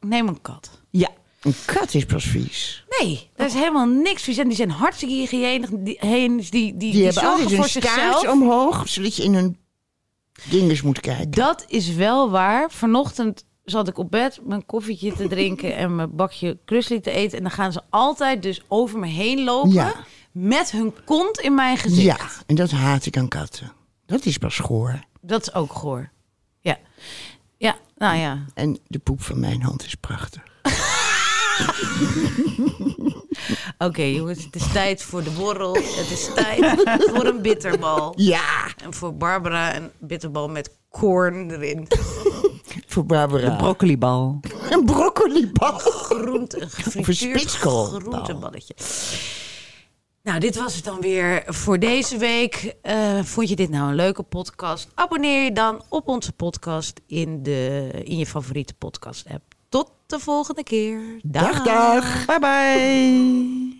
neem 0.00 0.28
een 0.28 0.40
kat. 0.40 0.70
Ja. 0.90 1.08
Een 1.40 1.54
kat 1.64 1.94
is 1.94 2.04
pas 2.04 2.24
vies. 2.24 2.84
Nee, 3.00 3.30
daar 3.36 3.46
is 3.46 3.52
helemaal 3.54 3.86
niks 3.86 4.22
vies. 4.22 4.36
En 4.38 4.46
die 4.48 4.56
zijn 4.56 4.70
hartstikke 4.70 5.14
hygiënisch. 5.14 5.68
Die, 5.72 5.96
heen- 6.00 6.36
die, 6.36 6.50
die, 6.50 6.76
die, 6.76 6.92
Die, 6.92 7.04
hebben 7.04 7.22
altijd 7.22 7.48
zichzelf. 7.48 7.84
staart 7.84 8.28
omhoog, 8.28 8.88
zodat 8.88 9.16
je 9.16 9.22
in 9.22 9.34
hun 9.34 9.56
dinges 10.44 10.82
moet 10.82 11.00
kijken. 11.00 11.30
Dat 11.30 11.64
is 11.68 11.94
wel 11.94 12.30
waar. 12.30 12.70
Vanochtend 12.70 13.44
zat 13.64 13.88
ik 13.88 13.98
op 13.98 14.10
bed 14.10 14.38
mijn 14.44 14.66
koffietje 14.66 15.12
te 15.12 15.28
drinken 15.34 15.76
en 15.76 15.96
mijn 15.96 16.16
bakje 16.16 16.58
krusli 16.64 17.00
te 17.00 17.10
eten. 17.10 17.36
En 17.36 17.42
dan 17.42 17.52
gaan 17.52 17.72
ze 17.72 17.80
altijd 17.90 18.42
dus 18.42 18.62
over 18.68 18.98
me 18.98 19.06
heen 19.06 19.44
lopen. 19.44 19.72
Ja. 19.72 19.94
Met 20.32 20.70
hun 20.70 20.94
kont 21.04 21.38
in 21.40 21.54
mijn 21.54 21.76
gezicht. 21.76 22.02
Ja, 22.02 22.16
en 22.46 22.54
dat 22.54 22.70
haat 22.70 23.06
ik 23.06 23.16
aan 23.16 23.28
katten. 23.28 23.72
Dat 24.10 24.24
is 24.24 24.38
pas 24.38 24.58
goor. 24.58 25.00
Dat 25.20 25.42
is 25.42 25.54
ook 25.54 25.72
goor. 25.72 26.10
Ja. 26.60 26.78
Ja, 27.56 27.76
nou 27.96 28.16
ja. 28.16 28.44
En 28.54 28.78
de 28.86 28.98
poep 28.98 29.22
van 29.22 29.40
mijn 29.40 29.62
hand 29.62 29.84
is 29.84 29.94
prachtig. 29.94 30.42
Oké 33.78 34.02
jongens, 34.02 34.44
het 34.44 34.56
is 34.56 34.72
tijd 34.72 35.02
voor 35.02 35.24
de 35.24 35.30
borrel. 35.30 35.74
Het 35.74 36.10
is 36.10 36.30
tijd 36.34 36.64
voor 37.14 37.24
een 37.24 37.42
bitterbal. 37.42 38.12
Ja, 38.16 38.66
En 38.84 38.94
voor 38.94 39.16
Barbara 39.16 39.76
een 39.76 39.90
bitterbal 39.98 40.48
met 40.48 40.76
koorn 40.88 41.50
erin. 41.50 41.86
voor 42.92 43.06
Barbara. 43.06 43.50
De 43.50 43.56
broccolibal. 43.56 44.40
een 44.70 44.84
broccolibal. 44.84 45.78
Groente, 45.78 46.60
een 46.60 46.70
gefrituurd 46.70 47.50
groenteballetje. 47.50 48.74
Nou, 50.22 50.40
dit 50.40 50.56
was 50.56 50.74
het 50.74 50.84
dan 50.84 51.00
weer 51.00 51.42
voor 51.46 51.78
deze 51.78 52.16
week. 52.16 52.74
Eh, 52.82 53.22
vond 53.22 53.48
je 53.48 53.56
dit 53.56 53.70
nou 53.70 53.88
een 53.88 53.94
leuke 53.94 54.22
podcast? 54.22 54.88
Abonneer 54.94 55.44
je 55.44 55.52
dan 55.52 55.82
op 55.88 56.08
onze 56.08 56.32
podcast 56.32 57.00
in, 57.06 57.42
de, 57.42 57.90
in 58.04 58.18
je 58.18 58.26
favoriete 58.26 58.74
podcast 58.74 59.26
app. 59.28 59.54
Tot 59.68 59.92
de 60.06 60.18
volgende 60.18 60.62
keer. 60.62 61.00
Dag, 61.22 61.62
dag. 61.62 62.26
Bye 62.26 62.38
bye. 62.38 63.79